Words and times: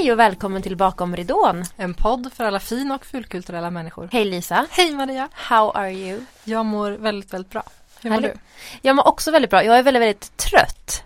Hej 0.00 0.12
och 0.12 0.18
välkommen 0.18 0.62
till 0.62 0.76
Bakom 0.76 1.16
ridån. 1.16 1.64
En 1.76 1.94
podd 1.94 2.32
för 2.32 2.44
alla 2.44 2.60
fin 2.60 2.90
och 2.90 3.06
fulkulturella 3.06 3.70
människor. 3.70 4.08
Hej 4.12 4.24
Lisa. 4.24 4.66
Hej 4.70 4.94
Maria. 4.94 5.28
How 5.32 5.70
are 5.70 5.92
you? 5.92 6.20
Jag 6.44 6.66
mår 6.66 6.90
väldigt, 6.90 7.32
väldigt 7.32 7.52
bra. 7.52 7.62
Hur 8.02 8.10
mår 8.10 8.20
du? 8.20 8.34
Jag 8.82 8.96
mår 8.96 9.08
också 9.08 9.30
väldigt 9.30 9.50
bra. 9.50 9.64
Jag 9.64 9.78
är 9.78 9.82
väldigt, 9.82 10.02
väldigt 10.02 10.36
trött. 10.36 11.02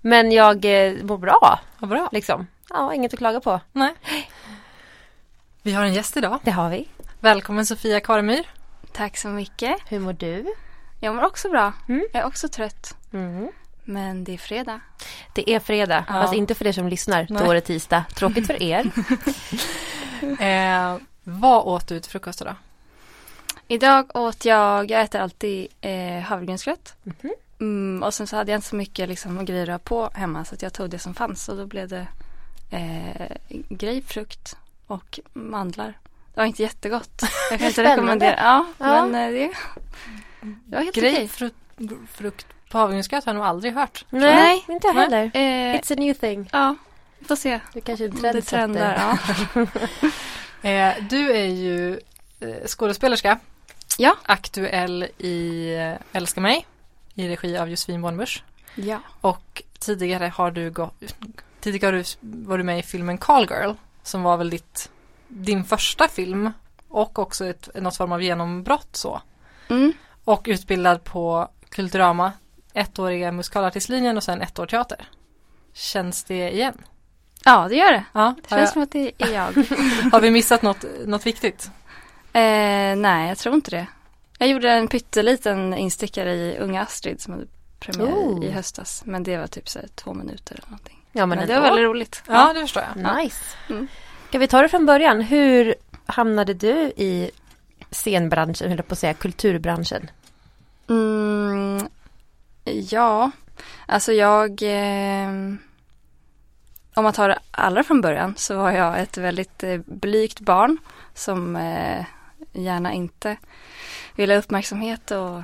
Men 0.00 0.32
jag 0.32 0.64
eh, 0.64 0.94
mår 1.02 1.18
bra. 1.18 1.60
Vad 1.78 1.90
bra. 1.90 2.08
Liksom. 2.12 2.46
Ja, 2.68 2.94
inget 2.94 3.12
att 3.12 3.18
klaga 3.18 3.40
på. 3.40 3.60
Nej. 3.72 3.94
Vi 5.62 5.72
har 5.72 5.84
en 5.84 5.94
gäst 5.94 6.16
idag. 6.16 6.38
Det 6.42 6.50
har 6.50 6.70
vi. 6.70 6.88
Välkommen 7.20 7.66
Sofia 7.66 8.00
Karemyr. 8.00 8.46
Tack 8.92 9.16
så 9.16 9.28
mycket. 9.28 9.76
Hur 9.88 9.98
mår 9.98 10.12
du? 10.12 10.54
Jag 11.00 11.14
mår 11.14 11.24
också 11.24 11.48
bra. 11.48 11.72
Mm. 11.88 12.06
Jag 12.12 12.22
är 12.22 12.26
också 12.26 12.48
trött. 12.48 12.96
Mm. 13.12 13.48
Men 13.88 14.24
det 14.24 14.34
är 14.34 14.38
fredag. 14.38 14.80
Det 15.32 15.50
är 15.50 15.60
fredag, 15.60 16.04
Ja. 16.08 16.12
fast 16.14 16.34
inte 16.34 16.54
för 16.54 16.66
er 16.66 16.72
som 16.72 16.88
lyssnar. 16.88 17.26
Nej. 17.30 17.44
Då 17.44 17.50
är 17.50 17.54
det 17.54 17.60
tisdag. 17.60 18.04
Tråkigt 18.14 18.46
för 18.46 18.62
er. 18.62 18.90
Eh, 20.40 20.96
vad 21.24 21.64
åt 21.66 21.88
du 21.88 22.00
till 22.00 22.10
frukost 22.10 22.40
idag? 22.40 22.54
Idag 23.68 24.16
åt 24.16 24.44
jag, 24.44 24.90
jag 24.90 25.02
äter 25.02 25.20
alltid 25.20 25.68
eh, 25.80 26.20
havregrynsgröt. 26.20 26.94
Mhm. 27.02 27.32
Mm, 27.60 28.02
och 28.02 28.14
sen 28.14 28.26
så 28.26 28.36
hade 28.36 28.52
jag 28.52 28.58
inte 28.58 28.68
så 28.68 28.76
mycket 28.76 29.08
liksom, 29.08 29.44
grejer 29.44 29.62
att 29.62 29.68
ha 29.70 29.78
på 29.78 30.10
hemma 30.14 30.44
så 30.44 30.56
jag 30.60 30.72
tog 30.72 30.90
det 30.90 30.98
som 30.98 31.14
fanns 31.14 31.48
och 31.48 31.56
då 31.56 31.66
blev 31.66 31.88
det 31.88 32.06
eh, 32.70 33.36
grapefrukt 33.68 34.56
och 34.86 35.20
mandlar. 35.32 35.98
Det 36.34 36.40
var 36.40 36.44
inte 36.44 36.62
jättegott. 36.62 37.22
Jag 37.50 37.58
kan 37.58 37.68
inte 37.68 37.84
rekommendera. 37.92 38.36
Ja, 38.38 38.66
Ja. 38.78 39.06
men 39.06 39.14
eh, 39.14 39.32
det, 39.40 39.52
det 40.40 40.76
var 40.76 40.82
helt 40.84 40.96
okej. 40.96 41.12
Grapefrukt 41.12 41.56
frukt 42.10 42.46
på 42.70 42.78
havregrynsgröt 42.78 43.24
har 43.24 43.32
jag 43.32 43.38
nog 43.38 43.46
aldrig 43.46 43.74
hört. 43.74 44.04
Nej, 44.10 44.34
Nej. 44.34 44.64
inte 44.68 44.86
jag 44.86 44.94
heller. 44.94 45.24
Eh, 45.34 45.80
It's 45.80 45.92
a 45.92 45.96
new 45.98 46.14
thing. 46.14 46.48
ja, 46.52 46.76
vi 47.18 47.24
får 47.26 47.36
se. 47.36 47.60
Du 47.74 47.80
kanske 47.80 48.04
är 48.04 48.08
en 48.08 48.16
Om 48.16 48.22
det 48.22 48.42
trendar. 48.42 49.18
Ja. 49.54 49.66
Eh, 50.62 50.94
du 51.10 51.32
är 51.36 51.46
ju 51.46 52.00
eh, 52.40 52.66
skådespelerska. 52.66 53.38
Ja. 53.98 54.16
Aktuell 54.22 55.06
i 55.18 55.68
eh, 55.74 55.92
Älska 56.16 56.40
mig. 56.40 56.66
I 57.14 57.28
regi 57.28 57.58
av 57.58 57.68
Josefin 57.70 58.02
Bornebusch. 58.02 58.44
ja. 58.74 59.00
Och 59.20 59.62
tidigare 59.78 60.32
har 60.34 60.50
du 60.50 60.70
gått, 60.70 60.94
tidigare 61.60 61.96
har 61.96 62.02
du, 62.02 62.04
var 62.46 62.58
du 62.58 62.64
med 62.64 62.78
i 62.78 62.82
filmen 62.82 63.18
Call 63.18 63.46
Girl 63.50 63.72
som 64.02 64.22
var 64.22 64.36
väl 64.36 64.50
ditt, 64.50 64.90
din 65.28 65.64
första 65.64 66.08
film 66.08 66.50
och 66.88 67.18
också 67.18 67.46
ett, 67.46 67.68
något 67.74 67.96
form 67.96 68.12
av 68.12 68.22
genombrott 68.22 68.96
så. 68.96 69.20
Mm. 69.68 69.92
Och 70.24 70.44
utbildad 70.48 71.04
på 71.04 71.48
Kulturama, 71.68 72.32
ettåriga 72.76 73.32
musikalartistlinjen 73.32 74.16
och 74.16 74.22
sen 74.22 74.42
ett 74.42 74.58
år 74.58 74.66
teater. 74.66 75.08
Känns 75.72 76.24
det 76.24 76.50
igen? 76.50 76.82
Ja, 77.44 77.66
det 77.68 77.76
gör 77.76 77.92
det. 77.92 78.04
Ja, 78.12 78.34
Det 78.42 78.48
känns 78.48 78.60
jag, 78.60 78.68
som 78.68 78.82
att 78.82 78.90
det 78.92 79.12
är 79.18 79.28
jag. 79.34 79.42
har 80.12 80.20
vi 80.20 80.30
missat 80.30 80.62
något, 80.62 80.84
något 81.06 81.26
viktigt? 81.26 81.70
eh, 82.32 82.96
nej, 82.96 83.28
jag 83.28 83.38
tror 83.38 83.54
inte 83.54 83.70
det. 83.70 83.86
Jag 84.38 84.48
gjorde 84.48 84.70
en 84.70 84.88
pytteliten 84.88 85.74
instickare 85.74 86.34
i 86.34 86.58
Unga 86.58 86.82
Astrid 86.82 87.20
som 87.20 87.32
hade 87.32 87.46
premiär 87.80 88.12
Oh. 88.12 88.44
i 88.44 88.50
höstas. 88.50 89.02
Men 89.06 89.22
det 89.22 89.36
var 89.38 89.46
typ 89.46 89.68
så 89.68 89.78
här, 89.78 89.88
två 89.94 90.14
minuter 90.14 90.54
eller 90.54 90.66
någonting. 90.70 91.02
Ja, 91.12 91.26
Men, 91.26 91.38
men, 91.38 91.48
det 91.48 91.54
var 91.54 91.62
väldigt 91.62 91.84
roligt. 91.84 92.22
Ja, 92.28 92.52
det 92.54 92.60
förstår 92.60 92.82
jag. 92.94 93.16
Nice. 93.16 93.36
Mm. 93.70 93.88
Ska 94.28 94.38
vi 94.38 94.48
ta 94.48 94.62
det 94.62 94.68
från 94.68 94.86
början? 94.86 95.20
Hur 95.20 95.74
hamnade 96.06 96.54
du 96.54 96.72
i 96.96 97.30
scenbranschen, 97.90 98.68
höll 98.68 98.82
på 98.82 98.92
att 98.92 98.98
säga, 98.98 99.14
kulturbranschen? 99.14 100.10
Mm, 100.88 101.88
ja, 102.72 103.30
alltså 103.86 104.12
jag... 104.12 104.62
Eh, 104.62 105.28
om 106.94 107.04
man 107.04 107.12
tar 107.12 107.28
det 107.28 107.38
allra 107.50 107.84
från 107.84 108.00
början 108.00 108.34
så 108.36 108.56
var 108.56 108.70
jag 108.70 109.00
ett 109.00 109.18
väldigt 109.18 109.62
eh, 109.62 109.80
blygt 109.86 110.40
barn 110.40 110.78
som 111.14 111.56
eh, 111.56 112.04
gärna 112.52 112.92
inte 112.92 113.36
ville 114.14 114.34
ha 114.34 114.38
uppmärksamhet 114.38 115.10
och, 115.10 115.42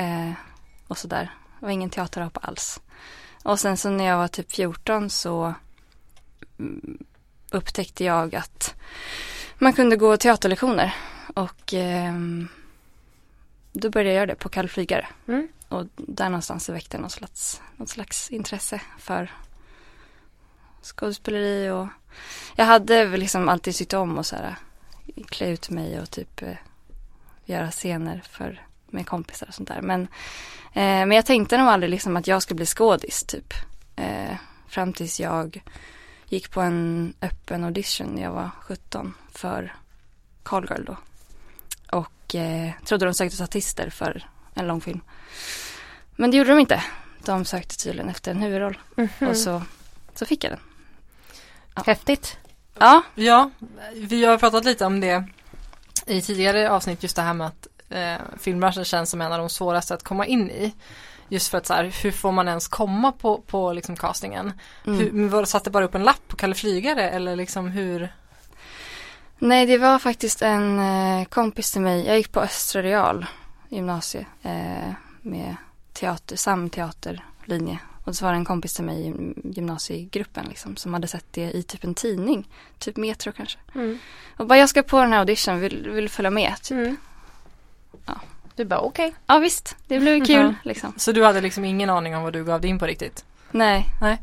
eh, 0.00 0.32
och 0.88 0.98
sådär. 0.98 1.30
Det 1.60 1.66
var 1.66 1.72
ingen 1.72 1.90
teaterapa 1.90 2.40
alls. 2.40 2.80
Och 3.42 3.60
sen 3.60 3.76
så 3.76 3.90
när 3.90 4.04
jag 4.04 4.16
var 4.16 4.28
typ 4.28 4.52
14 4.52 5.10
så 5.10 5.54
mm, 6.58 6.98
upptäckte 7.50 8.04
jag 8.04 8.34
att 8.34 8.74
man 9.58 9.72
kunde 9.72 9.96
gå 9.96 10.16
teaterlektioner 10.16 10.94
och 11.34 11.74
ehm, 11.74 12.48
då 13.72 13.90
började 13.90 14.10
jag 14.10 14.16
göra 14.16 14.26
det 14.26 14.34
på 14.34 14.48
Kalle 14.48 14.68
Flygare. 14.68 15.06
Mm. 15.28 15.48
Och 15.68 15.86
där 15.96 16.28
någonstans 16.28 16.64
så 16.64 16.72
väckte 16.72 16.96
jag 16.96 17.02
något 17.02 17.12
slags, 17.12 17.62
något 17.76 17.88
slags 17.88 18.30
intresse 18.30 18.80
för 18.98 19.30
skådespeleri 20.82 21.70
och 21.70 21.88
jag 22.56 22.64
hade 22.64 23.04
väl 23.04 23.20
liksom 23.20 23.48
alltid 23.48 23.74
tyckt 23.74 23.94
om 23.94 24.18
att 24.18 24.26
så 24.26 24.36
här, 24.36 24.56
klä 25.26 25.48
ut 25.48 25.70
mig 25.70 26.00
och 26.00 26.10
typ 26.10 26.42
eh, 26.42 26.56
göra 27.44 27.70
scener 27.70 28.22
för 28.30 28.66
med 28.86 29.06
kompisar 29.06 29.46
och 29.46 29.54
sånt 29.54 29.68
där. 29.68 29.82
Men, 29.82 30.02
eh, 30.72 31.06
men 31.06 31.12
jag 31.12 31.26
tänkte 31.26 31.58
nog 31.58 31.68
aldrig 31.68 31.90
liksom 31.90 32.16
att 32.16 32.26
jag 32.26 32.42
skulle 32.42 32.56
bli 32.56 32.66
skådis 32.66 33.24
typ. 33.24 33.54
Eh, 33.96 34.36
fram 34.68 34.92
tills 34.92 35.20
jag 35.20 35.62
gick 36.28 36.50
på 36.50 36.60
en 36.60 37.14
öppen 37.20 37.64
audition 37.64 38.06
när 38.06 38.22
jag 38.22 38.32
var 38.32 38.50
17 38.60 39.14
för 39.32 39.74
Call 40.42 40.66
Girl 40.70 40.84
då. 40.84 40.96
Och 41.98 42.34
eh, 42.34 42.72
trodde 42.84 43.04
de 43.04 43.14
sökte 43.14 43.36
statister 43.36 43.90
för 43.90 44.28
en 44.58 44.66
långfilm. 44.66 45.00
Men 46.16 46.30
det 46.30 46.36
gjorde 46.36 46.50
de 46.50 46.58
inte. 46.58 46.84
De 47.24 47.44
sökte 47.44 47.76
tydligen 47.76 48.08
efter 48.08 48.30
en 48.30 48.42
huvudroll. 48.42 48.78
Mhm. 48.94 49.28
Och 49.28 49.36
så, 49.36 49.62
så 50.14 50.26
fick 50.26 50.44
jag 50.44 50.52
den. 50.52 50.60
Häftigt. 51.86 52.36
Ja, 52.78 53.02
Ja, 53.14 53.50
vi 53.94 54.24
har 54.24 54.38
pratat 54.38 54.64
lite 54.64 54.86
om 54.86 55.00
det 55.00 55.24
i 56.06 56.22
tidigare 56.22 56.70
avsnitt, 56.70 57.02
just 57.02 57.16
det 57.16 57.22
här 57.22 57.34
med 57.34 57.46
att 57.46 57.66
eh, 57.90 58.38
filmbranschen 58.40 58.84
känns 58.84 59.10
som 59.10 59.20
en 59.20 59.32
av 59.32 59.38
de 59.38 59.48
svåraste 59.48 59.94
att 59.94 60.02
komma 60.02 60.26
in 60.26 60.50
i. 60.50 60.74
Just 61.28 61.48
för 61.48 61.58
att 61.58 61.66
så 61.66 61.74
här, 61.74 61.94
hur 62.02 62.10
får 62.10 62.32
man 62.32 62.48
ens 62.48 62.68
komma 62.68 63.12
på, 63.12 63.38
på 63.40 63.72
liksom 63.72 63.96
castingen? 63.96 64.52
mm. 64.86 64.98
Hur, 64.98 65.28
var, 65.28 65.44
satte 65.44 65.70
bara 65.70 65.84
upp 65.84 65.94
en 65.94 66.02
lapp 66.04 66.28
på 66.28 66.36
Kalle 66.36 66.54
Flygare 66.54 67.10
eller 67.10 67.36
liksom 67.36 67.68
hur? 67.68 68.12
Nej, 69.38 69.66
det 69.66 69.78
var 69.78 69.98
faktiskt 69.98 70.42
en 70.42 70.78
eh, 70.78 71.24
kompis 71.24 71.72
till 71.72 71.80
mig. 71.80 72.06
Jag 72.06 72.16
gick 72.16 72.32
på 72.32 72.40
Östra 72.40 72.82
Real 72.82 73.26
gymnasie 73.68 74.26
eh, 74.42 74.92
med 75.22 75.56
teater, 75.92 76.36
samteaterlinje. 76.36 77.78
Och 78.04 78.14
så 78.16 78.24
var 78.24 78.32
det 78.32 78.38
en 78.38 78.44
kompis 78.44 78.74
till 78.74 78.84
mig 78.84 79.08
i 79.08 79.34
gymnasiegruppen 79.44 80.46
liksom, 80.48 80.76
som 80.76 80.94
hade 80.94 81.08
sett 81.08 81.24
det 81.30 81.50
i 81.50 81.62
typ 81.62 81.84
en 81.84 81.94
tidning. 81.94 82.48
Typ 82.78 82.96
Metro 82.96 83.32
kanske. 83.32 83.58
Mm. 83.74 83.98
Och 84.36 84.46
bara 84.46 84.58
jag 84.58 84.68
ska 84.68 84.82
på 84.82 85.00
den 85.00 85.12
här 85.12 85.18
audition, 85.18 85.60
vill, 85.60 85.90
vill 85.90 86.08
följa 86.08 86.30
med? 86.30 86.54
Typ. 86.62 86.70
Mm. 86.78 86.96
Ja. 88.06 88.20
Du 88.56 88.64
bara 88.64 88.80
okej. 88.80 89.14
Ja 89.26 89.38
visst, 89.38 89.76
det 89.86 90.00
blev 90.00 90.24
kul 90.26 90.36
Ja. 90.44 90.54
liksom. 90.62 90.92
Så 90.96 91.12
du 91.12 91.24
hade 91.24 91.40
liksom 91.40 91.64
ingen 91.64 91.90
aning 91.90 92.16
om 92.16 92.22
vad 92.22 92.32
du 92.32 92.44
gav 92.44 92.60
dig 92.60 92.70
in 92.70 92.78
på 92.78 92.86
riktigt? 92.86 93.24
Nej, 93.50 93.86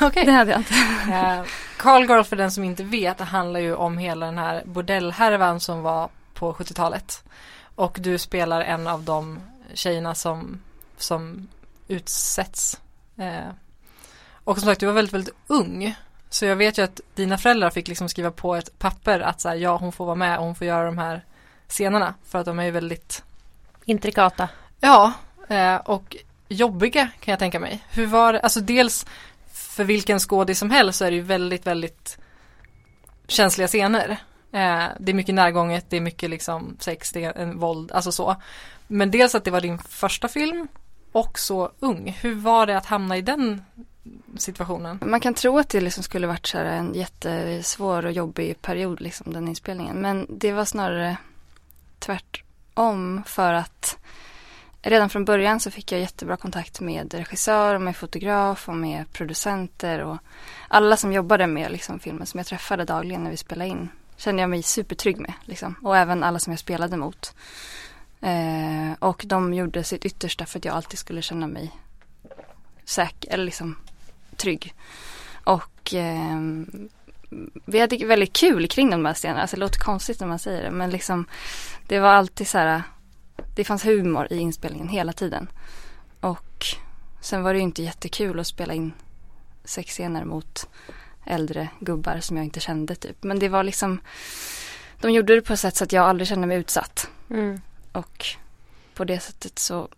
Okej. 0.00 0.24
det 0.24 0.32
hade 0.32 0.50
jag 0.50 0.60
inte. 0.60 0.74
Eh, 1.12 1.42
Call 1.76 2.02
Girl 2.08 2.22
för 2.22 2.36
den 2.36 2.50
som 2.50 2.64
inte 2.64 2.82
vet, 2.82 3.18
det 3.18 3.24
handlar 3.24 3.60
ju 3.60 3.74
om 3.74 3.98
hela 3.98 4.26
den 4.26 4.38
här 4.38 4.62
bordellhärvan 4.64 5.60
som 5.60 5.82
var 5.82 6.08
på 6.34 6.52
70-talet. 6.52 7.24
Och 7.74 7.98
du 8.00 8.18
spelar 8.18 8.60
en 8.60 8.86
av 8.86 9.02
de 9.02 9.40
tjejerna 9.74 10.14
som, 10.14 10.62
som 10.96 11.48
utsätts. 11.88 12.80
Eh, 13.16 13.50
och 14.44 14.58
som 14.58 14.66
sagt, 14.66 14.80
du 14.80 14.86
var 14.86 14.92
väldigt, 14.92 15.14
väldigt 15.14 15.34
ung. 15.46 15.94
Så 16.30 16.44
jag 16.44 16.56
vet 16.56 16.78
ju 16.78 16.82
att 16.82 17.00
dina 17.14 17.38
föräldrar 17.38 17.70
fick 17.70 17.88
liksom 17.88 18.08
skriva 18.08 18.30
på 18.30 18.54
ett 18.54 18.78
papper 18.78 19.20
att 19.20 19.40
så 19.40 19.48
här, 19.48 19.56
ja, 19.56 19.76
hon 19.76 19.92
får 19.92 20.04
vara 20.06 20.14
med 20.16 20.38
och 20.38 20.44
hon 20.44 20.54
får 20.54 20.66
göra 20.66 20.84
de 20.84 20.98
här 20.98 21.24
scenerna. 21.68 22.14
För 22.24 22.38
att 22.38 22.46
de 22.46 22.58
är 22.58 22.64
ju 22.64 22.70
väldigt, 22.70 23.22
Intrikata. 23.84 24.48
ja, 24.80 25.12
eh, 25.48 25.76
och 25.76 26.16
jobbiga 26.48 27.08
kan 27.20 27.32
jag 27.32 27.38
tänka 27.38 27.60
mig. 27.60 27.84
Hur 27.90 28.06
var 28.06 28.32
det, 28.32 28.40
alltså 28.40 28.60
dels 28.60 29.06
för 29.52 29.84
vilken 29.84 30.18
skådis 30.18 30.58
som 30.58 30.70
helst 30.70 30.98
så 30.98 31.04
är 31.04 31.10
det 31.10 31.16
ju 31.16 31.22
väldigt, 31.22 31.66
väldigt 31.66 32.18
känsliga 33.26 33.68
scener. 33.68 34.16
Eh, 34.52 34.84
det 35.00 35.12
är 35.12 35.14
mycket 35.14 35.34
närgånget, 35.34 35.86
det 35.88 35.96
är 35.96 36.00
mycket 36.00 36.30
liksom 36.30 36.76
sex, 36.80 37.12
det 37.12 37.24
är 37.24 37.38
en 37.38 37.58
våld, 37.58 37.92
alltså 37.92 38.12
så. 38.12 38.36
Men 38.86 39.10
dels 39.10 39.34
att 39.34 39.44
det 39.44 39.50
var 39.50 39.60
din 39.60 39.78
första 39.78 40.28
film 40.28 40.68
och 41.12 41.38
så 41.38 41.72
ung. 41.80 42.16
Hur 42.20 42.34
var 42.34 42.66
det 42.66 42.76
att 42.76 42.86
hamna 42.86 43.16
i 43.16 43.22
den 43.22 43.62
situationen? 44.36 44.98
Man 45.02 45.20
kan 45.20 45.34
tro 45.34 45.58
att 45.58 45.68
det 45.68 45.80
liksom 45.80 46.02
skulle 46.02 46.26
varit 46.26 46.46
så 46.46 46.58
här 46.58 46.64
en 46.64 46.94
jättesvår 46.94 48.06
och 48.06 48.12
jobbig 48.12 48.62
period, 48.62 49.00
liksom, 49.00 49.32
den 49.32 49.48
inspelningen. 49.48 49.96
Men 49.96 50.26
det 50.28 50.52
var 50.52 50.64
snarare 50.64 51.16
tvärtom 51.98 53.22
för 53.26 53.52
att 53.52 53.96
redan 54.82 55.10
från 55.10 55.24
början 55.24 55.60
så 55.60 55.70
fick 55.70 55.92
jag 55.92 56.00
jättebra 56.00 56.36
kontakt 56.36 56.80
med 56.80 57.14
regissör 57.14 57.74
och 57.74 57.82
med 57.82 57.96
fotograf 57.96 58.68
och 58.68 58.76
med 58.76 59.12
producenter 59.12 59.98
och 59.98 60.16
alla 60.68 60.96
som 60.96 61.12
jobbade 61.12 61.46
med 61.46 61.72
liksom, 61.72 61.98
filmen 61.98 62.26
som 62.26 62.38
jag 62.38 62.46
träffade 62.46 62.84
dagligen 62.84 63.24
när 63.24 63.30
vi 63.30 63.36
spelade 63.36 63.70
in 63.70 63.88
kände 64.20 64.42
jag 64.42 64.50
mig 64.50 64.62
supertrygg 64.62 65.20
med. 65.20 65.32
Liksom. 65.44 65.74
Och 65.82 65.96
även 65.96 66.22
alla 66.22 66.38
som 66.38 66.52
jag 66.52 66.60
spelade 66.60 66.96
mot. 66.96 67.34
Eh, 68.20 68.92
och 68.98 69.22
de 69.26 69.54
gjorde 69.54 69.84
sitt 69.84 70.04
yttersta 70.04 70.46
för 70.46 70.58
att 70.58 70.64
jag 70.64 70.74
alltid 70.74 70.98
skulle 70.98 71.22
känna 71.22 71.46
mig 71.46 71.70
säker, 72.84 73.32
eller 73.32 73.44
liksom 73.44 73.76
trygg. 74.36 74.74
Och 75.44 75.94
eh, 75.94 76.40
vi 77.64 77.80
hade 77.80 78.06
väldigt 78.06 78.32
kul 78.32 78.68
kring 78.68 78.90
de 78.90 79.04
här 79.04 79.14
scenerna. 79.14 79.40
Alltså 79.40 79.56
det 79.56 79.60
låter 79.60 79.80
konstigt 79.80 80.20
när 80.20 80.26
man 80.26 80.38
säger 80.38 80.62
det 80.62 80.70
men 80.70 80.90
liksom 80.90 81.26
det 81.86 82.00
var 82.00 82.08
alltid 82.08 82.48
så 82.48 82.58
här 82.58 82.82
det 83.56 83.64
fanns 83.64 83.84
humor 83.84 84.26
i 84.30 84.36
inspelningen 84.36 84.88
hela 84.88 85.12
tiden. 85.12 85.50
Och 86.20 86.66
sen 87.20 87.42
var 87.42 87.52
det 87.52 87.58
ju 87.58 87.64
inte 87.64 87.82
jättekul 87.82 88.40
att 88.40 88.46
spela 88.46 88.74
in 88.74 88.92
sexscener 89.64 90.24
mot 90.24 90.68
äldre 91.26 91.68
gubbar 91.80 92.20
som 92.20 92.36
jag 92.36 92.44
inte 92.44 92.60
kände 92.60 92.94
typ. 92.94 93.22
Men 93.22 93.38
det 93.38 93.48
var 93.48 93.62
liksom 93.62 94.00
de 95.00 95.12
gjorde 95.12 95.34
det 95.34 95.42
på 95.42 95.52
ett 95.52 95.60
sätt 95.60 95.76
så 95.76 95.84
att 95.84 95.92
jag 95.92 96.04
aldrig 96.04 96.28
kände 96.28 96.46
mig 96.46 96.58
utsatt. 96.58 97.10
Mm. 97.30 97.60
Och 97.92 98.26
på 98.94 99.04
det 99.04 99.20
sättet 99.20 99.58
så 99.58 99.88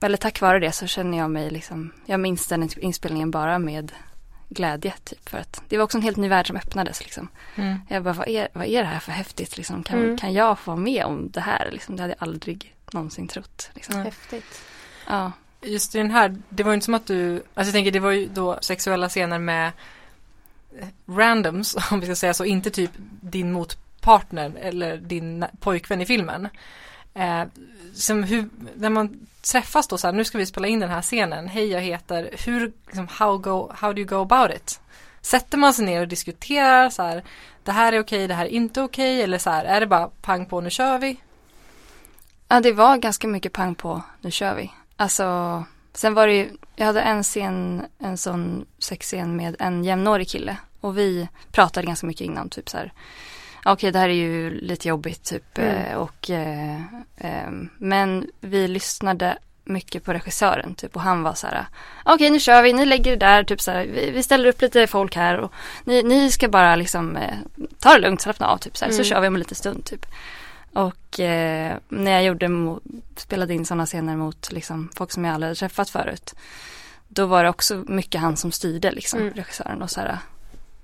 eller 0.00 0.16
tack 0.16 0.40
vare 0.40 0.58
det 0.58 0.72
så 0.72 0.86
känner 0.86 1.18
jag 1.18 1.30
mig 1.30 1.50
liksom, 1.50 1.92
jag 2.06 2.20
minns 2.20 2.46
den 2.46 2.68
inspelningen 2.78 3.30
bara 3.30 3.58
med 3.58 3.92
glädje 4.48 4.94
typ 5.04 5.28
för 5.28 5.38
att 5.38 5.62
det 5.68 5.76
var 5.76 5.84
också 5.84 5.98
en 5.98 6.02
helt 6.02 6.16
ny 6.16 6.28
värld 6.28 6.46
som 6.46 6.56
öppnades 6.56 7.00
liksom. 7.02 7.28
Mm. 7.54 7.78
Jag 7.88 8.02
bara, 8.02 8.14
vad 8.14 8.28
är, 8.28 8.48
vad 8.52 8.66
är 8.66 8.82
det 8.82 8.88
här 8.88 9.00
för 9.00 9.12
häftigt 9.12 9.56
liksom? 9.56 9.82
Kan, 9.82 9.98
Mm. 9.98 10.18
kan 10.18 10.32
jag 10.32 10.58
få 10.58 10.70
vara 10.70 10.80
med 10.80 11.04
om 11.04 11.30
det 11.30 11.40
här 11.40 11.68
liksom? 11.72 11.96
Det 11.96 12.02
hade 12.02 12.14
jag 12.18 12.28
aldrig 12.28 12.74
någonsin 12.92 13.28
trott. 13.28 13.70
Liksom. 13.74 13.94
Häftigt. 13.96 14.60
Ja. 15.08 15.32
Just 15.66 15.94
i 15.94 15.98
den 15.98 16.10
här, 16.10 16.36
det 16.48 16.62
var 16.62 16.70
ju 16.70 16.74
inte 16.74 16.84
som 16.84 16.94
att 16.94 17.06
du, 17.06 17.34
alltså 17.34 17.68
jag 17.68 17.72
tänker 17.72 17.90
det 17.90 18.00
var 18.00 18.10
ju 18.10 18.26
då 18.26 18.58
sexuella 18.60 19.08
scener 19.08 19.38
med 19.38 19.72
eh, 20.80 20.88
randoms, 21.06 21.76
om 21.90 22.00
vi 22.00 22.06
ska 22.06 22.16
säga 22.16 22.34
så, 22.34 22.44
inte 22.44 22.70
typ 22.70 22.90
din 23.20 23.52
motpartner 23.52 24.52
eller 24.60 24.96
din 24.96 25.44
pojkvän 25.60 26.00
i 26.00 26.06
filmen. 26.06 26.48
Eh, 27.14 27.42
som 27.94 28.22
hur, 28.22 28.48
när 28.74 28.90
man 28.90 29.26
träffas 29.42 29.88
då 29.88 29.98
så 29.98 30.06
här, 30.06 30.14
nu 30.14 30.24
ska 30.24 30.38
vi 30.38 30.46
spela 30.46 30.68
in 30.68 30.80
den 30.80 30.90
här 30.90 31.02
scenen, 31.02 31.48
hej 31.48 31.68
jag 31.68 31.80
heter, 31.80 32.30
hur, 32.44 32.72
liksom, 32.86 33.08
how, 33.10 33.38
go, 33.38 33.72
how 33.74 33.92
do 33.92 34.00
you 34.00 34.08
go 34.08 34.16
about 34.16 34.56
it? 34.56 34.80
Sätter 35.20 35.58
man 35.58 35.74
sig 35.74 35.84
ner 35.84 36.00
och 36.00 36.08
diskuterar 36.08 36.90
så 36.90 37.02
här, 37.02 37.24
det 37.64 37.72
här 37.72 37.92
är 37.92 38.00
okej, 38.00 38.28
det 38.28 38.34
här 38.34 38.44
är 38.44 38.50
inte 38.50 38.82
okej, 38.82 39.22
eller 39.22 39.38
så 39.38 39.50
här, 39.50 39.64
är 39.64 39.80
det 39.80 39.86
bara 39.86 40.08
pang 40.08 40.46
på, 40.46 40.60
nu 40.60 40.70
kör 40.70 40.98
vi? 40.98 41.20
ja, 42.48 42.60
det 42.60 42.72
var 42.72 42.96
ganska 42.96 43.28
mycket 43.28 43.52
pang 43.52 43.74
på, 43.74 44.02
nu 44.20 44.30
kör 44.30 44.54
vi. 44.54 44.72
Alltså, 44.96 45.64
sen 45.94 46.14
var 46.14 46.26
det 46.26 46.32
ju, 46.34 46.50
jag 46.76 46.86
hade 46.86 47.00
en 47.00 47.22
scen, 47.22 47.86
en 47.98 48.16
sån 48.18 48.66
sexscen 48.78 49.36
med 49.36 49.56
en 49.58 49.84
jämnårig 49.84 50.28
kille. 50.28 50.56
Och 50.80 50.98
vi 50.98 51.28
pratade 51.52 51.86
ganska 51.86 52.06
mycket 52.06 52.24
innan, 52.24 52.48
typ 52.48 52.68
så 52.68 52.76
här. 52.76 52.92
"Ja, 53.64 53.72
Okej, 53.72 53.92
det 53.92 53.98
här 53.98 54.08
är 54.08 54.12
ju 54.12 54.50
lite 54.60 54.88
jobbigt 54.88 55.24
typ. 55.24 55.58
Mm. 55.58 55.74
eh, 55.76 55.96
Och, 55.96 56.30
eh, 56.30 56.76
eh, 57.16 57.50
men 57.78 58.26
vi 58.40 58.68
lyssnade 58.68 59.38
mycket 59.64 60.04
på 60.04 60.12
regissören 60.12 60.74
typ 60.74 60.96
och 60.96 61.02
han 61.02 61.22
var 61.22 61.34
så 61.34 61.46
här. 61.46 61.66
Okej, 62.04 62.30
nu 62.30 62.40
kör 62.40 62.62
vi, 62.62 62.72
ni 62.72 62.84
lägger 62.86 63.10
det 63.10 63.26
där, 63.26 63.44
typ 63.44 63.60
så 63.60 63.70
här. 63.70 63.84
Vi, 63.86 64.10
vi 64.10 64.22
ställer 64.22 64.48
upp 64.48 64.62
lite 64.62 64.86
folk 64.86 65.16
här 65.16 65.38
och 65.38 65.52
ni, 65.84 66.02
ni 66.02 66.30
ska 66.30 66.48
bara 66.48 66.76
liksom 66.76 67.16
eh, 67.16 67.34
ta 67.78 67.92
det 67.92 67.98
lugnt, 67.98 68.20
slappna 68.20 68.46
av 68.46 68.58
typ 68.58 68.76
så 68.76 68.84
här. 68.84 68.92
Så 68.92 68.96
Mm. 68.96 69.04
kör 69.04 69.20
vi 69.20 69.28
om 69.28 69.34
en 69.34 69.38
liten 69.38 69.56
stund 69.56 69.84
typ. 69.84 70.06
Och 70.76 71.20
eh, 71.20 71.76
när 71.88 72.10
jag 72.12 72.24
gjorde, 72.24 72.48
spelade 73.16 73.54
in 73.54 73.66
sådana 73.66 73.86
scener 73.86 74.16
mot 74.16 74.52
liksom, 74.52 74.88
folk 74.96 75.12
som 75.12 75.24
jag 75.24 75.34
aldrig 75.34 75.48
hade 75.48 75.58
träffat 75.58 75.90
förut. 75.90 76.34
Då 77.08 77.26
var 77.26 77.42
det 77.42 77.48
också 77.50 77.84
mycket 77.88 78.20
han 78.20 78.36
som 78.36 78.52
styrde 78.52 78.90
liksom, 78.92 79.20
Mm. 79.20 79.34
regissören 79.34 79.82
och 79.82 79.90
så 79.90 80.00
här. 80.00 80.18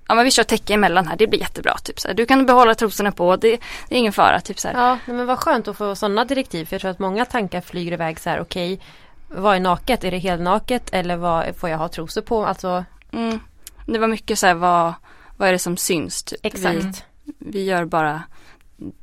Ja 0.07 0.15
men 0.15 0.25
vi 0.25 0.31
kör 0.31 0.43
täcke 0.43 0.73
emellan 0.73 1.07
här, 1.07 1.15
det 1.15 1.27
blir 1.27 1.39
jättebra 1.39 1.77
typ 1.83 1.99
så 1.99 2.07
här. 2.07 2.15
Du 2.15 2.25
kan 2.25 2.45
behålla 2.45 2.75
trosorna 2.75 3.11
på, 3.11 3.35
det, 3.35 3.59
det 3.89 3.95
är 3.95 3.99
ingen 3.99 4.13
fara 4.13 4.41
typ 4.41 4.59
så 4.59 4.67
här. 4.67 4.87
Ja, 4.87 5.13
men 5.13 5.25
vad 5.25 5.39
skönt 5.39 5.67
att 5.67 5.77
få 5.77 5.95
sådana 5.95 6.25
direktiv. 6.25 6.65
För 6.65 6.73
jag 6.75 6.81
tror 6.81 6.91
att 6.91 6.99
många 6.99 7.25
tankar 7.25 7.61
flyger 7.61 7.91
iväg 7.91 8.19
så 8.19 8.29
här, 8.29 8.41
okej, 8.41 8.79
vad 9.27 9.55
är 9.55 9.59
naket? 9.59 10.03
Är 10.03 10.11
det 10.11 10.17
helnaket 10.17 10.89
eller 10.93 11.15
vad 11.17 11.55
får 11.55 11.69
jag 11.69 11.77
ha 11.77 11.87
trosor 11.87 12.21
på? 12.21 12.45
Alltså, 12.45 12.85
Mm. 13.11 13.39
Det 13.85 13.99
var 13.99 14.07
mycket 14.07 14.39
så 14.39 14.47
här, 14.47 14.53
vad, 14.53 14.93
vad 15.37 15.47
är 15.47 15.51
det 15.53 15.59
som 15.59 15.77
syns 15.77 16.23
typ. 16.23 16.39
exakt. 16.45 17.05
Vi, 17.25 17.33
vi 17.39 17.63
gör 17.63 17.85
bara 17.85 18.23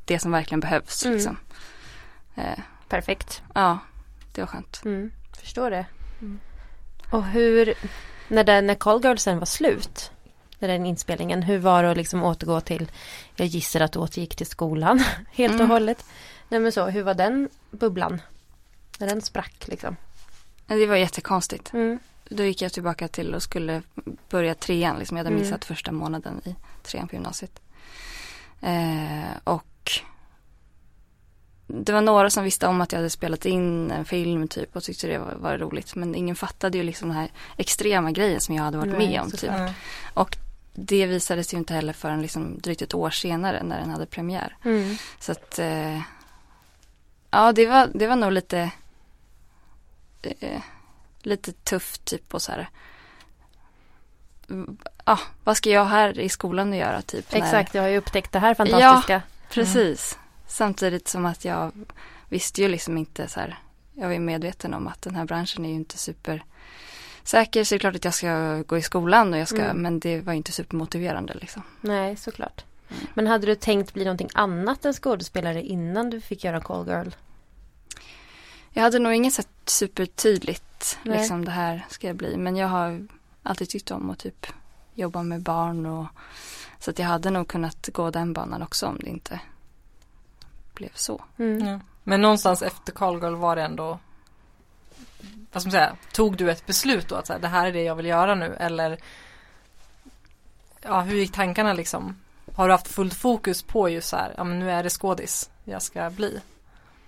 det 0.05 0.19
som 0.19 0.31
verkligen 0.31 0.59
behövs 0.59 1.05
Mm. 1.05 1.15
liksom. 1.17 1.37
Eh, 2.35 2.59
Perfekt. 2.89 3.41
ja, 3.55 3.79
det 4.31 4.41
var 4.41 4.47
skönt. 4.47 4.81
Mm, 4.85 5.11
förstår 5.39 5.71
det. 5.71 5.85
Och 7.11 7.25
hur, 7.25 7.73
när, 8.27 8.43
den, 8.43 8.67
när 8.67 8.75
Call 8.75 9.03
Girl 9.03 9.17
sen 9.17 9.39
var 9.39 9.45
slut, 9.45 10.11
när 10.59 10.67
den 10.67 10.85
inspelningen, 10.85 11.43
hur 11.43 11.57
var 11.57 11.83
det 11.83 11.91
att 11.91 11.97
liksom 11.97 12.23
återgå 12.23 12.61
till, 12.61 12.91
jag 13.35 13.47
gissar 13.47 13.79
att 13.79 13.91
du 13.91 13.99
återgick 13.99 14.35
till 14.35 14.45
skolan 14.47 15.03
helt 15.31 15.53
och 15.53 15.59
Mm. 15.59 15.69
hållet. 15.71 16.05
Nej 16.49 16.59
men 16.59 16.71
så, 16.71 16.85
hur 16.85 17.03
var 17.03 17.13
den 17.13 17.49
bubblan? 17.71 18.21
När 18.99 19.07
den 19.07 19.21
sprack 19.21 19.67
liksom. 19.67 19.95
Det 20.67 20.85
var 20.87 20.95
jättekonstigt. 20.95 21.73
Mm. 21.73 21.99
Då 22.29 22.43
gick 22.43 22.61
jag 22.61 22.73
tillbaka 22.73 23.07
till 23.07 23.35
och 23.35 23.43
skulle 23.43 23.81
börja 24.29 24.55
trean. 24.55 24.99
Liksom. 24.99 25.17
Jag 25.17 25.23
hade 25.23 25.35
Mm. 25.35 25.41
missat 25.43 25.65
första 25.65 25.91
månaden 25.91 26.41
i 26.45 26.55
trean 26.83 27.07
på 27.07 27.15
gymnasiet. 27.15 27.61
Eh, 28.61 29.37
och 29.43 29.63
det 31.67 31.93
var 31.93 32.01
några 32.01 32.29
som 32.29 32.43
visste 32.43 32.67
om 32.67 32.81
att 32.81 32.91
jag 32.91 32.99
hade 32.99 33.09
spelat 33.09 33.45
in 33.45 33.91
en 33.91 34.05
film 34.05 34.47
typ 34.47 34.75
och 34.75 34.83
tyckte 34.83 35.07
det 35.07 35.17
var, 35.17 35.33
var 35.35 35.57
roligt. 35.57 35.95
Men 35.95 36.15
ingen 36.15 36.35
fattade 36.35 36.77
ju 36.77 36.83
liksom 36.83 37.07
den 37.07 37.17
här 37.17 37.31
extrema 37.57 38.11
grejen 38.11 38.41
som 38.41 38.55
jag 38.55 38.63
hade 38.63 38.77
varit 38.77 38.97
Nej, 38.97 39.07
med 39.07 39.21
om. 39.21 39.31
Typ. 39.31 39.51
Och 40.13 40.37
det 40.73 41.05
visades 41.05 41.53
ju 41.53 41.57
inte 41.57 41.73
heller 41.73 41.93
förrän 41.93 42.21
liksom 42.21 42.59
drygt 42.59 42.81
ett 42.81 42.93
år 42.93 43.09
senare 43.09 43.63
när 43.63 43.79
den 43.79 43.89
hade 43.89 44.05
premiär. 44.05 44.55
Mm. 44.63 44.95
Så 45.19 45.31
att 45.31 45.59
eh, 45.59 46.01
ja, 47.31 47.51
det 47.51 47.65
var, 47.65 47.89
det 47.93 48.07
var 48.07 48.15
nog 48.15 48.31
lite 48.31 48.71
eh, 50.21 50.61
lite 51.21 51.51
tufft 51.51 52.05
typ 52.05 52.33
och 52.33 52.41
så 52.41 52.51
här. 52.51 52.69
Ja, 55.05 55.19
vad 55.43 55.57
ska 55.57 55.69
jag 55.69 55.85
här 55.85 56.19
i 56.19 56.29
skolan 56.29 56.71
att 56.71 56.79
göra 56.79 57.01
typ? 57.01 57.31
när- 57.31 57.39
Exakt, 57.39 57.73
jag 57.75 57.81
har 57.81 57.89
ju 57.89 57.97
upptäckt 57.97 58.31
det 58.31 58.39
här 58.39 58.53
fantastiska. 58.53 59.21
Precis. 59.53 60.17
Samtidigt 60.47 61.07
som 61.07 61.25
att 61.25 61.45
jag 61.45 61.71
visste 62.29 62.61
ju 62.61 62.67
liksom 62.67 62.97
inte 62.97 63.27
så 63.27 63.39
här. 63.39 63.59
Jag 63.93 64.05
var 64.07 64.13
ju 64.13 64.19
medveten 64.19 64.73
om 64.73 64.87
att 64.87 65.01
den 65.01 65.15
här 65.15 65.25
branschen 65.25 65.65
är 65.65 65.69
ju 65.69 65.75
inte 65.75 65.97
super 65.97 66.43
säker. 67.23 67.63
Så 67.63 67.73
det 67.73 67.77
är 67.77 67.79
klart 67.79 67.95
att 67.95 68.05
jag 68.05 68.13
ska 68.13 68.63
gå 68.67 68.77
i 68.77 68.81
skolan 68.81 69.33
och 69.33 69.39
jag 69.39 69.47
ska, 69.47 69.63
Mm. 69.63 69.77
men 69.77 69.99
det 69.99 70.21
var 70.21 70.33
ju 70.33 70.37
inte 70.37 70.51
supermotiverande 70.51 71.33
liksom. 71.33 71.61
Nej, 71.81 72.15
såklart. 72.15 72.65
Mm. 72.89 73.03
Men 73.13 73.27
hade 73.27 73.45
du 73.45 73.55
tänkt 73.55 73.93
bli 73.93 74.03
någonting 74.03 74.29
annat 74.33 74.85
än 74.85 74.93
skådespelare 74.93 75.61
innan 75.63 76.09
du 76.09 76.21
fick 76.21 76.43
göra 76.43 76.61
Call 76.61 76.87
Girl? 76.87 77.09
Jag 78.73 78.83
hade 78.83 78.99
nog 78.99 79.13
inget 79.13 79.33
så 79.33 79.41
här 79.41 79.49
supertydligt 79.65 80.99
Nej. 81.03 81.17
liksom 81.17 81.45
det 81.45 81.51
här 81.51 81.85
ska 81.89 82.07
jag 82.07 82.15
bli. 82.15 82.37
Men 82.37 82.55
jag 82.55 82.67
har 82.67 83.07
alltid 83.43 83.69
tyckt 83.69 83.91
om 83.91 84.09
att 84.09 84.19
typ 84.19 84.47
jobba 84.93 85.23
med 85.23 85.41
barn 85.41 85.85
och 85.85 86.05
så 86.81 86.91
att 86.91 86.99
jag 86.99 87.05
hade 87.05 87.29
nog 87.29 87.47
kunnat 87.47 87.89
gå 87.93 88.11
den 88.11 88.33
banan 88.33 88.61
också 88.61 88.87
om 88.87 88.97
det 88.99 89.09
inte 89.09 89.39
blev 90.73 90.91
så. 90.95 91.23
Mm. 91.37 91.67
Ja. 91.67 91.79
Men 92.03 92.21
någonstans 92.21 92.61
efter 92.61 92.91
Call 92.93 93.21
Girl 93.21 93.35
var 93.35 93.55
det 93.55 93.61
ändå 93.63 93.99
vad 95.51 95.61
ska 95.61 95.67
man 95.67 95.71
säga, 95.71 95.95
tog 96.11 96.37
du 96.37 96.51
ett 96.51 96.65
beslut 96.65 97.07
då 97.07 97.15
att 97.15 97.27
så 97.27 97.33
här, 97.33 97.39
det 97.39 97.47
här 97.47 97.67
är 97.67 97.71
det 97.71 97.83
jag 97.83 97.95
vill 97.95 98.05
göra 98.05 98.35
nu 98.35 98.55
eller 98.59 98.97
ja, 100.81 101.01
hur 101.01 101.15
gick 101.17 101.31
tankarna 101.31 101.73
liksom? 101.73 102.15
Har 102.55 102.67
du 102.67 102.73
haft 102.73 102.87
fullt 102.87 103.13
fokus 103.13 103.63
på 103.63 103.89
just 103.89 104.09
så 104.09 104.15
här, 104.15 104.33
ja 104.37 104.43
men 104.43 104.59
nu 104.59 104.71
är 104.71 104.83
det 104.83 104.89
skådis 104.89 105.49
jag 105.63 105.81
ska 105.81 106.09
bli? 106.09 106.41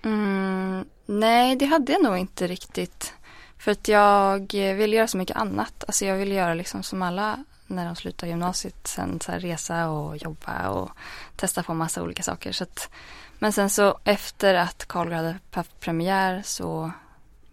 Mm, 0.02 0.84
nej, 1.06 1.56
det 1.56 1.66
hade 1.66 1.92
jag 1.92 2.02
nog 2.02 2.18
inte 2.18 2.46
riktigt. 2.46 3.14
För 3.58 3.70
att 3.70 3.88
jag 3.88 4.52
ville 4.52 4.96
göra 4.96 5.06
så 5.06 5.16
mycket 5.16 5.36
annat. 5.36 5.84
Alltså 5.86 6.04
jag 6.04 6.16
ville 6.16 6.34
göra 6.34 6.54
liksom 6.54 6.82
som 6.82 7.02
alla 7.02 7.44
när 7.66 7.86
de 7.86 7.96
slutar 7.96 8.26
gymnasiet. 8.26 8.86
Sen 8.86 9.20
så 9.20 9.32
resa 9.32 9.88
och 9.90 10.16
jobba 10.16 10.68
och 10.68 10.90
testa 11.36 11.62
på 11.62 11.74
massa 11.74 12.02
olika 12.02 12.22
saker. 12.22 12.52
Så 12.52 12.64
att, 12.64 12.90
men 13.38 13.52
sen 13.52 13.70
så 13.70 13.98
efter 14.04 14.54
att 14.54 14.86
Carl 14.86 15.12
hade 15.12 15.38
haft 15.50 15.80
premiär 15.80 16.42
så 16.44 16.90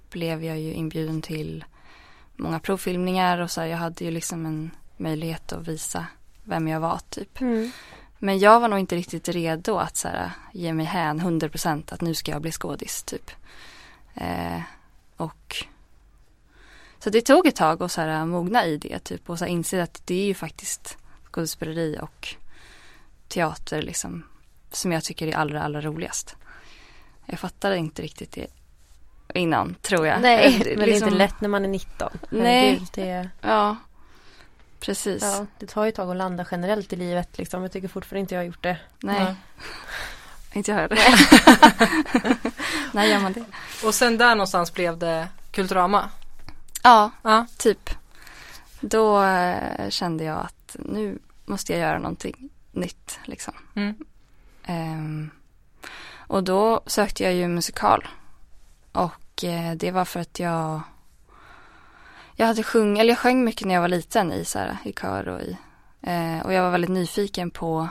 blev 0.09 0.43
jag 0.43 0.59
ju 0.59 0.73
inbjuden 0.73 1.21
till 1.21 1.65
många 2.35 2.59
provfilmningar 2.59 3.37
och 3.37 3.51
så 3.51 3.61
här, 3.61 3.67
jag 3.67 3.77
hade 3.77 4.05
ju 4.05 4.11
liksom 4.11 4.45
en 4.45 4.71
möjlighet 4.97 5.53
att 5.53 5.67
visa 5.67 6.05
vem 6.43 6.67
jag 6.67 6.79
var 6.79 6.99
typ. 7.09 7.41
Mm. 7.41 7.71
Men 8.19 8.39
jag 8.39 8.59
var 8.59 8.67
nog 8.67 8.79
inte 8.79 8.95
riktigt 8.95 9.29
redo 9.29 9.77
att 9.77 9.97
så 9.97 10.07
här, 10.07 10.31
ge 10.51 10.73
mig 10.73 10.85
hän 10.85 11.21
100% 11.21 11.93
att 11.93 12.01
nu 12.01 12.13
ska 12.13 12.31
jag 12.31 12.41
bli 12.41 12.51
skådis 12.51 13.03
typ. 13.03 13.31
Eh, 14.13 14.61
och 15.17 15.65
så 17.03 17.09
det 17.09 17.21
tog 17.21 17.47
ett 17.47 17.55
tag 17.55 17.83
att 17.83 17.91
så 17.91 18.01
här, 18.01 18.25
mogna 18.25 18.65
i 18.65 18.77
det 18.77 18.99
typ 18.99 19.29
och 19.29 19.39
så 19.39 19.45
här, 19.45 19.51
inse 19.51 19.83
att 19.83 20.01
det 20.05 20.21
är 20.21 20.25
ju 20.25 20.33
faktiskt 20.33 20.97
skådespeleri 21.31 21.97
och 22.01 22.35
teater 23.27 23.81
liksom 23.81 24.23
som 24.71 24.91
jag 24.91 25.03
tycker 25.03 25.27
är 25.27 25.35
allra, 25.35 25.63
allra 25.63 25.81
roligast. 25.81 26.35
Jag 27.25 27.39
fattade 27.39 27.77
inte 27.77 28.01
riktigt 28.01 28.31
det 28.31 28.47
innan 29.33 29.75
tror 29.81 30.07
jag. 30.07 30.21
Nej, 30.21 30.45
Eh, 30.45 30.51
men 30.67 30.77
det 30.77 30.83
är 30.83 30.87
liksom- 30.87 31.07
inte 31.07 31.17
lätt 31.17 31.41
när 31.41 31.49
man 31.49 31.65
är 31.65 31.69
19. 31.69 32.09
Nej. 32.29 32.69
Herregud, 32.69 32.87
Det, 32.93 33.29
Ja, 33.41 33.75
precis. 34.79 35.21
ja, 35.23 35.45
det 35.59 35.65
tar 35.67 35.83
ju 35.83 35.89
ett 35.89 35.95
tag 35.95 36.09
att 36.11 36.17
landa 36.17 36.45
generellt 36.51 36.93
i 36.93 36.95
livet. 36.95 37.37
Liksom. 37.37 37.61
Jag 37.61 37.71
tycker 37.71 37.87
fortfarande 37.87 38.19
inte 38.19 38.35
jag 38.35 38.39
har 38.41 38.45
gjort 38.45 38.63
det. 38.63 38.77
Nej, 38.99 39.23
Nej. 39.23 39.35
inte 40.53 40.71
jag 40.71 40.77
heller. 40.77 40.97
När 42.91 43.05
gör 43.11 43.19
man 43.19 43.33
det? 43.33 43.43
Och 43.87 43.95
sen 43.95 44.17
där 44.17 44.35
någonstans 44.35 44.73
blev 44.73 44.97
det 44.97 45.27
Kulturama? 45.51 46.09
Ja, 46.83 47.11
Ja. 47.21 47.45
typ. 47.57 47.89
Då 48.81 49.23
eh, 49.23 49.89
kände 49.89 50.23
jag 50.23 50.39
att 50.39 50.75
nu 50.79 51.19
måste 51.45 51.71
jag 51.73 51.81
göra 51.81 51.99
någonting 51.99 52.49
nytt 52.71 53.19
liksom. 53.25 53.53
Mm. 53.75 53.95
Ehm, 54.63 55.29
och 56.27 56.43
då 56.43 56.81
sökte 56.85 57.23
jag 57.23 57.33
ju 57.33 57.47
musikal. 57.47 58.07
Och 58.91 59.43
eh, 59.43 59.73
det 59.75 59.91
var 59.91 60.05
för 60.05 60.19
att 60.19 60.39
jag 60.39 60.81
jag 62.35 62.47
hade 62.47 62.63
sjung, 62.63 62.99
eller 62.99 63.09
jag 63.11 63.19
sjöng 63.19 63.43
mycket 63.43 63.67
när 63.67 63.73
jag 63.73 63.81
var 63.81 63.87
liten 63.87 64.31
i, 64.31 64.45
så 64.45 64.59
här, 64.59 64.77
i 64.85 64.93
kör 64.93 65.27
och 65.27 65.41
i 65.41 65.57
eh, 66.01 66.39
och 66.45 66.53
jag 66.53 66.63
var 66.63 66.71
väldigt 66.71 66.89
nyfiken 66.91 67.51
på 67.51 67.87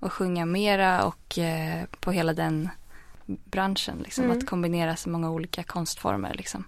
att 0.00 0.12
sjunga 0.12 0.46
mera 0.46 1.04
och 1.04 1.38
eh, 1.38 1.84
på 2.00 2.12
hela 2.12 2.32
den 2.32 2.68
branschen 3.26 3.98
liksom, 4.04 4.24
Mm. 4.24 4.38
att 4.38 4.46
kombinera 4.46 4.96
så 4.96 5.08
många 5.08 5.30
olika 5.30 5.62
konstformer 5.62 6.34
liksom. 6.34 6.64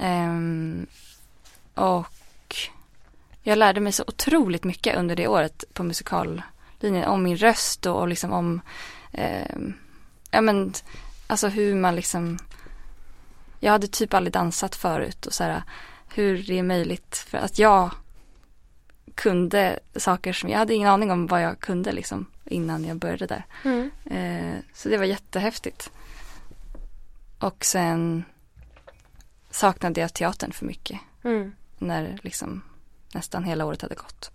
Ehm, 0.00 0.86
och 1.74 2.56
jag 3.42 3.58
lärde 3.58 3.80
mig 3.80 3.92
så 3.92 4.04
otroligt 4.06 4.64
mycket 4.64 4.96
under 4.96 5.16
det 5.16 5.28
året 5.28 5.64
på 5.72 5.82
musikallinjen 5.82 7.04
om 7.06 7.22
min 7.22 7.36
röst 7.36 7.86
och, 7.86 8.00
och 8.00 8.08
liksom 8.08 8.32
om 8.32 8.60
ehm, 9.12 9.74
ja 10.30 10.40
men 10.40 10.72
alltså 11.26 11.48
hur 11.48 11.74
man 11.74 11.96
liksom 11.96 12.38
jag 13.60 13.72
hade 13.72 13.86
typ 13.86 14.14
aldrig 14.14 14.32
dansat 14.32 14.76
förut 14.76 15.26
och 15.26 15.32
så 15.34 15.44
här 15.44 15.62
hur 16.14 16.42
det 16.42 16.58
är 16.58 16.62
möjligt 16.62 17.16
för 17.16 17.38
att 17.38 17.58
jag 17.58 17.90
kunde 19.14 19.78
saker 19.96 20.32
som 20.32 20.48
jag 20.48 20.58
hade 20.58 20.74
ingen 20.74 20.88
aning 20.88 21.10
om 21.10 21.26
vad 21.26 21.42
jag 21.42 21.60
kunde 21.60 21.92
liksom 21.92 22.26
innan 22.44 22.84
jag 22.84 22.96
började 22.96 23.26
där. 23.26 23.44
Mm. 23.64 23.90
Eh, 24.04 24.58
så 24.74 24.88
det 24.88 24.96
var 24.96 25.04
jättehäftigt. 25.04 25.90
Och 27.38 27.64
sen 27.64 28.24
saknade 29.50 30.00
jag 30.00 30.14
teatern 30.14 30.52
för 30.52 30.66
mycket 30.66 31.00
Mm. 31.22 31.52
när 31.78 32.18
liksom 32.22 32.62
nästan 33.14 33.44
hela 33.44 33.64
året 33.64 33.82
hade 33.82 33.94
gått. 33.94 34.30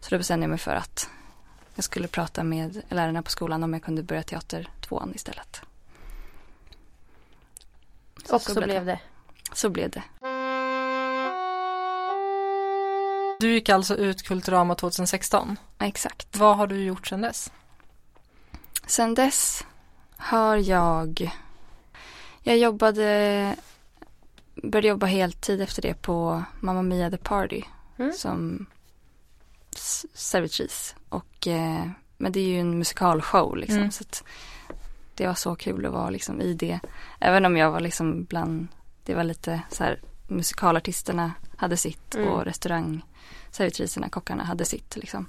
Så 0.00 0.10
då 0.10 0.18
bestämde 0.18 0.44
jag 0.44 0.50
mig 0.50 0.58
för 0.58 0.74
att 0.74 1.08
jag 1.74 1.84
skulle 1.84 2.08
prata 2.08 2.44
med 2.44 2.82
lärarna 2.88 3.22
på 3.22 3.30
skolan 3.30 3.62
om 3.62 3.72
jag 3.72 3.82
kunde 3.82 4.02
börja 4.02 4.22
teater 4.22 4.68
tvåan 4.80 5.12
istället. 5.14 5.60
Och 8.30 8.42
så, 8.42 8.60
blev 8.60 8.84
det. 8.84 9.00
Så 9.52 9.68
blev 9.68 9.90
det. 9.90 10.02
Du 13.40 13.52
gick 13.52 13.68
alltså 13.68 13.96
ut 13.96 14.22
Kulturama 14.22 14.74
2016. 14.74 15.56
Ja, 15.78 15.86
exakt. 15.86 16.36
Vad 16.36 16.56
har 16.56 16.66
du 16.66 16.84
gjort 16.84 17.06
sedan 17.06 17.20
dess? 17.20 17.52
Sen 18.86 19.14
dess 19.14 19.64
har 20.16 20.56
jag 20.56 21.30
Jag 22.42 22.58
jobbade 22.58 23.56
Började 24.70 24.88
jobba 24.88 25.06
heltid 25.06 25.60
efter 25.60 25.82
det 25.82 25.94
på 26.02 26.42
Mamma 26.60 26.82
Mia 26.82 27.10
The 27.10 27.16
Party 27.16 27.62
Mm. 27.98 28.12
som 28.12 28.66
servitris. 30.14 30.94
Och, 31.08 31.46
eh, 31.46 31.86
men 32.18 32.32
det 32.32 32.40
är 32.40 32.44
ju 32.48 32.60
en 32.60 32.78
musikalshow 32.78 33.56
liksom. 33.56 33.78
Mm. 33.78 33.90
Så 33.90 34.04
det 35.14 35.26
var 35.26 35.34
så 35.34 35.54
kul 35.54 35.86
att 35.86 35.92
vara 35.92 36.10
liksom 36.10 36.40
i 36.40 36.54
det. 36.54 36.80
Även 37.20 37.44
om 37.44 37.56
jag 37.56 37.70
var 37.70 37.80
liksom 37.80 38.24
bland, 38.24 38.68
det 39.04 39.14
var 39.14 39.24
lite 39.24 39.62
så 39.70 39.84
här 39.84 40.00
musikalartisterna 40.28 41.32
hade 41.56 41.76
sitt 41.76 42.14
Mm. 42.14 42.28
och 42.28 42.44
restaurangservitriserna, 42.44 44.08
kockarna 44.08 44.44
hade 44.44 44.64
sitt 44.64 44.96
liksom. 44.96 45.26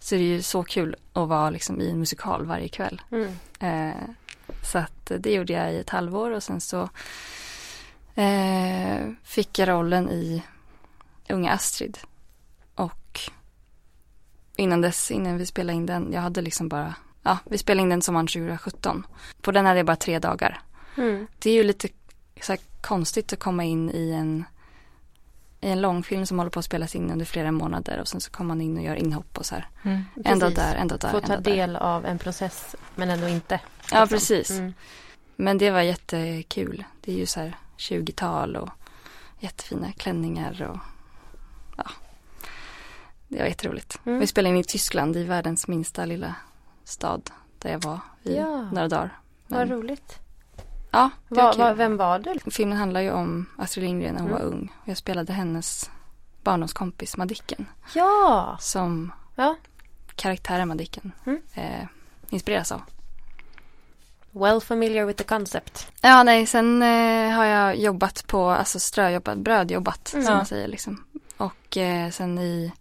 Så 0.00 0.14
det 0.14 0.20
är 0.20 0.24
ju 0.24 0.42
så 0.42 0.62
kul 0.62 0.96
att 1.12 1.28
vara 1.28 1.50
liksom 1.50 1.80
i 1.80 1.90
en 1.90 1.98
musikal 1.98 2.46
varje 2.46 2.68
kväll. 2.68 3.02
Mm. 3.10 3.28
Eh, 3.60 4.02
så 4.62 4.78
att 4.78 5.12
det 5.18 5.32
gjorde 5.32 5.52
jag 5.52 5.72
i 5.72 5.76
ett 5.78 5.90
halvår 5.90 6.30
och 6.30 6.42
sen 6.42 6.60
så 6.60 6.88
eh, 8.14 9.10
fick 9.22 9.58
jag 9.58 9.68
rollen 9.68 10.10
i 10.10 10.42
Unga 11.28 11.52
Astrid. 11.52 11.98
Och 12.74 13.20
innan 14.56 14.80
dess, 14.80 15.10
innan 15.10 15.38
vi 15.38 15.46
spelade 15.46 15.76
in 15.76 15.86
den, 15.86 16.12
jag 16.12 16.20
hade 16.20 16.42
liksom 16.42 16.68
bara, 16.68 16.94
ja, 17.22 17.38
vi 17.44 17.58
spelade 17.58 17.82
in 17.82 17.88
den 17.88 18.02
sommaren 18.02 18.26
2017. 18.26 19.06
På 19.42 19.52
den 19.52 19.66
hade 19.66 19.78
jag 19.78 19.86
bara 19.86 19.96
tre 19.96 20.18
dagar. 20.18 20.60
Mm. 20.96 21.26
Det 21.38 21.50
är 21.50 21.54
ju 21.54 21.64
lite 21.64 21.88
så 22.40 22.52
här 22.52 22.60
konstigt 22.80 23.32
att 23.32 23.38
komma 23.38 23.64
in 23.64 23.90
i 23.90 24.10
en 24.10 24.44
i 25.64 25.68
en 25.70 25.80
långfilm 25.80 26.26
som 26.26 26.38
håller 26.38 26.50
på 26.50 26.58
att 26.58 26.64
spelas 26.64 26.94
in 26.94 27.10
under 27.10 27.24
flera 27.24 27.52
månader 27.52 28.00
och 28.00 28.08
sen 28.08 28.20
så 28.20 28.30
kommer 28.30 28.48
man 28.48 28.60
in 28.60 28.76
och 28.76 28.84
gör 28.84 28.96
inhopp 28.96 29.38
och 29.38 29.46
så 29.46 29.54
här. 29.54 29.68
Mm. 29.82 30.04
Precis. 30.14 30.40
där, 30.40 30.86
dag 30.88 30.98
där, 31.00 31.10
Få 31.10 31.20
ta 31.20 31.26
dag 31.34 31.42
där. 31.42 31.56
del 31.56 31.76
av 31.76 32.06
en 32.06 32.18
process 32.18 32.76
men 32.94 33.10
ändå 33.10 33.28
inte. 33.28 33.60
Ja, 33.90 34.00
liksom. 34.00 34.08
precis. 34.08 34.50
Mm. 34.50 34.74
Men 35.36 35.58
det 35.58 35.70
var 35.70 35.80
jättekul. 35.80 36.84
Det 37.00 37.12
är 37.12 37.16
ju 37.16 37.26
så 37.26 37.40
här 37.40 37.56
20-tal 37.78 38.56
och 38.56 38.68
jättefina 39.38 39.92
klänningar 39.92 40.62
och 40.70 40.78
ja. 41.76 41.84
Det 43.28 43.38
var 43.38 43.46
jätteroligt. 43.46 44.00
Mm. 44.06 44.18
Vi 44.20 44.26
spelade 44.26 44.54
in 44.54 44.60
i 44.60 44.64
Tyskland 44.64 45.16
i 45.16 45.24
världens 45.24 45.68
minsta 45.68 46.04
lilla 46.04 46.34
stad 46.84 47.30
där 47.58 47.70
jag 47.72 47.82
var 47.82 48.00
i 48.22 48.36
Ja. 48.36 48.62
några 48.72 48.88
dagar. 48.88 49.18
Vad 49.46 49.68
Men, 49.68 49.78
roligt. 49.78 50.18
ja, 50.90 51.10
det 51.28 51.34
var 51.34 51.42
Va, 51.44 51.52
kul. 51.52 51.60
va, 51.60 51.74
vem 51.74 51.96
var 51.96 52.18
du? 52.18 52.50
Filmen 52.50 52.78
handlar 52.78 53.00
ju 53.00 53.10
om 53.12 53.46
Astrid 53.58 53.84
Lindgren 53.84 54.14
när 54.14 54.20
hon 54.22 54.30
Mm. 54.30 54.42
var 54.42 54.48
ung. 54.48 54.72
Och 54.82 54.88
jag 54.88 54.96
spelade 54.96 55.32
hennes 55.32 55.90
barndomskompis 56.42 57.16
Madicken 57.16 57.66
Ja. 57.94 58.56
som 58.60 59.12
ja. 59.34 59.56
karaktären 60.14 60.68
Madicken 60.68 61.12
Mm. 61.26 61.40
eh, 61.54 61.86
inspireras 62.30 62.72
av. 62.72 62.82
Well 64.34 64.60
familiar 64.60 65.04
with 65.04 65.18
the 65.18 65.24
concept. 65.24 65.88
Ja, 66.00 66.22
nej, 66.22 66.46
sen 66.46 66.82
eh, 66.82 67.30
har 67.30 67.44
jag 67.44 67.76
jobbat 67.76 68.26
på, 68.26 68.50
alltså 68.50 68.80
ströjobbat, 68.80 69.38
brödjobbat 69.38 70.12
Mm. 70.14 70.26
som 70.26 70.36
man 70.36 70.46
säger 70.46 70.68
liksom. 70.68 71.04
Och 71.36 71.76
eh, 71.76 72.10
sen 72.10 72.38
i, 72.38 72.72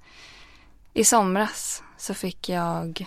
i 0.94 1.04
somras 1.04 1.84
så 1.98 2.14
fick 2.14 2.50
jag 2.50 3.06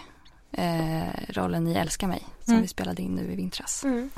eh, 0.52 1.08
rollen 1.28 1.68
i 1.68 1.74
Älska 1.74 2.06
mig 2.06 2.26
som 2.44 2.52
Mm. 2.52 2.62
vi 2.62 2.68
spelade 2.68 3.02
in 3.02 3.14
nu 3.14 3.32
i 3.32 3.36
vintras. 3.36 3.84
Mm. 3.84 4.10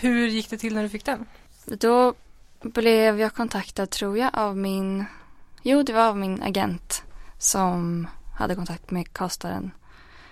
Hur 0.00 0.26
gick 0.28 0.50
det 0.50 0.58
till 0.58 0.74
när 0.74 0.82
du 0.82 0.88
fick 0.88 1.04
den? 1.04 1.26
Då 1.64 2.14
blev 2.60 3.20
jag 3.20 3.34
kontaktad 3.34 3.86
tror 3.90 4.18
jag 4.18 4.30
av 4.32 4.56
min, 4.56 5.04
jo 5.62 5.82
det 5.82 5.92
var 5.92 6.08
av 6.08 6.16
min 6.16 6.42
agent 6.42 7.02
som 7.38 8.06
hade 8.38 8.54
kontakt 8.54 8.90
med 8.90 9.12
castaren 9.12 9.70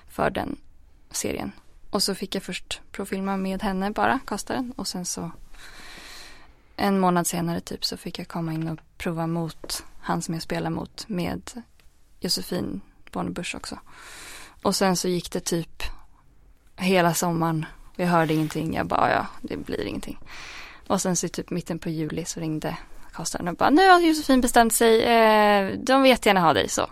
för 0.08 0.30
den 0.30 0.56
serien. 1.10 1.52
Och 1.96 2.02
så 2.02 2.14
fick 2.14 2.34
jag 2.34 2.42
först 2.42 2.80
provfilma 2.92 3.36
med 3.36 3.62
henne 3.62 3.90
bara, 3.90 4.18
castaren. 4.26 4.72
Och 4.76 4.88
sen 4.88 5.04
så 5.04 5.30
en 6.76 7.00
månad 7.00 7.26
senare 7.26 7.60
typ 7.60 7.84
så 7.84 7.96
fick 7.96 8.18
jag 8.18 8.28
komma 8.28 8.52
in 8.52 8.68
och 8.68 8.78
prova 8.98 9.26
mot 9.26 9.84
han 10.00 10.22
som 10.22 10.34
jag 10.34 10.42
spelar 10.42 10.70
mot 10.70 11.08
med 11.08 11.62
Josefin 12.20 12.80
Bornebusch 13.12 13.54
också. 13.54 13.78
Och 14.62 14.76
sen 14.76 14.96
så 14.96 15.08
gick 15.08 15.32
det 15.32 15.40
typ 15.40 15.82
hela 16.76 17.14
sommaren. 17.14 17.66
Jag 17.96 18.06
hörde 18.06 18.34
ingenting. 18.34 18.74
Jag 18.74 18.86
bara, 18.86 19.10
ja, 19.12 19.26
det 19.42 19.56
blir 19.56 19.84
ingenting. 19.84 20.18
Och 20.86 21.02
sen 21.02 21.16
så 21.16 21.28
typ 21.28 21.50
mitten 21.50 21.78
på 21.78 21.88
juli 21.88 22.24
så 22.24 22.40
ringde 22.40 22.76
castaren 23.12 23.48
och 23.48 23.56
bara, 23.56 23.70
nu 23.70 23.88
har 23.88 24.00
Josefin 24.00 24.40
bestämt 24.40 24.74
sig. 24.74 25.02
Eh, 25.02 25.78
de 25.78 26.02
vill 26.02 26.10
jättegärna 26.10 26.40
ha 26.40 26.52
dig 26.52 26.68
så. 26.68 26.90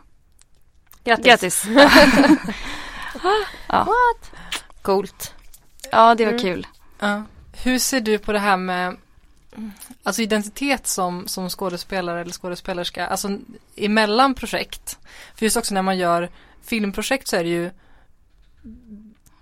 Grattis. 1.04 1.25
Grattis. 1.25 1.64
ja. 3.68 3.87
Coolt. 4.85 5.35
ja, 5.93 6.14
det 6.14 6.25
var 6.25 6.33
Mm. 6.33 6.43
kul. 6.43 6.67
Ja. 6.99 7.23
Hur 7.62 7.79
ser 7.79 8.00
du 8.00 8.19
på 8.19 8.33
det 8.33 8.38
här 8.38 8.57
med 8.57 8.97
alltså 10.03 10.23
identitet 10.23 10.87
som, 10.87 11.29
som 11.29 11.49
skådespelare 11.50 12.21
eller 12.21 12.33
skådespelerska, 12.33 13.07
alltså 13.07 13.38
emellan 13.76 14.35
projekt? 14.35 14.99
För 15.35 15.47
just 15.47 15.57
också 15.57 15.75
när 15.75 15.83
man 15.83 15.99
gör 15.99 16.31
filmprojekt 16.62 17.29
så 17.29 17.37
är 17.37 17.45
det 17.45 17.50
ju 17.50 17.71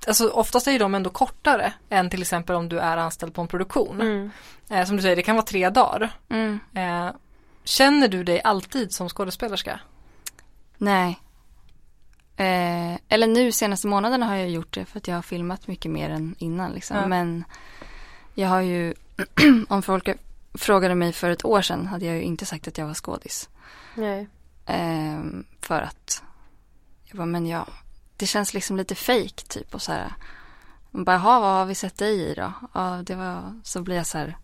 Alltså 0.06 0.28
oftast 0.28 0.66
är 0.66 0.72
ju 0.72 0.78
de 0.78 0.94
ändå 0.94 1.10
kortare 1.10 1.72
än 1.90 2.10
till 2.10 2.22
exempel 2.22 2.56
om 2.56 2.68
du 2.68 2.78
är 2.78 2.96
anställd 2.96 3.34
på 3.34 3.40
en 3.42 3.48
produktion. 3.48 4.00
Mm. 4.00 4.30
Eh, 4.70 4.86
som 4.86 4.96
du 4.96 5.02
säger, 5.02 5.16
det 5.16 5.22
kan 5.22 5.36
vara 5.36 5.46
tre 5.46 5.70
dagar. 5.70 6.10
Mm. 6.28 6.60
Eh, 6.74 7.12
känner 7.64 8.08
du 8.08 8.24
dig 8.24 8.42
alltid 8.42 8.92
som 8.92 9.08
skådespelerska? 9.08 9.80
Nej. 10.78 11.18
Eh, 12.36 12.98
eller 13.08 13.26
nu 13.26 13.52
senaste 13.52 13.86
månaderna 13.86 14.26
har 14.26 14.36
jag 14.36 14.50
gjort 14.50 14.74
det 14.74 14.84
för 14.84 14.98
att 14.98 15.08
jag 15.08 15.14
har 15.14 15.22
filmat 15.22 15.66
mycket 15.66 15.90
mer 15.90 16.10
än 16.10 16.34
innan 16.38 16.72
liksom. 16.72 16.96
Ja. 16.96 17.06
Men 17.06 17.44
jag 18.34 18.48
har 18.48 18.60
ju, 18.60 18.94
om 19.68 19.82
folk 19.82 20.08
frågade 20.54 20.94
mig 20.94 21.12
för 21.12 21.30
ett 21.30 21.44
år 21.44 21.62
sedan 21.62 21.86
hade 21.86 22.06
jag 22.06 22.16
ju 22.16 22.22
inte 22.22 22.46
sagt 22.46 22.68
att 22.68 22.78
jag 22.78 22.86
var 22.86 22.94
skådis. 22.94 23.48
Nej. 23.94 24.28
Eh, 24.66 25.20
för 25.60 25.82
att 25.82 26.22
jag 27.04 27.16
bara, 27.16 27.26
men 27.26 27.46
ja, 27.46 27.66
det 28.16 28.26
känns 28.26 28.54
liksom 28.54 28.76
lite 28.76 28.94
fake 28.94 29.46
typ 29.48 29.74
och 29.74 29.82
så 29.82 29.92
här. 29.92 30.12
Man 30.90 31.04
bara, 31.04 31.16
jaha, 31.16 31.40
vad 31.40 31.50
har 31.50 31.66
vi 31.66 31.74
sett 31.74 31.98
dig 31.98 32.20
i 32.20 32.34
då? 32.34 32.52
Ja, 32.72 33.02
det 33.06 33.14
var, 33.14 33.60
så 33.64 33.82
blir 33.82 33.96
jag 33.96 34.06
så 34.06 34.18
här, 34.18 34.36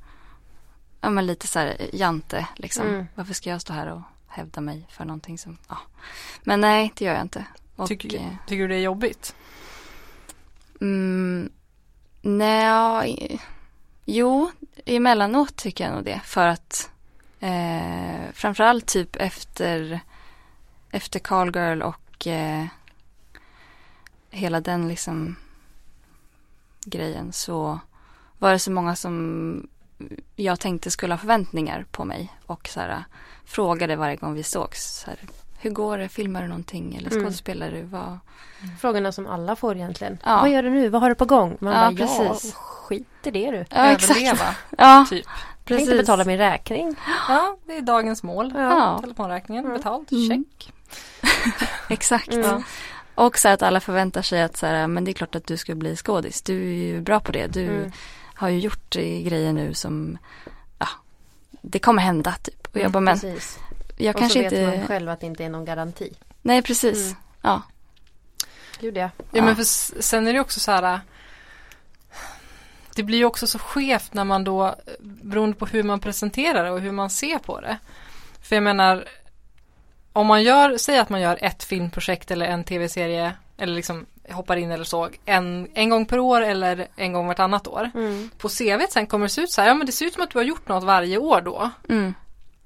ja 1.01 1.11
men 1.11 1.27
lite 1.27 1.47
så 1.47 1.59
här 1.59 1.91
jante 1.93 2.47
liksom. 2.57 2.87
Mm. 2.87 3.07
Varför 3.15 3.35
ska 3.35 3.51
jag 3.51 3.61
stå 3.61 3.73
här 3.73 3.87
och 3.87 4.01
hävda 4.27 4.61
mig 4.61 4.87
för 4.91 5.05
någonting 5.05 5.39
som, 5.39 5.59
ja. 5.69 5.79
Men 6.43 6.61
nej, 6.61 6.93
det 6.97 7.05
gör 7.05 7.13
jag 7.13 7.23
inte. 7.23 7.45
Och, 7.79 7.89
Tycker, 7.89 8.17
eh, 8.19 8.33
tycker 8.47 8.63
du 8.63 8.69
det 8.69 8.75
är 8.75 8.83
jobbigt? 8.83 9.35
Mm, 10.81 11.51
nej, 12.23 13.41
jo, 14.05 14.51
emellanåt 14.85 15.57
tycker 15.57 15.85
jag 15.85 15.95
nog 15.95 16.05
det. 16.05 16.21
För 16.25 16.47
att 16.47 16.91
eh, 17.41 18.33
framförallt 18.33 18.87
typ 18.87 19.17
efter, 19.17 20.01
efter 20.91 21.19
Call 21.19 21.57
Girl 21.57 21.83
och 21.83 22.01
och 22.19 22.27
eh, 22.27 22.67
hela 24.31 24.61
den 24.61 24.89
liksom 24.89 25.37
grejen 26.85 27.33
så 27.33 27.81
var 28.39 28.53
det 28.53 28.59
så 28.59 28.71
många 28.71 28.97
som 28.97 29.69
jag 30.37 30.61
tänkte 30.61 30.91
skulle 30.91 31.15
ha 31.15 31.19
förväntningar 31.19 31.87
på 31.91 32.05
mig 32.05 32.33
och 32.47 32.69
så 32.69 32.81
här, 32.81 33.05
frågade 33.45 33.97
varje 33.97 34.17
gång 34.17 34.35
vi 34.35 34.43
sågs. 34.43 35.01
Så 35.01 35.11
här, 35.11 35.19
hur 35.59 35.71
går 35.71 35.99
det? 35.99 36.09
Filmar 36.09 36.43
du 36.43 36.49
någonting? 36.49 36.97
Eller 36.97 37.11
Mm. 37.11 37.23
skådespelar 37.25 37.71
du? 37.71 37.83
Vad? 37.83 38.19
Frågorna 38.81 39.13
som 39.13 39.27
alla 39.27 39.57
får 39.57 39.77
egentligen. 39.77 40.19
Ja. 40.25 40.41
Vad 40.41 40.51
gör 40.51 40.63
du 40.63 40.71
nu? 40.71 40.89
Vad 40.89 41.03
har 41.03 41.09
du 41.09 41.15
på 41.15 41.25
gång? 41.25 41.57
Man 41.61 41.73
Ja, 41.73 41.81
bara, 41.81 41.97
precis. 41.97 42.53
ja, 42.55 42.61
skit 42.61 43.07
i 43.23 43.31
det 43.31 43.51
du. 43.51 43.65
Ja. 43.71 43.77
Överleva, 43.77 44.55
Ja, 44.79 45.07
typ. 45.11 45.27
Jag 45.67 45.79
tänkte 45.79 45.97
betala 45.97 46.25
min 46.25 46.39
räkning. 46.39 46.97
Ja, 47.29 47.57
det 47.67 47.77
är 47.77 47.83
dagens 47.83 48.23
mål. 48.23 48.53
Ja. 48.57 48.99
Telefonräkningen 49.01 49.65
Mm. 49.65 49.77
betald, 49.77 50.09
Mm. 50.13 50.29
check. 50.29 50.73
Exakt. 51.89 52.33
Mm. 52.33 52.47
Ja. 52.47 52.63
Och 53.15 53.39
så 53.39 53.49
att 53.49 53.63
alla 53.63 53.81
förväntar 53.81 54.23
sig 54.23 54.43
att 54.43 54.57
så 54.57 54.67
här, 54.67 54.87
men 54.87 55.05
det 55.05 55.11
är 55.11 55.13
klart 55.13 55.35
att 55.35 55.47
du 55.47 55.57
ska 55.57 55.75
bli 55.75 55.97
skådis. 55.97 56.43
Du 56.43 56.63
är 56.69 56.75
ju 56.75 57.01
bra 57.01 57.21
på 57.21 57.33
det. 57.33 57.47
Du 57.47 57.67
Mm. 57.67 57.93
har 58.35 58.49
ju 58.49 58.59
gjort 58.59 58.97
eh, 58.97 59.03
grejer 59.03 59.53
nu 59.53 59.75
som, 59.75 60.19
ja, 60.79 60.87
det 61.63 61.79
kommer 61.79 62.03
hända 62.03 62.33
typ. 62.43 62.67
Och 62.75 62.77
jag 62.81 62.91
bara, 62.91 63.01
men 63.01 63.15
Precis. 63.21 63.59
Jag 63.99 64.15
Och 64.15 64.19
kanske 64.19 64.39
så 64.39 64.43
vet 64.43 64.53
inte, 64.53 64.79
man 64.79 64.87
själv 64.87 65.09
att 65.09 65.21
det 65.21 65.27
inte 65.27 65.45
är 65.45 65.49
någon 65.49 65.65
garanti. 65.65 66.13
nej 66.43 66.63
precis. 66.63 67.07
Mm. 67.07 67.17
Ja. 67.43 67.63
Gud 68.81 68.97
ja. 68.97 69.11
Ja, 69.33 69.43
men 69.43 69.57
för 69.57 69.65
sen 70.03 70.27
är 70.29 70.33
det 70.33 70.41
också 70.41 70.61
så 70.61 70.71
här. 70.73 70.83
äh, 70.95 70.99
Det 72.95 73.03
blir 73.03 73.19
ju 73.19 73.25
också 73.25 73.47
så 73.47 73.59
skevt 73.59 74.15
när 74.15 74.25
man 74.25 74.45
då, 74.45 74.67
äh, 74.67 74.73
beroende 75.01 75.57
på 75.57 75.67
hur 75.67 75.83
man 75.83 76.01
presenterar 76.01 76.65
det 76.65 76.71
och 76.71 76.81
hur 76.81 76.93
man 76.93 77.11
ser 77.11 77.39
på 77.39 77.61
det. 77.61 77.79
För 78.43 78.57
jag 78.57 78.63
menar, 78.63 79.05
om 80.13 80.27
man 80.27 80.43
gör, 80.43 80.77
säg 80.79 80.99
att 80.99 81.09
man 81.09 81.21
gör 81.21 81.39
ett 81.41 81.65
filmprojekt 81.65 82.31
eller 82.31 82.47
en 82.47 82.65
tv-serie 82.65 83.33
eller 83.59 83.75
liksom 83.75 84.07
hoppar 84.31 84.57
in 84.57 84.71
eller 84.71 84.85
så 84.85 85.09
en, 85.25 85.69
en 85.75 85.91
gång 85.91 86.07
per 86.07 86.19
år 86.19 86.41
eller 86.43 86.89
en 86.97 87.13
gång 87.13 87.27
vartannat 87.27 87.67
år. 87.69 87.91
Mm. 87.95 88.31
På 88.39 88.49
CVt 88.49 88.93
sen 88.93 89.07
kommer 89.07 89.27
det 89.27 89.31
se 89.31 89.41
ut 89.41 89.51
så 89.51 89.61
här, 89.61 89.69
ja 89.69 89.75
men 89.75 89.87
det 89.87 89.93
ser 89.93 90.07
ut 90.07 90.15
som 90.15 90.23
att 90.23 90.31
du 90.31 90.39
har 90.39 90.45
gjort 90.45 90.69
något 90.69 90.85
varje 90.85 91.19
år 91.19 91.41
då. 91.41 91.71
Mm. 91.89 92.15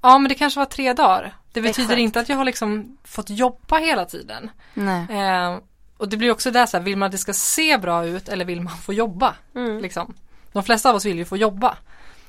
Ja 0.03 0.19
men 0.19 0.29
det 0.29 0.35
kanske 0.35 0.61
var 0.61 0.67
tre 0.67 0.93
dagar. 0.93 1.35
Det 1.53 1.61
betyder 1.63 1.85
Exakt. 1.89 1.99
inte 2.01 2.21
att 2.21 2.29
jag 2.29 2.37
har 2.37 2.45
liksom 2.45 2.99
fått 3.05 3.31
jobba 3.31 3.79
hela 3.79 4.05
tiden. 4.05 4.51
Nej. 4.75 5.07
Eh, 5.11 5.59
och 5.97 6.09
det 6.09 6.17
blir 6.17 6.31
också 6.31 6.51
där 6.51 6.67
så 6.67 6.77
här, 6.77 6.85
vill 6.85 6.97
man 6.97 7.07
att 7.07 7.13
det 7.13 7.19
ska 7.19 7.33
se 7.33 7.79
bra 7.79 8.05
ut 8.07 8.29
eller 8.29 8.45
vill 8.45 8.61
man 8.61 8.77
få 8.79 8.93
jobba? 8.93 9.35
Mm. 9.55 9.79
Liksom. 9.79 10.15
De 10.53 10.63
flesta 10.63 10.91
av 10.91 10.97
oss 10.97 11.05
vill 11.05 11.17
ju 11.19 11.25
få 11.25 11.37
jobba. 11.37 11.77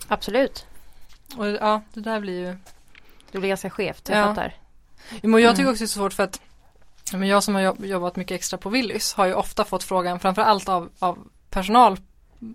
Absolut. 0.08 0.66
Och 1.38 1.48
ja, 1.48 1.82
det 1.94 2.00
där 2.02 2.20
blir 2.20 2.40
ju 2.40 2.58
Det 3.32 3.40
blir 3.40 3.50
ganska 3.50 3.70
skevt, 3.70 4.10
jag 4.10 4.18
Ja. 4.20 4.24
fattar. 4.26 4.54
Men 5.22 5.42
jag 5.42 5.52
tycker 5.52 5.62
Mm. 5.64 5.72
också 5.74 5.84
det 5.84 5.86
är 5.86 5.88
svårt 5.88 6.14
för 6.14 6.24
att 6.24 6.42
men 7.14 7.28
jag 7.28 7.44
som 7.44 7.56
har 7.56 7.62
jobb- 7.62 7.86
jobbat 7.86 8.16
mycket 8.16 8.36
extra 8.36 8.58
på 8.58 8.70
Willys 8.70 9.14
har 9.14 9.26
ju 9.26 9.34
ofta 9.34 9.66
fått 9.66 9.84
frågan 9.84 10.20
framförallt 10.20 10.70
av, 10.70 10.90
av 11.00 11.18
personal 11.50 11.98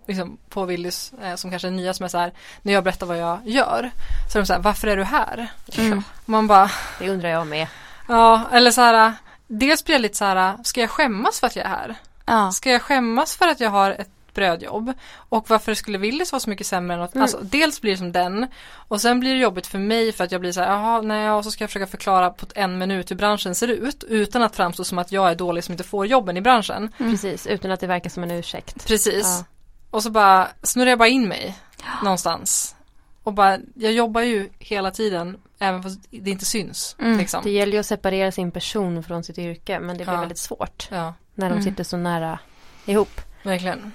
liksom, 0.06 0.38
på 0.48 0.64
Willys 0.64 1.12
eh, 1.22 1.34
som 1.34 1.50
kanske 1.50 1.68
är 1.68 1.72
nya 1.72 1.94
som 1.94 2.04
är 2.04 2.08
så 2.08 2.18
här 2.18 2.32
när 2.62 2.72
jag 2.72 2.84
berättar 2.84 3.06
vad 3.06 3.18
jag 3.18 3.40
gör 3.44 3.90
så 4.32 4.38
är 4.38 4.42
de 4.42 4.46
så 4.46 4.52
här 4.52 4.60
varför 4.60 4.88
är 4.88 4.96
du 4.96 5.04
här? 5.04 5.48
Mm. 5.78 5.98
Och 5.98 6.28
man 6.28 6.46
bara 6.46 6.70
Det 6.98 7.10
undrar 7.10 7.28
jag 7.28 7.46
med. 7.46 7.66
ja 8.08 8.42
eller 8.52 8.70
så 8.70 8.80
här 8.80 9.14
dels 9.46 9.84
blir 9.84 9.94
jag 9.94 10.02
lite 10.02 10.16
så 10.16 10.24
här 10.24 10.56
ska 10.64 10.80
jag 10.80 10.90
skämmas 10.90 11.40
för 11.40 11.46
att 11.46 11.56
jag 11.56 11.64
är 11.64 11.70
här? 11.70 11.94
Ja. 12.26 12.50
Ska 12.52 12.70
jag 12.70 12.82
skämmas 12.82 13.36
för 13.36 13.48
att 13.48 13.60
jag 13.60 13.70
har 13.70 13.90
ett 13.90 14.10
brödjobb? 14.34 14.92
Och 15.14 15.50
varför 15.50 15.74
skulle 15.74 15.98
Willys 15.98 16.32
vara 16.32 16.40
så 16.40 16.50
mycket 16.50 16.66
sämre 16.66 16.94
än 16.94 17.00
något? 17.00 17.14
Mm. 17.14 17.22
Alltså 17.22 17.38
dels 17.42 17.80
blir 17.80 17.92
det 17.92 17.98
som 17.98 18.12
den 18.12 18.46
och 18.72 19.00
sen 19.00 19.20
blir 19.20 19.34
det 19.34 19.40
jobbigt 19.40 19.66
för 19.66 19.78
mig 19.78 20.12
för 20.12 20.24
att 20.24 20.32
jag 20.32 20.40
blir 20.40 20.52
så 20.52 20.60
här, 20.60 20.68
jaha, 20.68 21.00
nej, 21.02 21.24
ja, 21.24 21.42
så 21.42 21.50
ska 21.50 21.64
jag 21.64 21.70
försöka 21.70 21.86
förklara 21.86 22.30
på 22.30 22.46
en 22.54 22.78
minut 22.78 23.10
hur 23.10 23.16
branschen 23.16 23.54
ser 23.54 23.68
ut 23.68 24.04
utan 24.04 24.42
att 24.42 24.56
framstå 24.56 24.84
som 24.84 24.98
att 24.98 25.12
jag 25.12 25.30
är 25.30 25.34
dålig 25.34 25.64
som 25.64 25.72
inte 25.72 25.84
får 25.84 26.06
jobben 26.06 26.36
i 26.36 26.40
branschen. 26.40 26.92
Mm. 26.98 27.12
Precis, 27.12 27.46
utan 27.46 27.70
att 27.70 27.80
det 27.80 27.86
verkar 27.86 28.10
som 28.10 28.22
en 28.22 28.30
ursäkt. 28.30 28.86
Precis. 28.86 29.26
Ja. 29.40 29.44
Och 29.90 30.02
så 30.02 30.10
bara 30.10 30.48
snurrar 30.62 30.90
jag 30.90 30.98
bara 30.98 31.08
in 31.08 31.28
mig 31.28 31.58
någonstans. 32.02 32.76
Och 33.22 33.32
bara, 33.32 33.58
jag 33.74 33.92
jobbar 33.92 34.20
ju 34.20 34.48
hela 34.58 34.90
tiden 34.90 35.36
även 35.58 35.82
fast 35.82 36.00
det 36.10 36.30
inte 36.30 36.44
syns. 36.44 36.96
Mm. 37.00 37.18
Liksom. 37.18 37.40
Det 37.44 37.50
gäller 37.50 37.72
ju 37.72 37.78
att 37.78 37.86
separera 37.86 38.32
sin 38.32 38.50
person 38.50 39.02
från 39.02 39.24
sitt 39.24 39.38
yrke 39.38 39.80
men 39.80 39.98
det 39.98 40.04
blir 40.04 40.14
Ja. 40.14 40.20
väldigt 40.20 40.38
svårt 40.38 40.88
Ja, 40.90 41.14
när 41.34 41.46
de 41.48 41.52
Mm. 41.52 41.62
sitter 41.64 41.84
så 41.84 41.96
nära 41.96 42.38
ihop. 42.84 43.20
verkligen. 43.42 43.92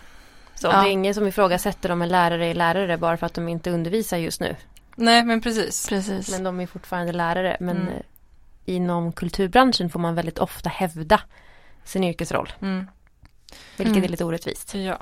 Så 0.55 0.67
Ja. 0.67 0.71
det 0.81 0.89
är 0.89 0.91
ingen 0.91 1.13
som 1.13 1.27
ifrågasätter 1.27 1.91
om 1.91 2.01
en 2.01 2.09
lärare 2.09 2.45
är 2.47 2.53
lärare 2.53 2.97
bara 2.97 3.17
för 3.17 3.25
att 3.25 3.33
de 3.33 3.47
inte 3.47 3.71
undervisar 3.71 4.17
just 4.17 4.41
nu. 4.41 4.55
Nej, 4.95 5.23
men 5.23 5.41
precis. 5.41 5.89
Precis. 5.89 6.31
Men 6.31 6.43
de 6.43 6.59
är 6.59 6.67
fortfarande 6.67 7.11
lärare. 7.13 7.57
Men 7.59 7.77
Mm. 7.77 7.93
inom 8.65 9.11
kulturbranschen 9.11 9.89
får 9.89 9.99
man 9.99 10.15
väldigt 10.15 10.39
ofta 10.39 10.69
hävda 10.69 11.21
sin 11.83 12.03
yrkesroll. 12.03 12.53
Mm. 12.61 12.87
Vilket 13.77 13.91
Mm. 13.95 14.03
är 14.03 14.07
lite 14.07 14.25
orättvist. 14.25 14.73
Ja. 14.75 14.97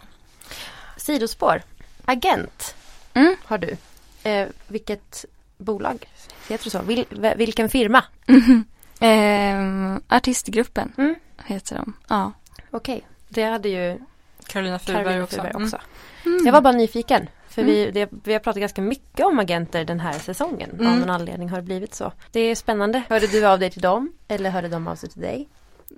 Sidospår. 1.02 1.62
Agent 2.06 2.76
Mm. 3.14 3.36
har 3.46 3.58
du. 3.58 3.78
Eh, 4.24 4.48
vilket 4.68 5.26
bolag? 5.58 6.06
Heter 6.50 6.64
det 6.64 6.70
så? 6.70 6.82
Vil, 6.82 7.06
vilken 7.36 7.70
firma? 7.70 8.04
Ehm, 9.00 10.02
artistgruppen 10.08 10.94
Mm. 10.98 11.16
heter 11.46 11.76
de. 11.76 11.94
Ja. 12.08 12.32
Okej. 12.72 13.08
Det 13.30 13.44
hade 13.44 13.70
ju 13.70 14.00
Carolina 14.48 14.80
Furberg 14.80 15.22
också. 15.22 15.40
Mm. 15.42 15.64
också. 15.64 15.78
Mm. 16.26 16.46
Jag 16.46 16.54
var 16.54 16.62
bara 16.62 16.74
nyfiken. 16.74 17.30
För 17.50 17.64
vi, 17.64 17.92
det, 17.92 18.10
vi 18.24 18.34
har 18.34 18.40
pratat 18.40 18.60
ganska 18.60 18.82
mycket 18.82 19.26
om 19.26 19.40
agenter 19.40 19.86
den 19.86 20.00
här 20.00 20.14
säsongen. 20.20 20.70
Av 20.74 20.80
Mm. 20.82 21.00
någon 21.00 21.10
anledning 21.10 21.50
har 21.50 21.58
det 21.58 21.64
blivit 21.64 21.94
så. 21.96 22.12
Det 22.32 22.40
är 22.40 22.56
spännande. 22.56 23.04
Hörde 23.10 23.28
du 23.28 23.46
av 23.48 23.60
dig 23.60 23.70
till 23.72 23.82
dem? 23.82 24.14
Eller 24.28 24.50
hörde 24.50 24.68
de 24.68 24.88
av 24.88 24.96
sig 24.96 25.10
till 25.10 25.22
dig? 25.22 25.50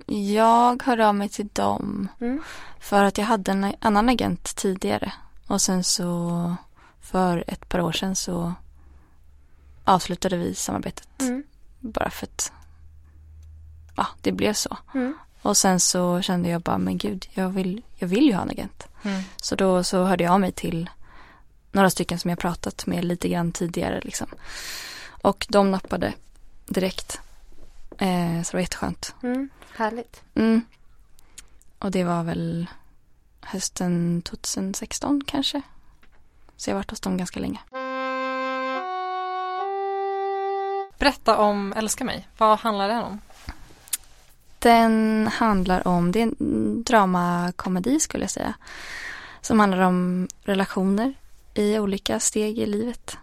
Jag 0.06 0.82
hörde 0.82 1.08
av 1.08 1.14
mig 1.14 1.28
till 1.28 1.48
dem 1.52 2.08
Mm. 2.20 2.42
för 2.80 3.04
att 3.04 3.18
jag 3.18 3.24
hade 3.24 3.52
en 3.52 3.74
annan 3.80 4.08
agent 4.08 4.56
tidigare. 4.56 5.12
Och 5.46 5.60
sen 5.62 5.84
så 5.84 6.56
för 7.00 7.44
ett 7.46 7.68
par 7.68 7.80
år 7.80 7.92
sedan 7.92 8.16
så 8.16 8.54
avslutade 9.84 10.36
vi 10.36 10.54
samarbetet. 10.54 11.20
Mm. 11.20 11.42
Bara 11.80 12.10
för 12.10 12.26
att 12.26 12.52
ja, 13.96 14.06
det 14.20 14.32
blev 14.32 14.52
så. 14.52 14.76
Mm. 14.94 15.14
Och 15.42 15.56
sen 15.56 15.80
så 15.80 16.20
kände 16.22 16.48
jag 16.48 16.62
bara, 16.62 16.78
men 16.78 16.98
gud, 16.98 17.26
jag 17.34 17.48
vill, 17.48 17.82
jag 17.96 18.08
vill 18.08 18.24
ju 18.26 18.34
ha 18.34 18.42
en 18.42 18.50
agent. 18.50 18.86
Mm. 19.02 19.22
Så 19.36 19.56
då 19.56 19.84
så 19.84 20.04
hörde 20.04 20.24
jag 20.24 20.32
av 20.32 20.40
mig 20.40 20.52
till 20.52 20.90
några 21.72 21.90
stycken 21.90 22.18
som 22.18 22.30
jag 22.30 22.38
pratat 22.38 22.86
med 22.86 23.04
lite 23.04 23.28
grann 23.28 23.52
tidigare 23.52 24.00
liksom. 24.00 24.26
Och 25.06 25.46
de 25.48 25.70
nappade 25.70 26.12
direkt. 26.66 27.20
Eh, 27.98 28.42
så 28.42 28.50
det 28.50 28.54
var 28.54 28.60
jätteskönt. 28.60 29.14
Mm. 29.22 29.48
Härligt. 29.76 30.22
Mm. 30.34 30.62
Och 31.78 31.90
det 31.90 32.04
var 32.04 32.22
väl 32.22 32.66
hösten 33.40 34.22
2016 34.22 35.22
kanske. 35.26 35.62
Så 36.56 36.70
jag 36.70 36.74
har 36.74 36.78
varit 36.78 36.90
hos 36.90 37.00
dem 37.00 37.16
ganska 37.16 37.40
länge. 37.40 37.60
Berätta 40.98 41.38
om 41.38 41.72
Älska 41.76 42.04
mig. 42.04 42.28
Vad 42.38 42.58
handlar 42.58 42.88
den 42.88 43.02
om? 43.02 43.20
Den 44.58 45.26
handlar 45.32 45.88
om, 45.88 46.12
det 46.12 46.18
är 46.18 46.22
en 46.22 46.82
dramakomedi 46.82 48.00
skulle 48.00 48.24
jag 48.24 48.30
säga. 48.30 48.54
Som 49.40 49.60
handlar 49.60 49.78
om 49.80 50.28
relationer 50.42 51.14
i 51.54 51.78
olika 51.78 52.20
steg 52.20 52.58
i 52.58 52.66
livet. 52.66 53.18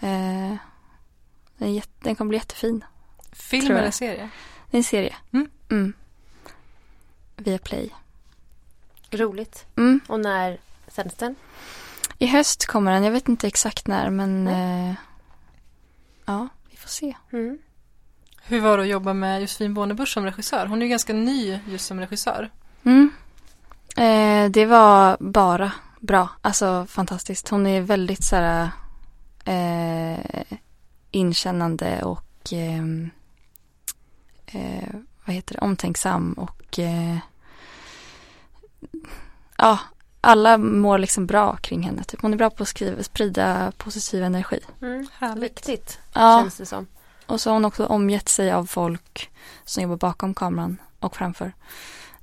Eh, 0.00 0.54
den, 1.58 1.68
är 1.68 1.72
jätte, 1.72 1.92
den 2.00 2.16
kommer 2.16 2.28
bli 2.28 2.38
jättefin. 2.38 2.84
Film 3.32 3.76
eller 3.76 3.90
serie? 3.90 4.28
Det 4.70 4.76
är 4.76 4.78
en 4.78 4.84
serie. 4.84 5.16
Mm. 5.32 5.48
Mm. 5.70 5.92
Via 7.36 7.58
Play. 7.58 7.94
Roligt. 9.10 9.66
Mm. 9.76 10.00
Och 10.06 10.20
när 10.20 10.58
sänds 10.88 11.14
den? 11.14 11.34
I 12.18 12.26
höst 12.26 12.66
kommer 12.66 12.92
den, 12.92 13.04
jag 13.04 13.12
vet 13.12 13.28
inte 13.28 13.46
exakt 13.46 13.86
när 13.86 14.10
men 14.10 14.48
eh, 14.48 14.94
ja, 16.24 16.48
vi 16.70 16.76
får 16.76 16.88
se. 16.88 17.16
Mm. 17.32 17.58
Hur 18.42 18.60
var 18.60 18.76
det 18.76 18.82
att 18.82 18.88
jobba 18.88 19.14
med 19.14 19.40
Josefin 19.40 19.74
Bornebusch 19.74 20.08
som 20.08 20.24
regissör? 20.24 20.66
Hon 20.66 20.78
är 20.78 20.86
ju 20.86 20.90
ganska 20.90 21.12
ny 21.12 21.60
just 21.68 21.86
som 21.86 22.00
regissör. 22.00 22.50
Mm. 22.84 23.10
Eh, 23.96 24.50
det 24.50 24.66
var 24.66 25.16
bara 25.20 25.72
bra, 26.00 26.28
alltså 26.40 26.86
fantastiskt. 26.88 27.48
Hon 27.48 27.66
är 27.66 27.80
väldigt 27.80 28.24
så 28.24 28.36
här 28.36 28.70
eh, 29.44 30.56
inkännande 31.10 32.02
och 32.02 32.52
ehm, 32.52 33.10
eh, 34.46 34.94
vad 35.26 35.34
heter 35.34 35.54
det, 35.54 35.60
omtänksam 35.60 36.32
och 36.32 36.78
eh, 36.78 37.18
ja, 39.58 39.78
alla 40.20 40.58
mår 40.58 40.98
liksom 40.98 41.26
bra 41.26 41.56
kring 41.56 41.82
henne. 41.82 42.04
Typ. 42.04 42.22
Hon 42.22 42.32
är 42.32 42.36
bra 42.36 42.50
på 42.50 42.62
att 42.62 42.68
skriva, 42.68 43.02
sprida 43.02 43.72
positiv 43.76 44.22
energi. 44.22 44.60
Mm. 44.82 45.06
Härligt. 45.18 45.42
Viktigt 45.42 45.98
Ja, 46.12 46.40
känns 46.42 46.56
det 46.56 46.66
som. 46.66 46.86
och 47.26 47.40
så 47.40 47.50
har 47.50 47.54
hon 47.54 47.64
också 47.64 47.86
omgett 47.86 48.28
sig 48.28 48.52
av 48.52 48.66
folk 48.66 49.30
som 49.64 49.82
jobbar 49.82 49.96
bakom 49.96 50.34
kameran 50.34 50.76
och 51.00 51.16
framför. 51.16 51.52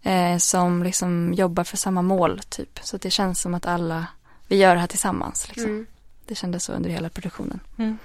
Eh, 0.01 0.37
som 0.37 0.83
liksom 0.83 1.33
jobbar 1.33 1.63
för 1.63 1.77
samma 1.77 2.01
mål 2.01 2.39
typ. 2.49 2.79
Så 2.83 2.97
det 2.97 3.09
känns 3.09 3.41
som 3.41 3.53
att 3.53 3.65
alla, 3.65 4.07
vi 4.47 4.55
gör 4.55 4.75
det 4.75 4.81
här 4.81 4.87
tillsammans. 4.87 5.47
Liksom. 5.47 5.71
Mm. 5.71 5.85
Det 6.25 6.35
kändes 6.35 6.63
så 6.63 6.73
under 6.73 6.89
hela 6.89 7.09
produktionen. 7.09 7.59
Mm. 7.77 7.97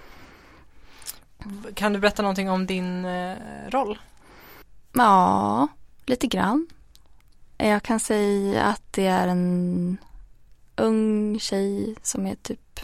Kan 1.74 1.92
du 1.92 1.98
berätta 1.98 2.22
någonting 2.22 2.50
om 2.50 2.66
din 2.66 3.04
eh, 3.04 3.37
roll? 3.68 3.98
Ja, 4.98 5.68
lite 6.06 6.26
grann. 6.26 6.66
Jag 7.56 7.82
kan 7.82 8.00
säga 8.00 8.62
att 8.62 8.82
det 8.92 9.06
är 9.06 9.28
en 9.28 9.98
ung 10.76 11.38
tjej 11.40 11.94
som 12.02 12.26
är 12.26 12.34
typ 12.34 12.80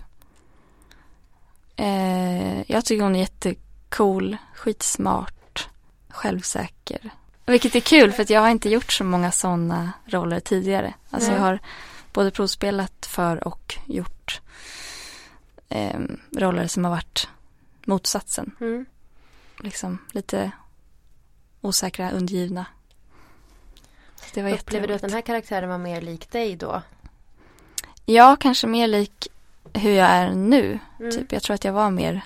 eh, 1.77 2.71
Jag 2.71 2.85
tycker 2.85 3.03
hon 3.03 3.17
är 3.17 3.21
jättecool, 3.21 4.37
skitsmart, 4.55 5.69
självsäker. 6.09 7.11
Vilket 7.47 7.75
är 7.75 7.81
kul 7.81 8.13
för 8.13 8.23
att 8.23 8.31
jag 8.31 8.41
har 8.41 8.49
inte 8.49 8.71
gjort 8.71 8.93
så 8.93 9.05
många 9.05 9.33
sådana 9.33 9.93
roller 10.07 10.41
tidigare. 10.41 10.95
Alltså 11.11 11.29
Nej. 11.29 11.39
jag 11.39 11.45
har 11.45 11.59
både 12.13 12.31
provspelat 12.31 13.07
för 13.07 13.49
och 13.49 13.79
gjort 13.87 14.41
eh, 15.69 16.01
roller 16.37 16.67
som 16.67 16.85
har 16.85 16.91
varit 16.91 17.29
motsatsen. 17.85 18.57
Mm. 18.61 18.87
Liksom 19.59 19.99
lite 20.11 20.53
osäkra, 21.65 22.11
undergivna. 22.11 22.67
Så 24.17 24.25
det 24.35 24.43
var 24.43 24.51
Upplever 24.51 24.89
du 24.89 24.95
att 24.95 25.01
den 25.01 25.13
här 25.13 25.21
karaktären 25.21 25.69
var 25.69 25.79
mer 25.79 26.01
lik 26.01 26.31
dig 26.31 26.57
då? 26.57 26.83
Ja, 28.07 28.37
kanske 28.41 28.67
mer 28.67 28.89
lik 28.89 29.29
hur 29.73 29.91
jag 29.91 30.09
är 30.09 30.31
nu. 30.31 30.79
Mm. 31.01 31.13
Typ, 31.13 31.33
jag 31.33 31.43
tror 31.43 31.55
att 31.55 31.65
jag 31.65 31.73
var 31.73 31.91
mer 31.91 32.21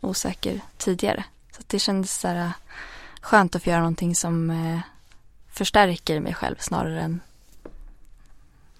osäker 0.00 0.60
tidigare. 0.76 1.24
Så 1.56 1.62
det 1.66 1.78
kändes 1.78 2.20
så 2.20 2.28
här, 2.28 2.36
äh, 2.36 2.50
skönt 3.20 3.56
att 3.56 3.62
få 3.62 3.70
göra 3.70 3.80
någonting 3.80 4.14
som 4.14 4.50
eh, 4.50 4.80
förstärker 5.52 6.20
mig 6.20 6.34
själv 6.34 6.56
snarare 6.58 7.00
än 7.00 7.20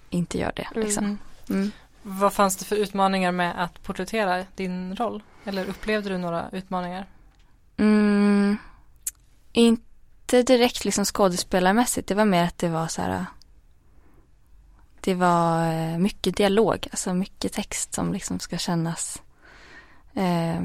inte 0.09 0.37
gör 0.37 0.51
det. 0.55 0.67
Liksom. 0.75 1.05
Mm. 1.05 1.17
Mm. 1.49 1.71
Vad 2.01 2.33
fanns 2.33 2.57
det 2.57 2.65
för 2.65 2.75
utmaningar 2.75 3.31
med 3.31 3.63
att 3.63 3.83
porträttera 3.83 4.45
din 4.55 4.95
roll? 4.95 5.23
Eller 5.45 5.65
upplevde 5.65 6.09
du 6.09 6.17
några 6.17 6.49
utmaningar? 6.51 7.05
Mm, 7.77 8.57
inte 9.53 9.92
direkt 10.41 10.85
liksom 10.85 11.05
skådespelarmässigt. 11.05 12.07
Det 12.07 12.15
var 12.15 12.25
mer 12.25 12.43
att 12.43 12.57
det 12.57 12.69
var 12.69 12.87
så 12.87 13.01
här. 13.01 13.25
Det 15.01 15.13
var 15.13 15.71
eh, 15.73 15.97
mycket 15.97 16.37
dialog, 16.37 16.87
alltså 16.91 17.13
mycket 17.13 17.53
text 17.53 17.93
som 17.93 18.13
liksom 18.13 18.39
ska 18.39 18.57
kännas 18.57 19.21
eh, 20.13 20.63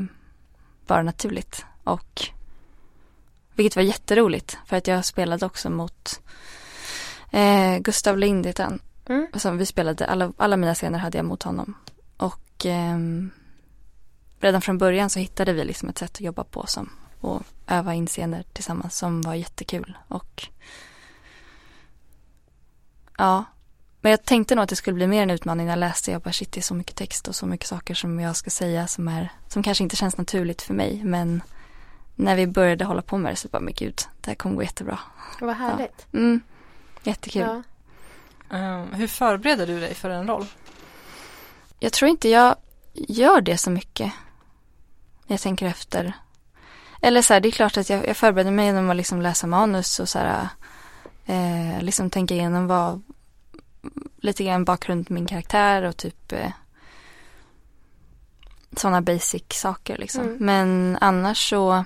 bara 0.87 1.03
naturligt. 1.03 1.65
Och 1.85 2.31
vilket 3.55 3.77
var 3.77 3.83
jätteroligt 3.83 4.59
för 4.67 4.77
att 4.77 4.87
jag 4.87 5.05
spelade 5.05 5.47
också 5.47 5.71
mot 5.71 6.21
eh, 7.31 7.79
Gustav 7.79 8.19
Lind 8.19 8.47
heter 8.47 8.65
han. 8.65 8.81
Mm. 9.09 9.27
Som 9.35 9.59
vi 9.59 9.67
spelade, 9.67 10.07
alla, 10.07 10.33
alla 10.37 10.57
mina 10.57 10.75
scener 10.75 10.99
hade 10.99 11.19
jag 11.19 11.25
mot 11.25 11.43
honom. 11.43 11.75
Och 12.17 12.67
ehm, 12.67 13.31
redan 14.41 14.61
från 14.61 14.79
början 14.79 15.11
så 15.11 15.19
hittade 15.19 15.53
vi 15.53 15.65
liksom 15.65 15.89
ett 15.89 15.99
sätt 15.99 16.11
att 16.11 16.21
jobba 16.21 16.45
på 16.45 16.67
som 16.67 16.91
och 17.21 17.43
öva 17.67 17.95
in 17.95 18.07
scener 18.07 18.45
tillsammans 18.53 18.99
som 18.99 19.23
var 19.23 19.35
jättekul. 19.35 19.99
Och 20.09 20.49
ja, 23.19 23.45
men 24.01 24.11
jag 24.11 24.25
tänkte 24.25 24.55
nog 24.55 24.63
att 24.63 24.69
det 24.69 24.77
skulle 24.77 24.95
bli 24.95 25.07
mer 25.07 25.23
en 25.23 25.31
utmaning 25.31 25.67
när 25.67 25.73
jag 25.73 25.79
läste. 25.79 26.11
Jag 26.11 26.23
bara 26.23 26.33
shit, 26.33 26.53
det 26.53 26.61
är 26.61 26.63
så 26.63 26.75
mycket 26.75 26.97
text 26.97 27.29
och 27.29 27.35
så 27.35 27.47
mycket 27.47 27.67
saker 27.67 27.95
som 27.95 28.21
jag 28.21 28.37
ska 28.37 28.51
säga 28.51 28.87
som 28.87 29.09
är, 29.09 29.33
som 29.49 29.63
kanske 29.63 29.85
inte 29.85 29.97
känns 29.97 30.17
naturligt 30.17 30.63
för 30.63 30.75
mig. 30.75 31.05
Men 31.05 31.43
när 32.15 32.37
vi 32.37 32.47
började 32.47 32.85
hålla 32.85 33.03
på 33.03 33.19
med 33.19 33.33
det 33.33 33.37
så 33.37 33.49
bara, 33.49 33.61
men 33.61 33.75
gud, 33.75 34.01
det 34.21 34.31
här 34.31 34.35
kommer 34.35 34.57
gå 34.57 34.63
jättebra. 34.63 34.99
Vad 35.41 35.57
härligt. 35.57 36.07
Mm, 36.13 36.41
jättekul. 37.03 37.43
Ja. 37.43 37.63
Ehm, 38.57 38.93
hur 38.93 39.07
förbereder 39.07 39.67
du 39.67 39.81
dig 39.81 39.95
för 39.95 40.11
en 40.11 40.27
roll? 40.27 40.47
Jag 41.79 41.93
tror 41.93 42.11
inte 42.11 42.29
jag 42.29 42.57
gör 42.93 43.41
det 43.41 43.59
så 43.59 43.71
mycket. 43.71 44.13
Jag 45.27 45.41
tänker 45.41 45.67
efter. 45.67 46.13
Eller 47.01 47.23
så 47.23 47.33
här, 47.33 47.41
det 47.41 47.49
är 47.49 47.53
klart 47.53 47.77
att 47.77 47.91
jag, 47.91 48.09
jag 48.09 48.17
förbereder 48.17 48.51
mig 48.51 48.67
genom 48.67 48.91
att 48.91 48.97
liksom 48.97 49.23
läsa 49.23 49.47
manus 49.47 50.01
och 50.01 50.09
så 50.09 50.19
här, 50.19 50.49
eh, 51.27 51.83
liksom 51.83 52.11
tänka 52.11 52.35
igenom 52.35 52.67
vad, 52.67 53.03
lite 54.17 54.45
grann 54.45 54.65
bakgrund 54.65 55.11
min 55.11 55.27
karaktär 55.27 55.83
och 55.83 55.97
typ 55.97 56.33
eh, 56.33 56.51
sådana 58.77 59.03
basic 59.03 59.45
saker 59.49 59.99
liksom. 59.99 60.23
Mm. 60.23 60.37
Men 60.41 60.99
annars 61.01 61.51
så, 61.51 61.85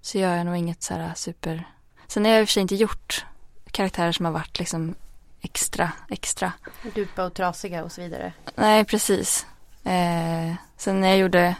så 0.00 0.18
gör 0.18 0.36
jag 0.36 0.46
nog 0.46 0.56
inget 0.56 0.82
så 0.82 0.94
här 0.94 1.12
super. 1.14 1.68
Sen 2.06 2.24
har 2.24 2.32
jag 2.32 2.40
i 2.40 2.44
och 2.44 2.48
för 2.48 2.52
sig 2.52 2.60
inte 2.60 2.74
gjort 2.74 3.24
karaktärer 3.70 4.12
som 4.12 4.24
har 4.24 4.32
varit 4.32 4.58
liksom 4.58 4.94
extra, 5.40 5.92
extra. 6.08 6.52
Djupa 6.94 7.24
och 7.24 7.34
trasiga 7.34 7.84
och 7.84 7.92
så 7.92 8.00
vidare. 8.00 8.32
Nej, 8.54 8.84
precis. 8.84 9.46
Eh, 9.84 10.54
sen 10.76 11.00
när 11.00 11.08
jag 11.08 11.18
gjorde 11.18 11.56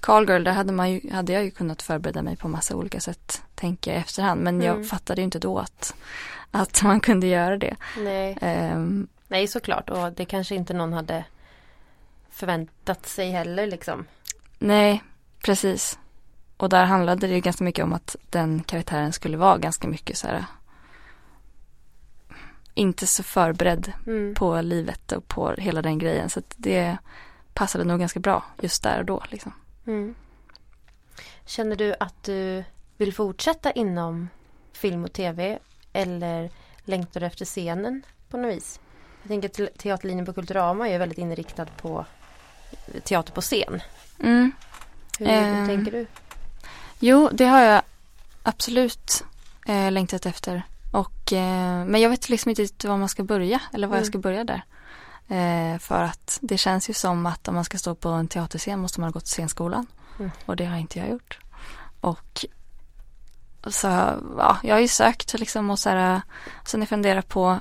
Call 0.00 0.28
Girl, 0.28 0.44
där 0.44 0.52
hade, 0.52 0.72
man 0.72 0.90
ju, 0.90 1.12
hade 1.12 1.32
jag 1.32 1.44
ju 1.44 1.50
kunnat 1.50 1.82
förbereda 1.82 2.22
mig 2.22 2.36
på 2.36 2.48
massa 2.48 2.76
olika 2.76 3.00
sätt, 3.00 3.42
tänker 3.54 3.90
jag 3.90 4.00
efterhand. 4.00 4.40
Men 4.40 4.54
Mm. 4.54 4.66
jag 4.66 4.88
fattade 4.88 5.20
ju 5.20 5.24
inte 5.24 5.38
då 5.38 5.58
att, 5.58 5.94
att 6.50 6.82
man 6.82 7.00
kunde 7.00 7.26
göra 7.26 7.56
det. 7.56 7.76
Nej. 7.98 8.38
Ehm, 8.40 9.08
Nej, 9.28 9.46
såklart. 9.48 9.90
Och 9.90 10.12
det 10.12 10.24
kanske 10.24 10.54
inte 10.54 10.74
någon 10.74 10.92
hade 10.92 11.24
förväntat 12.30 13.06
sig 13.06 13.30
heller 13.30 13.66
liksom. 13.66 14.06
nej, 14.58 15.02
precis. 15.44 15.98
Och 16.56 16.68
där 16.68 16.84
handlade 16.84 17.26
det 17.26 17.34
ju 17.34 17.40
ganska 17.40 17.64
mycket 17.64 17.84
om 17.84 17.92
att 17.92 18.16
den 18.30 18.62
karaktären 18.62 19.12
skulle 19.12 19.36
vara 19.36 19.58
ganska 19.58 19.88
mycket 19.88 20.16
så 20.18 20.26
här 20.26 20.44
inte 22.74 23.06
så 23.06 23.22
förberedd 23.22 23.92
Mm. 24.06 24.34
på 24.34 24.60
livet 24.60 25.12
och 25.12 25.28
på 25.28 25.52
hela 25.58 25.82
den 25.82 25.98
grejen. 25.98 26.30
Så 26.30 26.38
att 26.38 26.54
det 26.56 26.96
passade 27.54 27.84
nog 27.84 28.00
ganska 28.00 28.20
bra 28.20 28.44
just 28.60 28.82
där 28.82 28.98
och 28.98 29.04
då. 29.04 29.22
Liksom. 29.28 29.52
Mm. 29.88 30.14
Känner 31.44 31.76
du 31.76 31.94
att 32.00 32.22
du 32.24 32.64
vill 32.96 33.14
fortsätta 33.14 33.72
inom 33.72 34.28
film 34.72 35.04
och 35.04 35.12
tv 35.12 35.58
eller 35.92 36.50
längtar 36.84 37.20
du 37.20 37.26
efter 37.26 37.44
scenen 37.44 38.02
på 38.30 38.36
något 38.36 38.56
vis? 38.56 38.80
Jag 39.22 39.28
tänker 39.28 39.64
att 39.64 39.78
teaterlinjen 39.78 40.26
på 40.26 40.32
Kulturama 40.32 40.88
är 40.88 40.98
väldigt 40.98 41.18
inriktad 41.18 41.66
på 41.66 42.04
teater 43.04 43.32
på 43.32 43.40
scen. 43.40 43.82
Mm. 44.22 44.52
Hur, 45.18 45.26
hur 45.26 45.34
Ehm. 45.34 45.66
tänker 45.68 45.92
du? 45.92 46.06
Jo, 46.98 47.28
det 47.32 47.44
har 47.44 47.60
jag 47.62 47.82
absolut 48.42 49.24
eh, 49.66 49.92
längtat 49.92 50.26
efter. 50.26 50.62
Och, 50.92 51.32
eh, 51.32 51.84
men 51.84 52.00
jag 52.00 52.10
vet 52.10 52.28
liksom 52.28 52.50
inte 52.50 52.88
var 52.88 52.96
man 52.96 53.08
ska 53.08 53.22
börja 53.24 53.60
eller 53.72 53.86
var 53.86 53.96
jag 53.96 54.02
Mm. 54.02 54.10
ska 54.12 54.18
börja 54.18 54.44
där. 54.44 54.62
Eh, 55.28 55.78
för 55.78 56.02
att 56.02 56.38
det 56.42 56.58
känns 56.58 56.90
ju 56.90 56.94
som 56.94 57.26
att 57.26 57.48
om 57.48 57.54
man 57.54 57.64
ska 57.64 57.78
stå 57.78 57.94
på 57.94 58.08
en 58.08 58.28
teaterscen 58.28 58.80
måste 58.80 59.00
man 59.00 59.08
ha 59.08 59.12
gått 59.12 59.26
scenskolan. 59.26 59.86
Mm. 60.18 60.30
Och 60.46 60.56
det 60.56 60.64
har 60.64 60.76
inte 60.76 60.98
jag 60.98 61.08
gjort. 61.08 61.38
Och 62.00 62.48
så, 63.66 63.86
ja, 64.38 64.58
jag 64.62 64.74
har 64.74 64.80
ju 64.80 64.88
sökt 64.88 65.38
liksom 65.38 65.70
och 65.70 65.78
så 65.78 65.88
här, 65.90 66.22
sen 66.64 66.80
jag 66.80 66.88
funderar 66.88 67.22
på, 67.22 67.60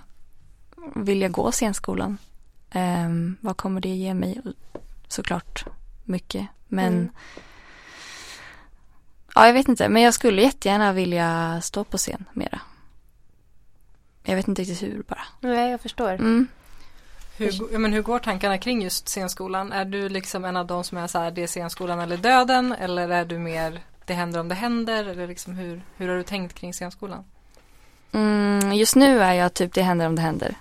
vill 0.95 1.21
jag 1.21 1.31
gå 1.31 1.51
scenskolan? 1.51 2.17
Eh, 2.71 3.09
vad 3.41 3.57
kommer 3.57 3.81
det 3.81 3.89
ge 3.89 4.13
mig? 4.13 4.41
Såklart 5.07 5.65
mycket. 6.03 6.47
Men 6.67 6.93
Mm. 6.93 7.09
Ja, 9.35 9.45
jag 9.45 9.53
vet 9.53 9.67
inte. 9.67 9.89
Men 9.89 10.01
jag 10.01 10.13
skulle 10.13 10.41
jättegärna 10.41 10.93
vilja 10.93 11.61
stå 11.61 11.83
på 11.83 11.97
scen 11.97 12.25
mera. 12.33 12.61
Jag 14.23 14.35
vet 14.35 14.47
inte 14.47 14.61
riktigt 14.61 14.83
hur 14.83 15.03
bara. 15.03 15.23
Nej, 15.39 15.71
jag 15.71 15.81
förstår. 15.81 16.09
Mm. 16.09 16.47
Hur, 17.37 17.77
men 17.77 17.93
hur 17.93 18.01
går 18.01 18.19
tankarna 18.19 18.57
kring 18.57 18.81
just 18.81 19.09
scenskolan? 19.09 19.71
Är 19.71 19.85
du 19.85 20.09
liksom 20.09 20.45
en 20.45 20.57
av 20.57 20.67
de 20.67 20.83
som 20.83 20.97
är 20.97 21.07
så 21.07 21.19
här, 21.19 21.31
det 21.31 21.43
är 21.43 21.47
scenskolan 21.47 21.99
eller 21.99 22.17
döden? 22.17 22.75
Eller 22.79 23.09
är 23.09 23.25
du 23.25 23.37
mer, 23.37 23.79
det 24.05 24.13
händer 24.13 24.39
om 24.39 24.47
det 24.47 24.55
händer? 24.55 25.05
Eller 25.05 25.27
liksom 25.27 25.53
hur, 25.53 25.81
hur 25.97 26.09
har 26.09 26.15
du 26.15 26.23
tänkt 26.23 26.59
kring 26.59 26.73
scenskolan? 26.73 27.23
Mm, 28.11 28.73
just 28.73 28.95
nu 28.95 29.21
är 29.21 29.33
jag 29.33 29.53
typ 29.53 29.73
det 29.73 29.81
händer 29.81 30.07
om 30.07 30.15
det 30.15 30.21
händer. 30.21 30.55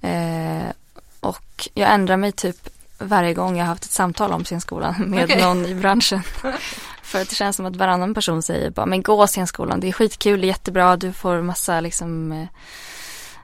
Eh, 0.00 0.72
och 1.20 1.68
jag 1.74 1.92
ändrar 1.92 2.16
mig 2.16 2.32
typ 2.32 2.68
varje 2.98 3.34
gång 3.34 3.56
jag 3.56 3.64
har 3.64 3.68
haft 3.68 3.84
ett 3.84 3.90
samtal 3.90 4.32
om 4.32 4.44
scenskolan 4.44 4.94
med 5.06 5.24
Okej. 5.24 5.42
någon 5.42 5.66
i 5.66 5.74
branschen. 5.74 6.22
För 7.02 7.22
att 7.22 7.28
det 7.28 7.34
känns 7.34 7.56
som 7.56 7.66
att 7.66 7.76
varannan 7.76 8.14
person 8.14 8.42
säger 8.42 8.70
bara, 8.70 8.86
men 8.86 9.02
gå 9.02 9.26
scenskolan, 9.26 9.80
det 9.80 9.88
är 9.88 9.92
skitkul, 9.92 10.40
det 10.40 10.46
är 10.46 10.48
jättebra, 10.48 10.96
du 10.96 11.12
får 11.12 11.40
massa 11.40 11.80
liksom 11.80 12.32
eh, 12.32 12.46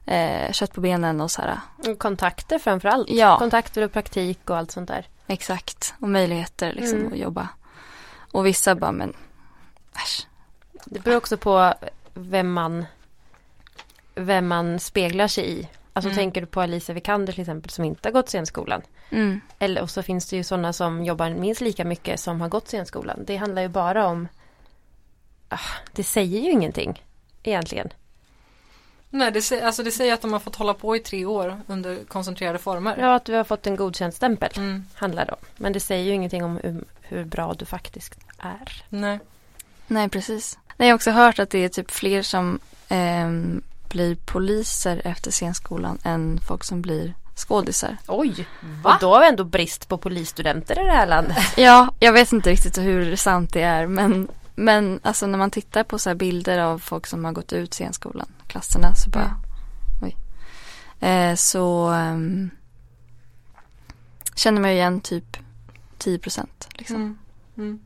eh, 0.06 0.52
kött 0.52 0.72
på 0.74 0.80
benen 0.80 1.20
och 1.20 1.30
så 1.30 1.42
här. 1.42 1.60
Kontakter 1.98 2.58
framför 2.58 2.88
allt. 2.88 3.10
Ja. 3.10 3.38
Kontakter 3.38 3.82
och 3.82 3.92
praktik 3.92 4.50
och 4.50 4.56
allt 4.56 4.70
sånt 4.70 4.88
där. 4.88 5.06
Exakt, 5.26 5.94
och 6.00 6.08
möjligheter 6.08 6.72
liksom 6.72 6.98
Mm. 6.98 7.12
att 7.12 7.18
jobba. 7.18 7.48
Och 8.32 8.46
vissa 8.46 8.74
bara, 8.74 8.92
men 8.92 9.12
äsch. 9.96 10.26
Det 10.84 11.00
beror 11.00 11.16
också 11.16 11.36
på 11.36 11.74
vem 12.14 12.52
man 12.52 12.86
vem 14.14 14.48
man 14.48 14.78
speglar 14.80 15.28
sig 15.28 15.50
i. 15.60 15.68
Alltså 15.92 16.08
Mm. 16.08 16.16
tänker 16.16 16.40
du 16.40 16.46
på 16.46 16.60
Alicia 16.60 16.94
Vikander 16.94 17.32
till 17.32 17.40
exempel 17.40 17.70
som 17.70 17.84
inte 17.84 18.08
har 18.08 18.12
gått 18.12 18.28
scenskolan. 18.28 18.82
Mm. 19.10 19.40
Eller 19.58 19.82
och 19.82 19.90
så 19.90 20.02
finns 20.02 20.28
det 20.30 20.36
ju 20.36 20.44
sådana 20.44 20.72
som 20.72 21.04
jobbar 21.04 21.30
minst 21.30 21.60
lika 21.60 21.84
mycket 21.84 22.20
som 22.20 22.40
har 22.40 22.48
gått 22.48 22.66
scenskolan. 22.68 23.24
Det 23.26 23.36
handlar 23.36 23.62
ju 23.62 23.68
bara 23.68 24.06
om 24.06 24.28
ah, 25.48 25.58
Det 25.92 26.04
säger 26.04 26.40
ju 26.40 26.50
ingenting 26.50 27.04
egentligen. 27.42 27.88
Nej, 29.10 29.30
det, 29.32 29.40
sä- 29.40 29.64
alltså 29.66 29.82
det 29.82 29.90
säger 29.90 30.14
att 30.14 30.22
de 30.22 30.32
har 30.32 30.40
fått 30.40 30.56
hålla 30.56 30.74
på 30.74 30.96
i 30.96 30.98
tre 31.00 31.24
år 31.24 31.60
under 31.66 32.04
koncentrerade 32.04 32.58
former. 32.58 32.96
Ja, 33.00 33.14
att 33.14 33.24
du 33.24 33.34
har 33.34 33.44
fått 33.44 33.66
en 33.66 33.76
godkänd 33.76 34.14
stämpel 34.14 34.50
Mm, 34.56 34.84
handlar 34.94 35.26
det 35.26 35.32
om. 35.32 35.38
Men 35.56 35.72
det 35.72 35.80
säger 35.80 36.04
ju 36.04 36.12
ingenting 36.12 36.44
om 36.44 36.56
hur, 36.62 36.84
hur 37.02 37.24
bra 37.24 37.54
du 37.58 37.64
faktiskt 37.64 38.14
är. 38.38 38.84
nej. 38.88 39.20
Nej, 39.86 40.08
precis. 40.08 40.58
Nej, 40.76 40.88
jag 40.88 40.92
har 40.92 40.96
också 40.96 41.10
hört 41.10 41.38
att 41.38 41.50
det 41.50 41.64
är 41.64 41.68
typ 41.68 41.90
fler 41.90 42.22
som 42.22 42.58
ehm, 42.88 43.62
blir 43.88 44.14
poliser 44.14 45.02
efter 45.04 45.30
scenskolan 45.30 45.98
än 46.04 46.40
folk 46.48 46.64
som 46.64 46.82
blir 46.82 47.14
skådisar. 47.36 47.96
Oj! 48.08 48.46
Va? 48.84 48.94
Och 48.94 49.00
då 49.00 49.14
har 49.14 49.20
vi 49.20 49.28
ändå 49.28 49.44
brist 49.44 49.88
på 49.88 49.96
polisstudenter 49.98 50.80
i 50.80 50.84
det 50.86 50.92
här 50.92 51.06
landet. 51.06 51.36
Ja, 51.56 51.94
jag 51.98 52.12
vet 52.12 52.32
inte 52.32 52.50
riktigt 52.50 52.78
hur 52.78 53.16
sant 53.16 53.52
det 53.52 53.62
är 53.62 53.86
men, 53.86 54.28
men 54.64 55.00
alltså 55.02 55.26
när 55.26 55.38
man 55.38 55.50
tittar 55.50 55.84
på 55.84 55.98
så 55.98 56.10
här 56.10 56.14
bilder 56.14 56.58
av 56.58 56.78
folk 56.78 57.06
som 57.06 57.24
har 57.24 57.32
gått 57.32 57.52
ut 57.52 57.74
scenskolan, 57.74 58.28
klasserna 58.46 58.94
så 58.94 59.10
bara 59.10 59.24
Mm. 59.24 59.36
oj. 60.02 60.16
Eh, 61.08 61.34
så 61.34 61.88
ehm, 61.88 62.50
känner 64.34 64.60
man 64.60 64.70
ju 64.70 64.76
igen 64.76 65.00
typ 65.00 65.36
10 65.98 66.18
procent 66.18 66.68
liksom. 66.74 66.96
Mm. 66.96 67.18
Mm. 67.58 67.80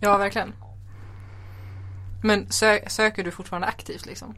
Ja, 0.00 0.16
verkligen. 0.16 0.52
Men 2.22 2.46
sö- 2.46 2.88
söker 2.88 3.24
du 3.24 3.30
fortfarande 3.30 3.66
aktivt 3.68 4.06
liksom? 4.06 4.34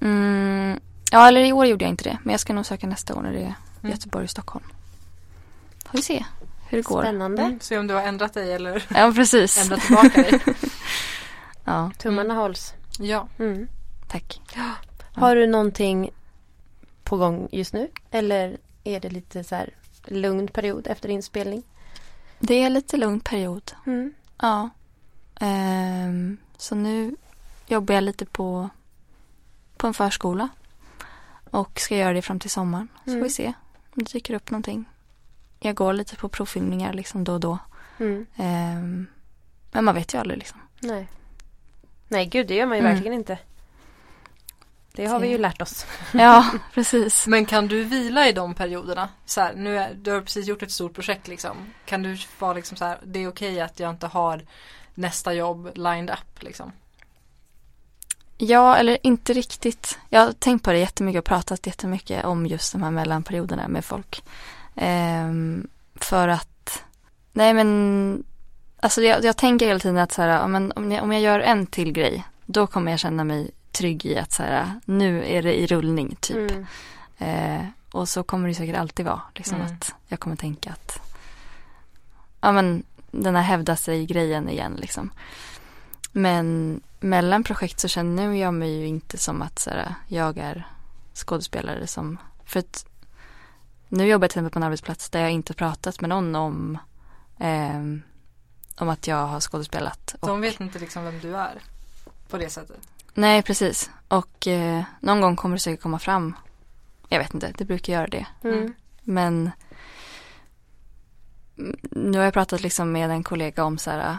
Mm, 0.00 0.80
ja, 1.10 1.28
eller 1.28 1.40
i 1.40 1.52
år 1.52 1.66
gjorde 1.66 1.84
jag 1.84 1.90
inte 1.90 2.04
det 2.04 2.18
men 2.22 2.30
jag 2.32 2.40
ska 2.40 2.52
nog 2.52 2.66
söka 2.66 2.86
nästa 2.86 3.14
år 3.14 3.22
när 3.22 3.32
det 3.32 3.38
är 3.42 3.54
Mm. 3.80 3.90
Göteborg 3.92 4.24
och 4.24 4.30
Stockholm. 4.30 4.64
Får 5.84 5.98
vi 5.98 6.02
se 6.02 6.24
hur 6.72 6.78
det 6.78 6.82
går. 6.88 7.02
Spännande. 7.02 7.42
Mm. 7.42 7.60
Se 7.60 7.78
om 7.78 7.86
du 7.86 7.94
har 7.94 8.02
ändrat 8.02 8.34
dig 8.34 8.52
eller 8.52 8.84
Ja, 8.94 9.12
precis. 9.16 9.58
ändrat 9.62 9.80
tillbaka 9.80 10.22
dig. 10.22 10.40
Ja, 11.64 11.90
Tummarna 11.98 12.34
hålls. 12.34 12.72
Ja. 12.98 13.28
Mm. 13.38 13.68
tack. 14.08 14.40
Har 15.14 15.36
du 15.36 15.46
någonting 15.46 16.10
på 17.04 17.16
gång 17.16 17.48
just 17.52 17.72
nu? 17.72 17.90
Eller 18.10 18.56
är 18.84 19.00
det 19.00 19.10
lite 19.10 19.44
så 19.44 19.54
här 19.54 19.70
lugn 20.04 20.48
period 20.48 20.86
efter 20.86 21.08
inspelning? 21.08 21.62
Det 22.38 22.54
är 22.54 22.70
lite 22.70 22.96
lugn 22.96 23.20
period. 23.20 23.72
Mm. 23.86 24.12
Ja. 24.40 24.70
Ehm, 25.40 26.36
så 26.56 26.74
nu 26.74 27.16
jobbar 27.66 27.94
jag 27.94 28.04
lite 28.04 28.26
på, 28.26 28.68
på 29.76 29.86
en 29.86 29.94
förskola. 29.94 30.48
Och 31.50 31.80
ska 31.80 31.96
göra 31.96 32.12
det 32.12 32.22
fram 32.22 32.38
till 32.40 32.50
sommaren. 32.50 32.88
Så 33.04 33.10
Mm. 33.10 33.20
får 33.20 33.24
vi 33.24 33.30
se 33.30 33.46
om 33.96 34.02
det 34.04 34.12
dyker 34.12 34.34
upp 34.34 34.50
någonting. 34.50 34.84
Jag 35.62 35.74
går 35.74 35.92
lite 35.92 36.16
på 36.16 36.28
provfilmningar 36.28 36.92
liksom 36.92 37.24
då 37.24 37.32
och 37.32 37.40
då. 37.40 37.58
Mm. 37.98 38.26
Ehm, 38.36 39.06
men 39.72 39.84
man 39.84 39.94
vet 39.94 40.14
ju 40.14 40.18
aldrig 40.18 40.38
liksom. 40.38 40.60
Nej. 40.80 41.08
Nej, 42.08 42.26
gud 42.26 42.46
det 42.46 42.54
gör 42.54 42.66
man 42.66 42.76
ju 42.76 42.80
Mm. 42.80 42.92
verkligen 42.92 43.18
inte. 43.18 43.38
Det 44.94 45.06
har 45.06 45.20
vi 45.20 45.28
ju 45.28 45.38
lärt 45.38 45.62
oss. 45.62 45.86
Ja, 46.12 46.50
precis. 46.74 47.26
Men 47.26 47.46
kan 47.46 47.68
du 47.68 47.84
vila 47.84 48.28
i 48.28 48.32
de 48.32 48.54
perioderna? 48.54 49.08
Så 49.24 49.40
här, 49.40 49.54
nu 49.54 49.78
är, 49.78 49.94
du 49.94 50.10
har 50.10 50.20
precis 50.20 50.46
gjort 50.46 50.62
ett 50.62 50.70
stort 50.72 50.94
projekt 50.94 51.28
liksom. 51.28 51.56
Kan 51.84 52.02
du 52.02 52.18
vara 52.38 52.52
liksom 52.52 52.76
så 52.76 52.84
här, 52.84 52.98
det 53.04 53.18
är 53.22 53.28
okej 53.28 53.60
att 53.60 53.80
jag 53.80 53.90
inte 53.90 54.06
har 54.06 54.44
nästa 54.94 55.32
jobb 55.34 55.70
lined 55.74 56.10
up 56.10 56.42
liksom? 56.42 56.72
Ja, 58.38 58.76
eller 58.76 58.98
inte 59.02 59.32
riktigt. 59.32 59.98
Jag 60.08 60.20
har 60.20 60.32
tänkt 60.32 60.64
på 60.64 60.72
det 60.72 60.78
jättemycket 60.78 61.18
och 61.18 61.24
pratat 61.24 61.66
jättemycket 61.66 62.24
om 62.24 62.46
just 62.46 62.72
de 62.72 62.82
här 62.82 62.90
mellanperioderna 62.90 63.68
med 63.68 63.84
folk. 63.84 64.22
Ehm, 64.76 65.68
för 65.94 66.28
att, 66.28 66.82
nej 67.32 67.54
men, 67.54 68.24
alltså 68.80 69.02
jag, 69.02 69.24
jag 69.24 69.36
tänker 69.36 69.66
hela 69.66 69.80
tiden 69.80 69.98
att 69.98 70.12
så 70.12 70.22
här, 70.22 70.46
men 70.48 70.72
om, 70.72 70.92
jag, 70.92 71.02
om 71.02 71.12
jag 71.12 71.22
gör 71.22 71.40
en 71.40 71.66
till 71.66 71.92
grej, 71.92 72.24
då 72.46 72.66
kommer 72.66 72.90
jag 72.90 73.00
känna 73.00 73.24
mig 73.24 73.50
trygg 73.72 74.06
i 74.06 74.18
att 74.18 74.32
så 74.32 74.42
här, 74.42 74.80
nu 74.84 75.24
är 75.26 75.42
det 75.42 75.60
i 75.60 75.66
rullning 75.66 76.16
typ. 76.20 76.50
Mm. 76.50 76.66
Eh, 77.18 77.66
och 77.92 78.08
så 78.08 78.22
kommer 78.22 78.48
det 78.48 78.54
säkert 78.54 78.76
alltid 78.76 79.06
vara, 79.06 79.20
liksom 79.34 79.56
Mm. 79.56 79.66
att 79.66 79.94
jag 80.08 80.20
kommer 80.20 80.36
tänka 80.36 80.70
att, 80.70 81.00
ja 82.40 82.52
men 82.52 82.82
den 83.10 83.34
här 83.36 83.42
hävda 83.42 83.76
sig-grejen 83.76 84.48
igen 84.48 84.76
liksom. 84.80 85.10
Men 86.12 86.80
mellan 87.00 87.44
projekt 87.44 87.80
så 87.80 87.88
känner 87.88 88.32
jag 88.32 88.54
mig 88.54 88.78
ju 88.80 88.86
inte 88.86 89.18
som 89.18 89.42
att 89.42 89.58
så 89.58 89.70
här, 89.70 89.94
jag 90.08 90.38
är 90.38 90.66
skådespelare 91.14 91.86
som, 91.86 92.18
för 92.44 92.60
att 92.60 92.86
nu 93.92 94.06
jobbar 94.06 94.24
jag 94.24 94.30
till 94.30 94.38
exempel 94.38 94.52
på 94.52 94.58
en 94.58 94.62
arbetsplats 94.62 95.10
där 95.10 95.20
jag 95.20 95.30
inte 95.30 95.54
pratat 95.54 96.00
med 96.00 96.10
någon 96.10 96.34
om, 96.34 96.78
ehm, 97.38 98.02
om 98.76 98.88
att 98.88 99.06
jag 99.06 99.26
har 99.26 99.40
skådespelat. 99.40 100.14
De 100.20 100.40
vet 100.40 100.60
inte 100.60 100.78
liksom 100.78 101.04
vem 101.04 101.20
du 101.20 101.36
är 101.36 101.62
på 102.28 102.38
det 102.38 102.50
sättet. 102.50 102.88
Nej, 103.14 103.42
precis. 103.42 103.90
Och 104.08 104.46
eh, 104.46 104.82
någon 105.00 105.20
gång 105.20 105.36
kommer 105.36 105.56
det 105.56 105.60
säkert 105.60 105.82
komma 105.82 105.98
fram. 105.98 106.34
Jag 107.08 107.18
vet 107.18 107.34
inte, 107.34 107.52
det 107.58 107.64
brukar 107.64 107.92
göra 107.92 108.06
det. 108.06 108.26
Mm. 108.42 108.74
Men 109.02 109.50
mm, 111.58 111.76
nu 111.90 112.18
har 112.18 112.24
jag 112.24 112.34
pratat 112.34 112.62
liksom 112.62 112.92
med 112.92 113.10
en 113.10 113.22
kollega 113.22 113.64
om 113.64 113.78
så 113.78 113.90
här, 113.90 114.18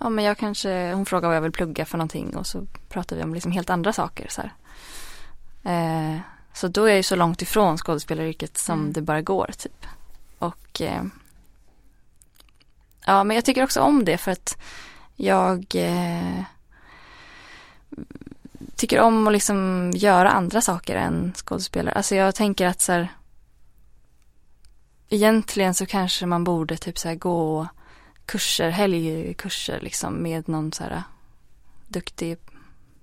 ja 0.00 0.08
men 0.08 0.24
jag 0.24 0.38
kanske, 0.38 0.92
hon 0.92 1.06
frågar 1.06 1.28
vad 1.28 1.36
jag 1.36 1.42
vill 1.42 1.52
plugga 1.52 1.84
för 1.84 1.98
någonting 1.98 2.36
och 2.36 2.46
så 2.46 2.66
pratar 2.88 3.16
vi 3.16 3.22
om 3.22 3.34
liksom 3.34 3.52
helt 3.52 3.70
andra 3.70 3.92
saker 3.92 4.26
så 4.28 4.42
här. 4.42 4.52
Eh, 5.64 6.20
så 6.54 6.68
då 6.68 6.84
är 6.84 6.88
jag 6.88 6.96
ju 6.96 7.02
så 7.02 7.16
långt 7.16 7.42
ifrån 7.42 7.78
skådespelaryrket 7.78 8.58
som 8.58 8.80
Mm. 8.80 8.92
det 8.92 9.02
bara 9.02 9.22
går 9.22 9.50
typ. 9.58 9.86
Och 10.38 10.80
eh, 10.80 11.04
ja 13.06 13.24
men 13.24 13.34
jag 13.34 13.44
tycker 13.44 13.64
också 13.64 13.80
om 13.80 14.04
det 14.04 14.18
för 14.18 14.30
att 14.30 14.58
jag 15.16 15.66
eh, 15.74 16.42
tycker 18.76 19.00
om 19.00 19.26
att 19.26 19.32
liksom 19.32 19.90
göra 19.94 20.30
andra 20.30 20.60
saker 20.60 20.96
än 20.96 21.32
skådespelare. 21.36 21.94
Alltså 21.94 22.14
jag 22.14 22.34
tänker 22.34 22.66
att 22.66 22.80
så 22.80 22.92
här, 22.92 23.08
egentligen 25.08 25.74
så 25.74 25.86
kanske 25.86 26.26
man 26.26 26.44
borde 26.44 26.76
typ 26.76 26.98
så 26.98 27.08
här 27.08 27.14
gå 27.14 27.68
kurser, 28.26 28.70
helgkurser 28.70 29.80
liksom 29.80 30.22
med 30.22 30.48
någon 30.48 30.72
så 30.72 30.82
här 30.82 31.02
duktig 31.88 32.38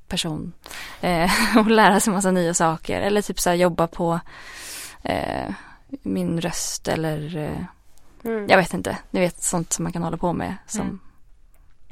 person 0.07 0.53
eh, 1.01 1.31
och 1.57 1.71
lära 1.71 1.99
sig 1.99 2.13
massa 2.13 2.31
nya 2.31 2.53
saker 2.53 3.01
eller 3.01 3.21
typ 3.21 3.39
så 3.39 3.49
här 3.49 3.55
jobba 3.57 3.87
på 3.87 4.19
eh, 5.03 5.53
min 6.03 6.41
röst 6.41 6.87
eller 6.87 7.37
eh, 7.37 7.63
Mm. 8.23 8.47
jag 8.49 8.57
vet 8.57 8.73
inte, 8.73 8.97
ni 9.11 9.19
vet 9.19 9.43
sånt 9.43 9.73
som 9.73 9.83
man 9.83 9.91
kan 9.93 10.03
hålla 10.03 10.17
på 10.17 10.33
med 10.33 10.55
som 10.67 10.81
Mm. 10.81 10.99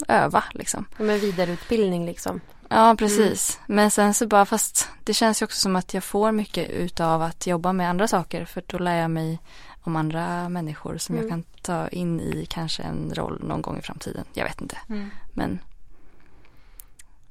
öva 0.08 0.44
liksom. 0.52 0.86
Med 0.98 1.20
vidareutbildning 1.20 2.06
liksom. 2.06 2.42
Ja, 2.70 2.96
precis. 3.00 3.60
Men 3.68 3.92
sen 3.92 4.14
så 4.14 4.28
bara, 4.28 4.46
fast 4.46 4.90
det 5.04 5.14
känns 5.14 5.42
ju 5.42 5.44
också 5.44 5.60
som 5.60 5.76
att 5.76 5.94
jag 5.94 6.04
får 6.04 6.32
mycket 6.32 6.70
utav 6.70 7.22
att 7.22 7.48
jobba 7.48 7.74
med 7.74 7.90
andra 7.90 8.08
saker. 8.08 8.46
För 8.46 8.64
då 8.68 8.78
lär 8.78 8.96
jag 9.02 9.12
mig 9.12 9.40
om 9.82 9.96
andra 9.96 10.50
människor 10.50 10.98
som 10.98 11.16
jag 11.16 11.26
Mm. 11.26 11.44
kan 11.44 11.52
ta 11.62 11.88
in 11.88 12.20
i 12.20 12.46
kanske 12.50 12.84
en 12.84 13.12
roll 13.16 13.44
någon 13.44 13.62
gång 13.62 13.78
i 13.78 13.82
framtiden. 13.82 14.26
Jag 14.34 14.46
vet 14.46 14.62
inte. 14.62 14.78
Mm. 14.90 15.10
Men 15.34 15.60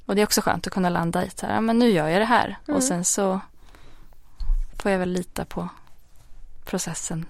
och 0.07 0.15
det 0.15 0.21
är 0.23 0.27
också 0.27 0.41
skönt 0.41 0.67
att 0.67 0.73
kunna 0.73 0.89
landa 0.89 1.25
i 1.25 1.31
så 1.37 1.47
här, 1.47 1.61
men 1.61 1.79
nu 1.79 1.89
gör 1.91 2.09
jag 2.09 2.21
det 2.21 2.25
här. 2.25 2.59
Mm. 2.69 2.77
Och 2.77 2.83
sen 2.83 3.05
så 3.05 3.41
får 4.83 4.91
jag 4.91 4.99
väl 4.99 5.09
lita 5.13 5.45
på 5.45 5.69
processen. 6.65 7.27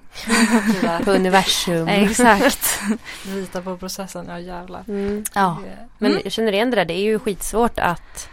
På 1.04 1.10
universum. 1.10 1.88
Exakt. 1.88 2.80
Lita 3.26 3.62
på 3.62 3.76
processen, 3.76 4.26
ja 4.28 4.38
jävlar. 4.38 4.84
Mm. 4.88 5.24
ja. 5.34 5.58
Men 5.98 6.10
Mm. 6.10 6.22
jag 6.24 6.32
känner 6.32 6.52
igen 6.52 6.70
det 6.70 6.76
där, 6.76 6.84
det 6.84 6.94
är 6.94 7.02
ju 7.02 7.18
skitsvårt 7.18 7.78
att 7.78 8.28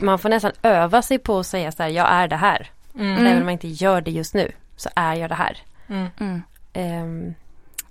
man 0.00 0.18
får 0.18 0.28
nästan 0.28 0.52
öva 0.62 1.02
sig 1.02 1.18
på 1.18 1.38
att 1.38 1.46
säga 1.46 1.72
så 1.72 1.82
här, 1.82 1.90
jag 1.90 2.08
är 2.10 2.28
det 2.28 2.36
här. 2.36 2.70
Mm. 2.94 3.26
Även 3.26 3.38
om 3.38 3.44
man 3.44 3.52
inte 3.52 3.68
gör 3.68 4.00
det 4.00 4.10
just 4.10 4.34
nu, 4.34 4.52
så 4.76 4.88
är 4.96 5.14
jag 5.14 5.30
det 5.30 5.34
här. 5.34 5.58
Mm. 5.88 6.08
Mm. 6.20 6.42
Ehm, 6.72 7.34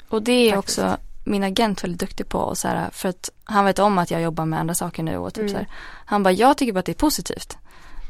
Och 0.10 0.22
det 0.24 0.32
är 0.52 0.56
Faktiskt. 0.56 0.80
också 0.80 0.98
min 1.28 1.44
agent 1.44 1.84
väldigt 1.84 2.00
duktig 2.00 2.30
på. 2.30 2.40
Och 2.40 2.58
så 2.58 2.68
här, 2.68 2.90
för 2.92 3.10
att 3.10 3.30
han 3.44 3.66
vet 3.66 3.80
om 3.80 3.98
att 3.98 4.12
jag 4.12 4.22
jobbar 4.22 4.46
med 4.46 4.60
andra 4.60 4.74
saker 4.74 5.04
nu. 5.04 5.18
Och 5.18 5.34
typ 5.34 5.42
Mm. 5.42 5.52
så 5.52 5.58
här, 5.58 5.68
han 6.06 6.24
bara, 6.24 6.32
jag 6.32 6.58
tycker 6.58 6.74
bara 6.74 6.80
att 6.80 6.86
det 6.86 6.92
är 6.92 6.94
positivt. 6.94 7.58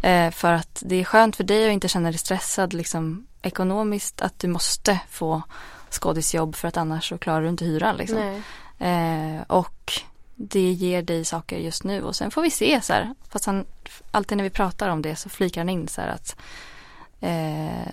Eh, 0.03 0.31
för 0.31 0.53
att 0.53 0.83
det 0.85 0.95
är 0.95 1.03
skönt 1.03 1.35
för 1.35 1.43
dig 1.43 1.67
att 1.67 1.73
inte 1.73 1.87
känna 1.87 2.09
dig 2.09 2.17
stressad 2.17 2.73
liksom, 2.73 3.27
ekonomiskt. 3.41 4.21
Att 4.21 4.39
du 4.39 4.47
måste 4.47 4.99
få 5.09 5.41
skådisjobb 5.89 6.55
för 6.55 6.67
att 6.67 6.77
annars 6.77 7.09
så 7.09 7.17
klarar 7.17 7.41
du 7.41 7.49
inte 7.49 7.65
hyran. 7.65 7.97
Liksom. 7.97 8.41
Eh, 8.79 9.41
och 9.47 9.93
det 10.35 10.71
ger 10.71 11.01
dig 11.01 11.25
saker 11.25 11.57
just 11.57 11.83
nu. 11.83 12.03
Och 12.03 12.15
sen 12.15 12.31
får 12.31 12.41
vi 12.41 12.51
se 12.51 12.81
så 12.81 12.93
här. 12.93 13.13
Fast 13.29 13.45
han, 13.45 13.65
alltid 14.11 14.37
när 14.37 14.43
vi 14.43 14.49
pratar 14.49 14.89
om 14.89 15.01
det 15.01 15.15
så 15.15 15.29
flikar 15.29 15.61
han 15.61 15.69
in 15.69 15.87
så 15.87 16.01
här 16.01 16.07
att 16.07 16.35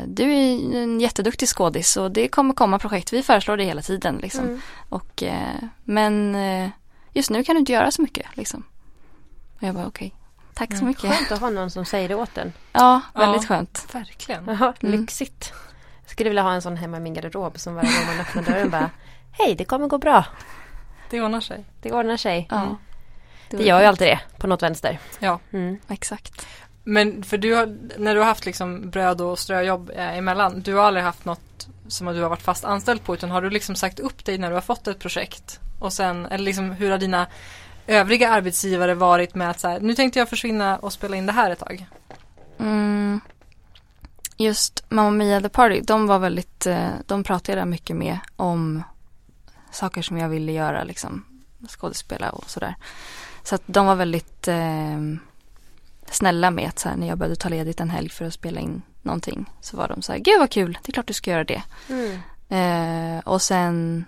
du 0.07 0.23
är 0.33 0.75
en 0.83 1.01
jätteduktig 1.01 1.49
skådis 1.49 1.97
och 1.97 2.11
det 2.11 2.29
kommer 2.29 2.55
komma 2.55 2.79
projekt. 2.79 3.13
Vi 3.13 3.23
föreslår 3.23 3.57
det 3.57 3.65
hela 3.65 3.83
tiden 3.83 4.17
liksom. 4.17 4.45
Mm. 4.45 4.61
Och, 4.89 5.23
eh, 5.23 5.55
men 5.85 6.35
eh, 6.35 6.69
just 7.13 7.31
nu 7.31 7.45
kan 7.45 7.55
du 7.55 7.59
inte 7.61 7.73
göra 7.73 7.91
så 7.91 8.03
mycket 8.03 8.27
liksom. 8.35 8.63
Och 9.57 9.63
jag 9.63 9.75
bara 9.75 9.87
okej, 9.87 10.15
tack 10.55 10.69
så 10.71 10.75
Mm. 10.77 10.87
mycket. 10.87 11.11
Skönt 11.15 11.33
att 11.33 11.41
ha 11.41 11.51
någon 11.51 11.71
som 11.71 11.85
säger 11.85 12.09
det 12.09 12.15
åt 12.15 12.39
en. 12.39 12.53
Ja, 12.73 13.01
väldigt 13.15 13.43
Ja. 13.43 13.49
skönt. 13.49 13.87
Verkligen. 13.95 14.45
Jaha, 14.47 14.75
Mm. 14.81 15.01
lyxigt. 15.01 15.53
Jag 16.03 16.11
skulle 16.11 16.31
vilja 16.31 16.43
ha 16.43 16.53
en 16.53 16.63
sån 16.63 16.77
hemma 16.77 16.97
i 16.97 17.01
min 17.01 17.15
garderob 17.15 17.59
som 17.59 17.75
varje 17.75 17.89
gång 17.91 18.07
man 18.07 18.21
öppnar 18.21 18.43
dörren 18.43 18.71
bara 18.71 18.91
Hej, 19.33 19.55
det 19.55 19.65
kommer 19.65 19.89
gå 19.89 19.99
bra. 19.99 20.25
Det 21.11 21.21
ordnar 21.23 21.41
sig. 21.41 21.65
Det 21.83 21.93
ordnar 21.93 22.17
sig. 22.17 22.47
Ja. 22.51 22.63
Mm. 22.63 22.77
Det 23.51 23.63
gör 23.65 23.81
ju 23.81 23.87
alltid 23.87 24.07
det, 24.09 24.21
på 24.39 24.47
något 24.47 24.63
vänster. 24.63 24.99
Ja. 25.19 25.39
Mm. 25.53 25.79
Exakt. 25.89 26.47
Men 26.85 27.23
för 27.23 27.39
du 27.39 27.55
har, 27.55 27.79
när 27.99 28.15
du 28.15 28.21
har 28.21 28.27
haft 28.27 28.47
liksom 28.47 28.91
bröd 28.91 29.21
och 29.21 29.39
ströjobb 29.39 29.91
eh, 29.91 30.19
emellan, 30.19 30.61
du 30.61 30.75
har 30.75 30.85
aldrig 30.85 31.05
haft 31.05 31.25
något 31.25 31.69
som 31.89 32.07
du 32.07 32.23
har 32.23 32.29
varit 32.29 32.43
fast 32.43 32.65
anställd 32.65 33.05
på 33.05 33.15
utan 33.15 33.31
har 33.31 33.43
du 33.43 33.51
liksom 33.51 33.75
sagt 33.75 34.01
upp 34.01 34.25
dig 34.25 34.39
när 34.39 34.49
du 34.49 34.55
har 34.55 34.63
fått 34.63 34.87
ett 34.87 34.99
projekt? 34.99 35.61
Och 35.79 35.93
sen, 35.93 36.27
eller 36.27 36.45
liksom 36.45 36.71
hur 36.71 36.91
har 36.91 36.99
dina 36.99 37.27
övriga 37.87 38.31
arbetsgivare 38.31 38.95
varit 38.95 39.35
med 39.35 39.51
att 39.51 39.61
så 39.61 39.69
här, 39.69 39.81
nu 39.81 39.95
tänkte 39.95 40.19
jag 40.19 40.29
försvinna 40.29 40.79
och 40.79 40.93
spela 40.93 41.17
in 41.17 41.27
det 41.27 41.33
här 41.33 41.51
ett 41.51 41.59
tag? 41.59 41.87
Mm. 42.59 43.21
Just 44.37 44.85
Mamma 44.89 45.11
Mia 45.11 45.41
The 45.41 45.49
Party, 45.49 45.81
de 45.81 46.07
var 46.07 46.19
väldigt, 46.19 46.67
eh, 46.67 46.89
de 47.07 47.25
pratade 47.25 47.59
jag 47.59 47.69
mycket 47.69 47.97
med 47.97 48.19
om 48.37 48.83
saker 49.71 50.03
som 50.03 50.19
jag 50.19 50.29
ville 50.29 50.53
göra 50.53 50.85
liksom, 50.85 51.25
skådespela 51.69 52.31
och 52.31 52.51
sådär. 52.51 52.75
Så 53.43 53.55
att 53.55 53.63
de 53.67 53.87
var 53.87 53.95
väldigt 53.95 54.49
eh, 54.49 54.99
snälla 56.11 56.51
med 56.51 56.69
att 56.69 56.79
så 56.79 56.89
här, 56.89 56.97
när 56.97 57.07
jag 57.07 57.19
började 57.19 57.37
ta 57.37 57.49
ledigt 57.49 57.81
en 57.81 57.91
helg 57.91 58.09
för 58.09 58.25
att 58.25 58.35
spela 58.35 58.61
in 58.61 58.83
någonting 59.03 59.51
så 59.61 59.77
var 59.77 59.89
de 59.89 60.03
så 60.03 60.13
här, 60.13 60.19
gud 60.19 60.39
vad 60.39 60.51
kul, 60.51 60.79
det 60.83 60.91
är 60.91 60.93
klart 60.93 61.07
du 61.07 61.13
ska 61.13 61.31
göra 61.31 61.45
det. 61.45 61.63
Mm. 61.89 62.21
Eh, 62.49 63.23
och 63.25 63.43
sen 63.43 64.05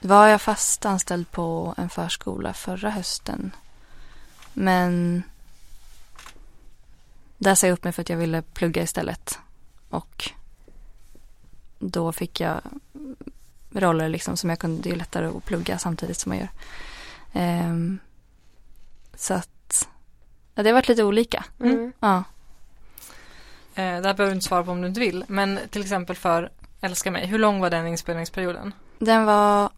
var 0.00 0.26
jag 0.26 0.40
fast 0.40 0.86
anställd 0.86 1.30
på 1.30 1.74
en 1.76 1.88
förskola 1.88 2.52
förra 2.52 2.90
hösten. 2.90 3.50
Men 4.52 5.22
där 7.38 7.54
sa 7.54 7.66
jag 7.66 7.74
upp 7.74 7.84
mig 7.84 7.92
för 7.92 8.02
att 8.02 8.08
jag 8.08 8.16
ville 8.16 8.42
plugga 8.42 8.82
istället. 8.82 9.38
Och 9.90 10.30
då 11.78 12.12
fick 12.12 12.40
jag 12.40 12.60
roller 13.70 14.08
liksom 14.08 14.36
som 14.36 14.50
jag 14.50 14.58
kunde, 14.58 14.82
det 14.82 14.90
är 14.90 14.96
lättare 14.96 15.26
att 15.26 15.44
plugga 15.44 15.78
samtidigt 15.78 16.16
som 16.16 16.30
man 16.30 16.38
gör. 16.38 16.48
Ehm, 17.32 17.98
så 19.14 19.34
att, 19.34 19.50
ja, 20.56 20.62
det 20.62 20.68
har 20.68 20.74
varit 20.74 20.88
lite 20.88 21.04
olika. 21.04 21.44
Mm. 21.60 21.92
Ja. 22.00 22.16
Eh, 22.16 22.22
det 23.74 23.82
här 23.84 24.00
behöver 24.00 24.26
du 24.26 24.32
inte 24.32 24.46
svara 24.46 24.64
på 24.64 24.70
om 24.70 24.82
du 24.82 24.88
inte 24.88 25.00
vill. 25.00 25.24
Men 25.28 25.58
till 25.70 25.82
exempel 25.82 26.16
för 26.16 26.50
Älska 26.80 27.10
mig, 27.10 27.26
hur 27.26 27.38
lång 27.38 27.60
var 27.60 27.70
den 27.70 27.86
inspelningsperioden? 27.86 28.72
Den 28.98 29.24
var 29.24 29.70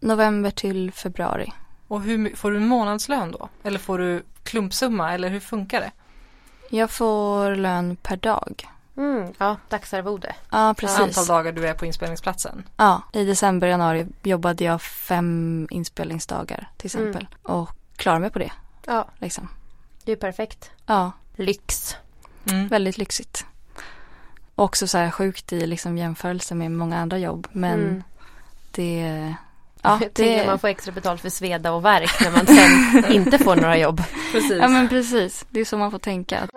november 0.00 0.50
till 0.50 0.92
februari. 0.92 1.52
Och 1.88 2.02
hur, 2.02 2.36
får 2.36 2.50
du 2.50 2.60
månadslön 2.60 3.32
då? 3.32 3.48
Eller 3.62 3.78
får 3.78 3.98
du 3.98 4.22
klumpsumma 4.42 5.12
eller 5.12 5.28
hur 5.28 5.40
funkar 5.40 5.80
det? 5.80 5.92
Jag 6.70 6.90
får 6.90 7.56
lön 7.56 7.96
per 7.96 8.16
dag. 8.16 8.68
Mm. 8.96 9.32
Ja, 9.38 9.56
dagsarvode. 9.68 10.34
Ja, 10.50 10.74
precis. 10.78 11.00
Antal 11.00 11.26
dagar 11.26 11.52
du 11.52 11.68
är 11.68 11.74
på 11.74 11.86
inspelningsplatsen. 11.86 12.64
Ja, 12.76 13.02
i 13.12 13.24
december, 13.24 13.68
januari 13.68 14.06
jobbade 14.22 14.64
jag 14.64 14.82
fem 14.82 15.68
inspelningsdagar 15.70 16.68
till 16.76 16.86
exempel. 16.86 17.28
Och 17.42 17.70
klarade 17.96 18.20
mig 18.20 18.30
på 18.30 18.38
det. 18.38 18.52
Ja, 18.86 19.08
Liksom. 19.18 19.48
Det 20.06 20.12
är 20.12 20.16
perfekt. 20.16 20.70
Ja, 20.86 21.12
Lyx. 21.36 21.96
Mm. 22.50 22.68
väldigt 22.68 22.98
lyxigt. 22.98 23.46
Också 24.54 24.86
så 24.86 24.98
här 24.98 25.10
sjukt 25.10 25.52
i 25.52 25.66
liksom 25.66 25.98
jämförelse 25.98 26.54
med 26.54 26.70
många 26.70 26.98
andra 26.98 27.18
jobb. 27.18 27.48
Men 27.52 27.80
Mm. 27.80 28.02
det... 28.70 29.34
Ja, 29.82 29.98
tänker 29.98 30.38
det... 30.40 30.46
man 30.46 30.58
får 30.58 30.68
extra 30.68 30.92
betalt 30.92 31.20
för 31.20 31.30
sveda 31.30 31.72
och 31.72 31.84
verk 31.84 32.20
när 32.20 32.30
man 32.30 32.46
sen 32.46 33.12
inte 33.12 33.38
får 33.38 33.56
några 33.56 33.78
jobb. 33.78 34.02
Precis. 34.32 34.58
Ja 34.60 34.68
men 34.68 34.88
precis, 34.88 35.46
det 35.50 35.60
är 35.60 35.64
så 35.64 35.78
man 35.78 35.90
får 35.90 35.98
tänka. 35.98 36.48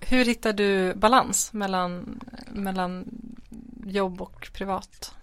Hur 0.00 0.24
hittar 0.24 0.52
du 0.52 0.94
balans 0.94 1.52
mellan, 1.52 2.20
mellan 2.52 3.04
jobb 3.86 4.22
och 4.22 4.50
privat 4.52 5.14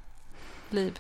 liv? 0.69 0.99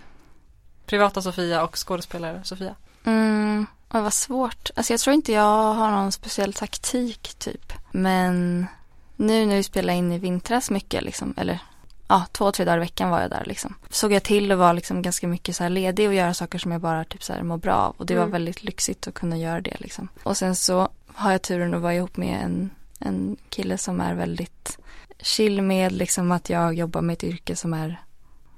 Privata 0.85 1.21
Sofia 1.21 1.63
och 1.63 1.87
skådespelare 1.87 2.41
Sofia. 2.43 2.75
Mm, 3.03 3.65
och 3.89 4.03
vad 4.03 4.13
svårt. 4.13 4.69
Alltså 4.75 4.93
jag 4.93 4.99
tror 4.99 5.13
inte 5.13 5.31
jag 5.31 5.73
har 5.73 5.91
någon 5.91 6.11
speciell 6.11 6.53
taktik 6.53 7.33
typ. 7.37 7.73
Men 7.91 8.65
nu 9.15 9.45
när 9.45 9.55
vi 9.55 9.63
spelade 9.63 9.97
in 9.97 10.11
i 10.11 10.17
vintras 10.19 10.69
mycket 10.71 11.03
liksom, 11.03 11.33
eller 11.37 11.59
ja, 12.07 12.25
två, 12.31 12.51
tre 12.51 12.65
dagar 12.65 12.77
i 12.77 12.79
veckan 12.79 13.09
var 13.09 13.21
jag 13.21 13.29
där 13.29 13.43
liksom. 13.45 13.75
Såg 13.89 14.11
jag 14.11 14.23
till 14.23 14.51
att 14.51 14.57
vara 14.57 14.73
liksom 14.73 15.01
ganska 15.01 15.27
mycket 15.27 15.55
så 15.55 15.63
här 15.63 15.69
ledig 15.69 16.07
och 16.07 16.13
göra 16.13 16.33
saker 16.33 16.59
som 16.59 16.71
jag 16.71 16.81
bara 16.81 17.03
typ 17.03 17.23
så 17.23 17.33
här 17.33 17.43
mår 17.43 17.57
bra 17.57 17.75
av. 17.75 17.95
Och 17.97 18.05
det 18.05 18.13
Mm. 18.13 18.25
var 18.25 18.31
väldigt 18.31 18.63
lyxigt 18.63 19.07
att 19.07 19.13
kunna 19.13 19.37
göra 19.37 19.61
det 19.61 19.75
liksom. 19.79 20.07
Och 20.23 20.37
sen 20.37 20.55
så 20.55 20.89
har 21.13 21.31
jag 21.31 21.41
turen 21.41 21.73
att 21.73 21.81
vara 21.81 21.93
ihop 21.95 22.17
med 22.17 22.41
en, 22.43 22.69
en 22.99 23.37
kille 23.49 23.77
som 23.77 24.01
är 24.01 24.13
väldigt 24.13 24.79
chill 25.21 25.61
med 25.61 25.91
liksom 25.91 26.31
att 26.31 26.49
jag 26.49 26.73
jobbar 26.73 27.01
med 27.01 27.13
ett 27.13 27.23
yrke 27.23 27.55
som 27.55 27.73
är 27.73 28.01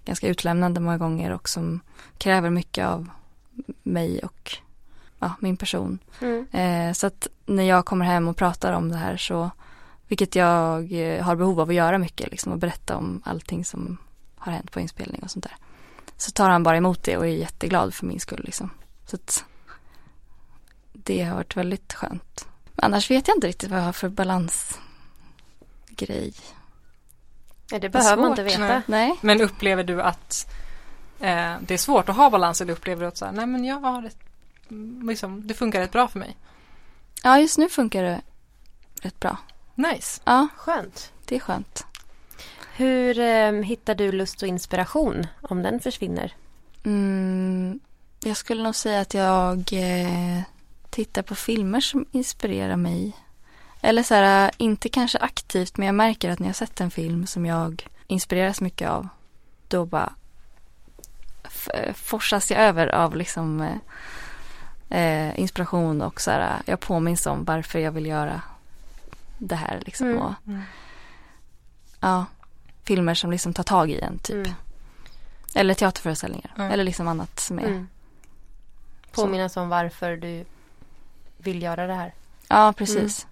ganska 0.05 0.27
utlämnande 0.27 0.79
många 0.79 0.97
gånger 0.97 1.31
och 1.31 1.49
som 1.49 1.79
kräver 2.17 2.49
mycket 2.49 2.85
av 2.87 3.09
mig 3.83 4.19
och 4.19 4.57
ja, 5.21 5.33
min 5.39 5.57
person. 5.57 5.99
Mm. 6.21 6.47
Eh, 6.51 6.93
så 6.93 7.07
att 7.07 7.27
när 7.45 7.63
jag 7.63 7.85
kommer 7.85 8.05
hem 8.05 8.27
och 8.27 8.37
pratar 8.37 8.73
om 8.73 8.89
det 8.89 8.97
här 8.97 9.17
så, 9.17 9.51
vilket 10.07 10.35
jag 10.35 10.93
eh, 10.93 11.23
har 11.23 11.35
behov 11.35 11.59
av 11.59 11.69
att 11.69 11.75
göra 11.75 11.97
mycket, 11.97 12.31
liksom, 12.31 12.51
och 12.51 12.57
berätta 12.57 12.97
om 12.97 13.21
allting 13.25 13.65
som 13.65 13.97
har 14.35 14.51
hänt 14.51 14.71
på 14.71 14.79
inspelning 14.79 15.23
och 15.23 15.31
sånt 15.31 15.43
där. 15.43 15.55
Så 16.17 16.31
tar 16.31 16.49
han 16.49 16.63
bara 16.63 16.77
emot 16.77 17.03
det 17.03 17.17
och 17.17 17.25
är 17.25 17.29
jätteglad 17.29 17.93
för 17.93 18.05
min 18.05 18.19
skull 18.19 18.41
liksom. 18.45 18.69
Så 19.05 19.15
att 19.15 19.45
det 20.93 21.23
har 21.23 21.35
varit 21.35 21.57
väldigt 21.57 21.93
skönt. 21.93 22.47
Men 22.75 22.85
annars 22.85 23.11
vet 23.11 23.27
jag 23.27 23.37
inte 23.37 23.47
riktigt 23.47 23.69
vad 23.69 23.79
jag 23.79 23.85
har 23.85 23.93
för 23.93 24.09
balansgrej. 24.09 24.73
Ja, 27.71 27.79
det 27.79 27.89
behöver 27.89 28.21
man 28.21 28.31
inte 28.31 28.43
veta. 28.43 28.81
Nej. 28.85 29.19
Men 29.21 29.41
upplever 29.41 29.83
du 29.83 30.01
att 30.01 30.53
eh, 31.19 31.55
det 31.61 31.73
är 31.73 31.77
svårt 31.77 32.09
att 32.09 32.15
ha 32.15 32.29
balans 32.29 32.61
eller 32.61 32.73
upplever 32.73 33.01
du 33.01 33.07
att 33.07 33.17
så 33.17 33.25
här, 33.25 33.31
nej 33.31 33.45
men 33.45 33.65
jag 33.65 33.79
har 33.79 34.03
ett, 34.03 34.17
liksom, 35.03 35.47
det 35.47 35.53
funkar 35.53 35.79
rätt 35.79 35.91
bra 35.91 36.07
för 36.07 36.19
mig? 36.19 36.37
Ja, 37.23 37.39
just 37.39 37.57
nu 37.57 37.69
funkar 37.69 38.03
det 38.03 38.21
rätt 39.01 39.19
bra. 39.19 39.37
Nice. 39.75 40.21
Ja, 40.25 40.47
Skönt. 40.57 41.13
det 41.25 41.35
är 41.35 41.39
skönt. 41.39 41.85
Hur 42.75 43.19
eh, 43.19 43.51
hittar 43.51 43.95
du 43.95 44.11
lust 44.11 44.41
och 44.41 44.47
inspiration 44.47 45.27
om 45.41 45.63
den 45.63 45.79
försvinner? 45.79 46.33
Mm, 46.83 47.79
jag 48.23 48.37
skulle 48.37 48.63
nog 48.63 48.75
säga 48.75 49.01
att 49.01 49.13
jag 49.13 49.73
eh, 49.73 50.41
tittar 50.89 51.21
på 51.21 51.35
filmer 51.35 51.79
som 51.79 52.05
inspirerar 52.11 52.75
mig. 52.75 53.15
Eller 53.81 54.03
så 54.03 54.15
här, 54.15 54.51
inte 54.57 54.89
kanske 54.89 55.17
aktivt, 55.17 55.77
men 55.77 55.85
jag 55.85 55.95
märker 55.95 56.29
att 56.29 56.39
när 56.39 56.47
jag 56.47 56.55
sett 56.55 56.81
en 56.81 56.91
film 56.91 57.27
som 57.27 57.45
jag 57.45 57.87
inspireras 58.07 58.61
mycket 58.61 58.89
av, 58.89 59.07
då 59.67 59.85
bara 59.85 60.13
forsas 61.93 62.51
jag 62.51 62.59
över 62.59 62.87
av 62.87 63.15
liksom 63.15 63.61
eh, 63.61 63.75
eh, 64.91 65.39
inspiration 65.39 66.01
och 66.01 66.21
så 66.21 66.31
här, 66.31 66.61
jag 66.65 66.79
påminns 66.79 67.25
om 67.25 67.43
varför 67.45 67.79
jag 67.79 67.91
vill 67.91 68.05
göra 68.05 68.41
det 69.37 69.55
här 69.55 69.79
liksom. 69.85 70.07
Mm. 70.07 70.21
Och, 70.21 70.33
Mm. 70.47 70.61
ja, 71.99 72.25
filmer 72.83 73.13
som 73.13 73.31
liksom 73.31 73.53
tar 73.53 73.63
tag 73.63 73.89
i 73.91 73.99
en 73.99 74.17
typ. 74.19 74.35
Mm. 74.47 74.51
Eller 75.55 75.73
teaterföreställningar. 75.73 76.51
Mm. 76.57 76.71
Eller 76.71 76.83
liksom 76.83 77.07
annat 77.07 77.39
som 77.39 77.59
är 77.59 77.63
Mm. 77.67 77.87
Påminnas 79.11 79.57
om 79.57 79.69
varför 79.69 80.17
du 80.17 80.45
vill 81.37 81.61
göra 81.61 81.87
det 81.87 81.93
här. 81.93 82.13
Ja, 82.47 82.73
precis. 82.77 83.27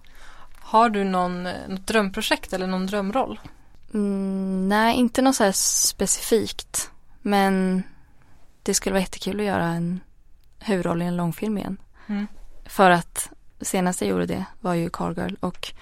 Har 0.60 0.90
du 0.90 1.04
någon, 1.04 1.42
något 1.42 1.86
drömprojekt 1.86 2.52
eller 2.52 2.66
någon 2.66 2.86
drömroll? 2.86 3.40
Mm, 3.94 4.68
nej, 4.68 4.96
inte 4.96 5.22
något 5.22 5.36
så 5.36 5.52
specifikt. 5.52 6.90
Men 7.22 7.82
det 8.62 8.74
skulle 8.74 8.92
vara 8.92 9.00
jättekul 9.00 9.40
att 9.40 9.46
göra 9.46 9.64
en 9.66 10.00
huvudroll 10.60 11.02
i 11.02 11.04
en 11.04 11.16
långfilm 11.16 11.58
igen. 11.58 11.76
Mm. 12.06 12.26
För 12.66 12.90
att 12.90 13.30
senast 13.60 14.00
jag 14.00 14.10
gjorde 14.10 14.26
det 14.26 14.44
var 14.60 14.74
ju 14.74 14.90
Call 14.90 15.16
Girl 15.16 15.34
och 15.40 15.72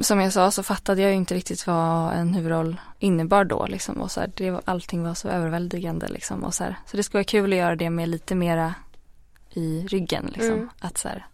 som 0.00 0.20
jag 0.20 0.32
sa 0.32 0.50
så 0.50 0.62
fattade 0.62 1.02
jag 1.02 1.10
ju 1.10 1.16
inte 1.16 1.34
riktigt 1.34 1.66
vad 1.66 2.12
en 2.12 2.34
huvudroll 2.34 2.80
innebar 2.98 3.44
då 3.44 3.66
liksom. 3.66 4.00
Och 4.00 4.10
så 4.10 4.20
här, 4.20 4.30
det 4.34 4.50
var, 4.50 4.62
allting 4.64 5.02
var 5.02 5.14
så 5.14 5.28
överväldigande 5.28 6.08
liksom. 6.08 6.44
Och 6.44 6.54
så, 6.54 6.64
här, 6.64 6.76
så 6.86 6.96
det 6.96 7.02
skulle 7.02 7.18
vara 7.18 7.24
kul 7.24 7.52
att 7.52 7.58
göra 7.58 7.76
det 7.76 7.90
med 7.90 8.08
lite 8.08 8.34
mera 8.34 8.74
i 9.50 9.86
ryggen 9.88 10.30
liksom. 10.32 10.52
Mm. 10.52 10.70
Att 10.80 10.98
så 10.98 11.08
här, 11.08 11.26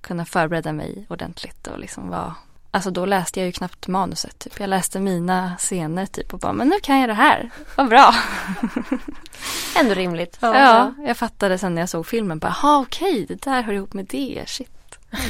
kunna 0.00 0.24
förbereda 0.24 0.72
mig 0.72 1.06
ordentligt 1.08 1.66
och 1.66 1.78
liksom 1.78 2.08
vara 2.08 2.34
Alltså 2.76 2.90
då 2.90 3.06
läste 3.06 3.40
jag 3.40 3.46
ju 3.46 3.52
knappt 3.52 3.86
manuset. 3.88 4.38
Typ. 4.38 4.60
Jag 4.60 4.70
läste 4.70 5.00
mina 5.00 5.52
scener 5.58 6.06
typ 6.06 6.32
och 6.34 6.38
bara, 6.38 6.52
men 6.52 6.68
nu 6.68 6.76
kan 6.82 7.00
jag 7.00 7.08
det 7.08 7.14
här. 7.14 7.50
Vad 7.76 7.88
bra. 7.88 8.14
Ändå 9.80 9.94
rimligt. 9.94 10.36
Ja, 10.40 10.94
jag 10.98 11.16
fattade 11.16 11.58
sen 11.58 11.74
när 11.74 11.82
jag 11.82 11.88
såg 11.88 12.06
filmen 12.06 12.38
bara, 12.38 12.54
jaha 12.62 12.78
okej, 12.80 13.26
det 13.28 13.42
där 13.42 13.62
hör 13.62 13.72
ihop 13.72 13.92
med 13.92 14.04
det, 14.04 14.42
shit. 14.46 14.70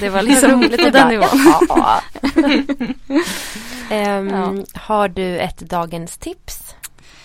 Det 0.01 0.09
var 0.09 0.22
liksom 0.30 0.51
Roligt, 0.51 0.84
på 0.84 0.90
den 0.90 1.09
nivån. 1.09 1.28
Ja. 1.68 2.01
Ehm, 3.90 4.28
Ja. 4.28 4.55
Har 4.80 5.09
du 5.09 5.38
ett 5.38 5.59
dagens 5.59 6.18
tips? 6.18 6.74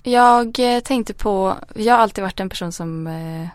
Jag 0.03 0.59
eh, 0.75 0.79
tänkte 0.79 1.13
på, 1.13 1.55
jag 1.75 1.93
har 1.93 1.99
alltid 1.99 2.23
varit 2.23 2.39
en 2.39 2.49
person 2.49 2.71
som 2.71 3.07
eh, 3.07 3.47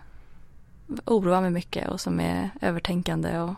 oroar 1.04 1.40
mig 1.40 1.50
mycket 1.50 1.88
och 1.88 2.00
som 2.00 2.20
är 2.20 2.50
övertänkande 2.60 3.38
och 3.38 3.54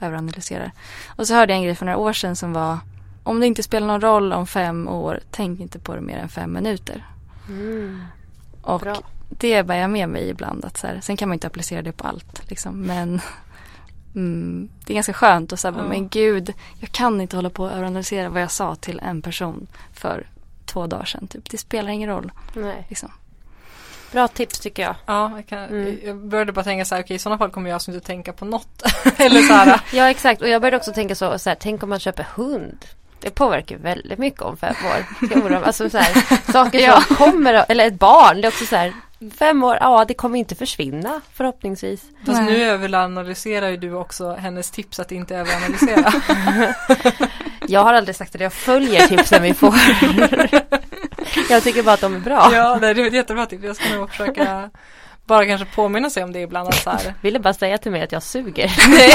överanalyserar. 0.00 0.72
Och 1.16 1.26
så 1.26 1.34
hörde 1.34 1.52
jag 1.52 1.58
en 1.58 1.64
grej 1.64 1.74
för 1.74 1.86
några 1.86 1.98
år 1.98 2.12
sedan 2.12 2.36
som 2.36 2.52
var, 2.52 2.78
om 3.22 3.40
det 3.40 3.46
inte 3.46 3.62
spelar 3.62 3.86
någon 3.86 4.00
roll 4.00 4.32
om 4.32 4.46
fem 4.46 4.88
år, 4.88 5.20
tänk 5.30 5.60
inte 5.60 5.78
på 5.78 5.94
det 5.94 6.00
mer 6.00 6.18
än 6.18 6.28
fem 6.28 6.52
minuter. 6.52 7.06
Mm. 7.48 8.02
Och 8.62 8.80
Bra. 8.80 8.96
det 9.28 9.62
bär 9.66 9.74
jag 9.76 9.90
med 9.90 10.08
mig 10.08 10.28
ibland. 10.28 10.64
Att 10.64 10.76
så 10.78 10.86
här, 10.86 11.00
sen 11.02 11.16
kan 11.16 11.28
man 11.28 11.34
inte 11.34 11.46
applicera 11.46 11.82
det 11.82 11.92
på 11.92 12.06
allt. 12.06 12.50
Liksom, 12.50 12.80
men 12.80 13.20
mm, 14.14 14.68
det 14.86 14.92
är 14.92 14.94
ganska 14.94 15.12
skönt 15.12 15.52
att 15.52 15.60
säga, 15.60 15.74
Ja. 15.78 15.82
men 15.88 16.08
gud, 16.08 16.52
jag 16.80 16.90
kan 16.92 17.20
inte 17.20 17.36
hålla 17.36 17.50
på 17.50 17.64
och 17.64 17.72
överanalysera 17.72 18.28
vad 18.28 18.42
jag 18.42 18.50
sa 18.50 18.74
till 18.74 19.00
en 19.00 19.22
person 19.22 19.66
för 19.92 20.26
två 20.66 20.86
dagar 20.86 21.04
sedan. 21.04 21.26
Typ. 21.26 21.50
Det 21.50 21.58
spelar 21.58 21.90
ingen 21.90 22.08
roll. 22.08 22.32
Nej. 22.54 22.86
Liksom. 22.88 23.10
Bra 24.12 24.28
tips 24.28 24.60
tycker 24.60 24.82
jag. 24.82 24.94
Ja, 25.06 25.32
jag, 25.36 25.46
kan, 25.46 25.58
Mm. 25.58 25.98
jag 26.04 26.16
började 26.16 26.52
bara 26.52 26.64
tänka 26.64 26.84
så 26.84 26.94
här, 26.94 27.02
okej 27.02 27.16
i 27.16 27.18
sådana 27.18 27.38
fall 27.38 27.50
kommer 27.50 27.70
jag 27.70 27.74
alltså 27.74 27.90
inte 27.90 28.06
tänka 28.06 28.32
på 28.32 28.44
något. 28.44 28.82
Eller 29.16 29.42
så 29.42 29.52
här, 29.52 29.80
Ja 29.92 30.10
exakt 30.10 30.42
och 30.42 30.48
jag 30.48 30.62
började 30.62 30.76
också 30.76 30.92
tänka 30.92 31.14
så, 31.14 31.38
så 31.38 31.50
här, 31.50 31.56
tänk 31.60 31.82
om 31.82 31.88
man 31.88 32.00
köper 32.00 32.26
hund. 32.34 32.84
Det 33.20 33.30
påverkar 33.30 33.76
väldigt 33.76 34.18
mycket 34.18 34.42
om 34.42 34.56
fem 34.56 34.74
år. 35.44 35.52
Alltså 35.64 35.90
så 35.90 35.98
här, 35.98 36.52
saker 36.52 36.90
som 37.00 37.16
kommer, 37.16 37.64
eller 37.68 37.86
ett 37.86 37.98
barn, 37.98 38.40
det 38.40 38.46
är 38.46 38.50
också 38.50 38.66
så 38.66 38.76
här, 38.76 38.92
fem 39.38 39.64
år, 39.64 39.78
ja 39.80 40.04
det 40.08 40.14
kommer 40.14 40.38
inte 40.38 40.54
försvinna 40.54 41.20
förhoppningsvis. 41.32 42.02
fast 42.26 42.42
Nej. 42.42 42.52
nu 42.52 42.64
överanalyserar 42.64 43.68
ju 43.68 43.76
du 43.76 43.92
också 43.94 44.32
hennes 44.34 44.70
tips 44.70 45.00
att 45.00 45.12
inte 45.12 45.36
överanalysera. 45.36 46.12
Jag 47.66 47.84
har 47.84 47.94
aldrig 47.94 48.16
sagt 48.16 48.34
att 48.34 48.40
jag 48.40 48.52
följer 48.52 49.06
tipsen 49.06 49.42
vi 49.42 49.54
får. 49.54 49.74
Jag 51.50 51.62
tycker 51.62 51.82
bara 51.82 51.94
att 51.94 52.00
de 52.00 52.14
är 52.14 52.20
bra. 52.20 52.50
ja, 52.52 52.78
det 52.80 52.86
är 52.88 53.06
ett 53.06 53.12
jättebra 53.12 53.46
tips. 53.46 53.64
Jag 53.64 53.76
ska 53.76 53.94
nog 53.94 54.10
försöka 54.10 54.70
bara 55.26 55.46
kanske 55.46 55.66
påminna 55.66 56.10
sig 56.10 56.24
om 56.24 56.32
det 56.32 56.40
ibland. 56.40 56.68
Att 56.68 56.74
så 56.82 56.90
här, 56.90 57.14
Ville 57.22 57.38
bara 57.38 57.54
säga 57.54 57.78
till 57.78 57.92
mig 57.92 58.02
att 58.02 58.12
jag 58.12 58.22
suger. 58.22 58.72
Nej, 58.88 59.10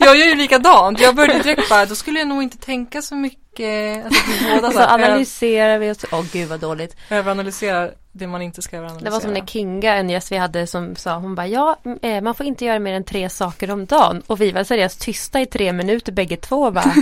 jag 0.00 0.16
gör 0.16 0.26
ju 0.26 0.34
likadant. 0.34 1.00
Jag 1.00 1.14
började 1.14 1.42
direkt 1.42 1.68
bara, 1.68 1.86
då 1.86 1.94
skulle 1.94 2.18
jag 2.18 2.28
nog 2.28 2.42
inte 2.42 2.58
tänka 2.58 3.02
så 3.02 3.14
mycket. 3.14 4.04
Alltså, 4.04 4.22
båda 4.54 4.70
så 4.70 4.78
så 4.78 4.84
analyserar 4.84 5.78
vi 5.78 5.94
så, 5.94 6.06
åh 6.12 6.24
gud 6.32 6.48
vad 6.48 6.60
dåligt. 6.60 6.96
överanalyserar 7.10 7.90
det 8.12 8.26
man 8.26 8.42
inte 8.42 8.62
ska 8.62 8.76
överanalysera. 8.76 9.10
Det 9.10 9.14
var 9.14 9.20
som 9.20 9.32
när 9.32 9.46
Kinga, 9.46 9.94
en 9.94 10.10
gäst 10.10 10.32
vi 10.32 10.36
hade 10.36 10.66
som 10.66 10.96
sa, 10.96 11.14
hon 11.18 11.34
bara 11.34 11.46
ja, 11.46 11.76
eh, 12.02 12.20
man 12.20 12.34
får 12.34 12.46
inte 12.46 12.64
göra 12.64 12.78
mer 12.78 12.92
än 12.94 13.04
tre 13.04 13.28
saker 13.28 13.70
om 13.70 13.86
dagen. 13.86 14.22
Och 14.26 14.40
vi 14.40 14.52
var 14.52 14.64
seriöst 14.64 15.00
tysta 15.00 15.40
i 15.40 15.46
tre 15.46 15.72
minuter 15.72 16.12
bägge 16.12 16.36
två 16.36 16.70
bara, 16.70 16.84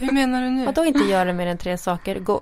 Hur 0.00 0.12
menar 0.12 0.42
du 0.42 0.50
nu? 0.50 0.64
vadå 0.66 0.84
inte 0.84 1.04
göra 1.04 1.32
mer 1.32 1.46
än 1.46 1.58
tre 1.58 1.78
saker? 1.78 2.18
Gå, 2.18 2.40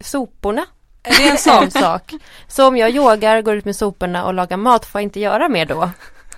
soporna 0.00 0.66
Är 1.02 1.16
det 1.18 1.28
en 1.28 1.32
är 1.32 1.36
sak? 1.36 1.62
en 1.64 1.70
sak. 1.70 2.12
Så 2.48 2.68
om 2.68 2.76
jag 2.76 2.90
yogar, 2.90 3.42
går 3.42 3.54
ut 3.56 3.64
med 3.64 3.76
soporna 3.76 4.24
och 4.24 4.34
lagar 4.34 4.56
mat, 4.56 4.86
får 4.86 5.00
jag 5.00 5.02
inte 5.06 5.20
göra 5.20 5.48
mer 5.48 5.66
då? 5.66 5.90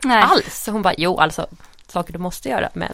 Nej. 0.05 0.23
Alls? 0.23 0.69
Hon 0.73 0.83
bara, 0.83 0.95
jo 0.99 1.19
alltså, 1.19 1.47
saker 1.87 2.13
du 2.13 2.19
måste 2.19 2.49
göra. 2.49 2.69
Men 2.75 2.93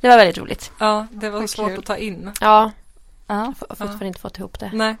det 0.00 0.08
var 0.08 0.16
väldigt 0.16 0.38
roligt. 0.38 0.72
Ja, 0.78 1.06
det 1.10 1.30
var 1.30 1.40
Vad 1.40 1.50
svårt 1.50 1.68
kul. 1.68 1.78
att 1.78 1.84
ta 1.86 1.96
in. 1.96 2.32
Ja, 2.40 2.70
Ja. 3.26 3.34
jag 3.34 3.34
har 3.36 3.52
fortfarande 3.76 4.06
inte 4.06 4.20
fått 4.20 4.38
ihop 4.38 4.58
det. 4.60 4.70
Nej, 4.74 4.96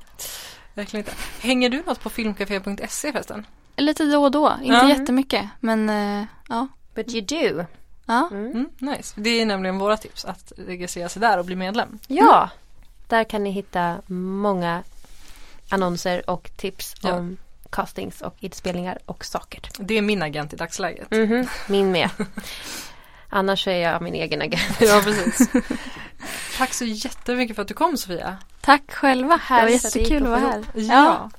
verkligen 0.74 1.06
inte. 1.06 1.16
Hänger 1.40 1.68
du 1.70 1.82
något 1.86 2.00
på 2.00 2.10
filmcafé.se 2.10 3.12
förresten? 3.12 3.46
Lite 3.76 4.04
då 4.04 4.22
och 4.24 4.30
då, 4.30 4.52
inte 4.62 4.72
Ja. 4.76 4.88
jättemycket 4.88 5.48
men 5.60 5.88
eh, 5.90 6.24
ja. 6.48 6.68
But 6.94 7.08
you 7.14 7.20
do. 7.20 7.64
ja. 8.06 8.28
Mm. 8.32 8.50
Mm, 8.50 8.68
nice. 8.78 9.14
Det 9.16 9.30
är 9.40 9.46
nämligen 9.46 9.78
våra 9.78 9.96
tips 9.96 10.24
att 10.24 10.52
registrera 10.56 11.08
sig 11.08 11.20
där 11.20 11.38
och 11.38 11.44
bli 11.44 11.56
medlem. 11.56 11.98
Ja, 12.06 12.50
där 13.10 13.24
kan 13.24 13.44
ni 13.44 13.50
hitta 13.50 13.96
många 14.06 14.82
annonser 15.68 16.30
och 16.30 16.50
tips 16.56 16.94
Ja. 17.02 17.12
om 17.14 17.36
castings 17.70 18.20
och 18.20 18.34
inspelningar 18.40 18.98
och 19.06 19.24
saker. 19.24 19.60
Det 19.78 19.98
är 19.98 20.02
min 20.02 20.22
agent 20.22 20.52
i 20.52 20.56
dagsläget. 20.56 21.10
Mhm, 21.10 21.46
min 21.68 21.92
med. 21.92 22.10
Annars 23.28 23.66
är 23.68 23.72
jag 23.78 24.02
min 24.02 24.14
egen 24.14 24.42
agent. 24.42 24.76
Ja, 24.80 25.00
precis. 25.04 25.48
Tack 26.58 26.74
så 26.74 26.84
jättemycket 26.84 27.56
för 27.56 27.62
att 27.62 27.68
du 27.68 27.74
kom 27.74 27.96
Sofia. 27.96 28.36
Tack 28.60 28.92
själva, 28.92 29.40
det 29.48 29.54
var 29.54 29.58
att 29.58 29.66
det 29.66 29.72
gick 29.72 29.84
jättekul 29.84 30.22
att 30.22 30.28
vara 30.28 30.40
här. 30.40 30.64
Ja. 30.74 31.30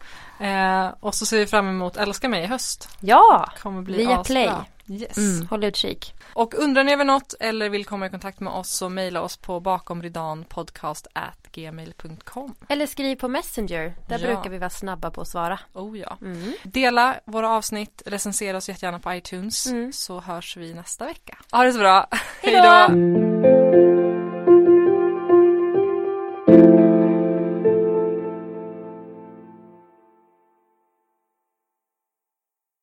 Eh, 0.46 0.94
och 1.00 1.16
så 1.16 1.26
ser 1.26 1.38
vi 1.38 1.48
fram 1.48 1.70
emot 1.70 1.98
Älska 1.98 2.30
mig 2.30 2.44
i 2.44 2.48
höst. 2.48 2.90
Ja, 3.00 3.50
Kommer 3.62 3.82
bli 3.82 3.98
Via 3.98 4.10
asbra. 4.10 4.24
Play. 4.24 4.50
Yes. 4.92 5.18
Mm. 5.18 5.48
håll 5.48 5.64
utkik. 5.64 6.14
Och 6.34 6.54
undrar 6.54 6.84
ni 6.84 6.94
över 6.94 7.06
något 7.06 7.34
eller 7.40 7.70
vill 7.70 7.86
komma 7.86 8.06
i 8.06 8.10
kontakt 8.10 8.40
med 8.40 8.54
oss 8.54 8.70
så 8.70 8.90
mejla 8.90 9.22
oss 9.22 9.38
på 9.38 9.60
bakomridanpodcast@gmail.com. 9.60 12.56
Eller 12.70 12.86
skriv 12.86 13.16
på 13.16 13.28
Messenger. 13.28 13.94
Där 14.08 14.20
Ja. 14.20 14.28
brukar 14.28 14.50
vi 14.50 14.58
vara 14.58 14.70
snabba 14.70 15.12
på 15.12 15.22
att 15.22 15.28
svara. 15.28 15.60
Oh 15.74 16.00
ja. 16.00 16.18
Mm. 16.22 16.54
Dela 16.64 17.16
våra 17.26 17.50
avsnitt, 17.50 18.02
recensera 18.06 18.58
oss 18.58 18.70
jättegärna 18.70 19.00
på 19.00 19.14
iTunes 19.14 19.66
Mm. 19.66 19.94
så 19.94 20.20
hörs 20.20 20.58
vi 20.58 20.74
nästa 20.74 21.06
vecka. 21.06 21.38
Ha 21.52 21.64
det 21.64 21.74
så 21.74 21.80
bra. 21.80 22.08
Hej 22.42 22.56
då! 22.56 22.88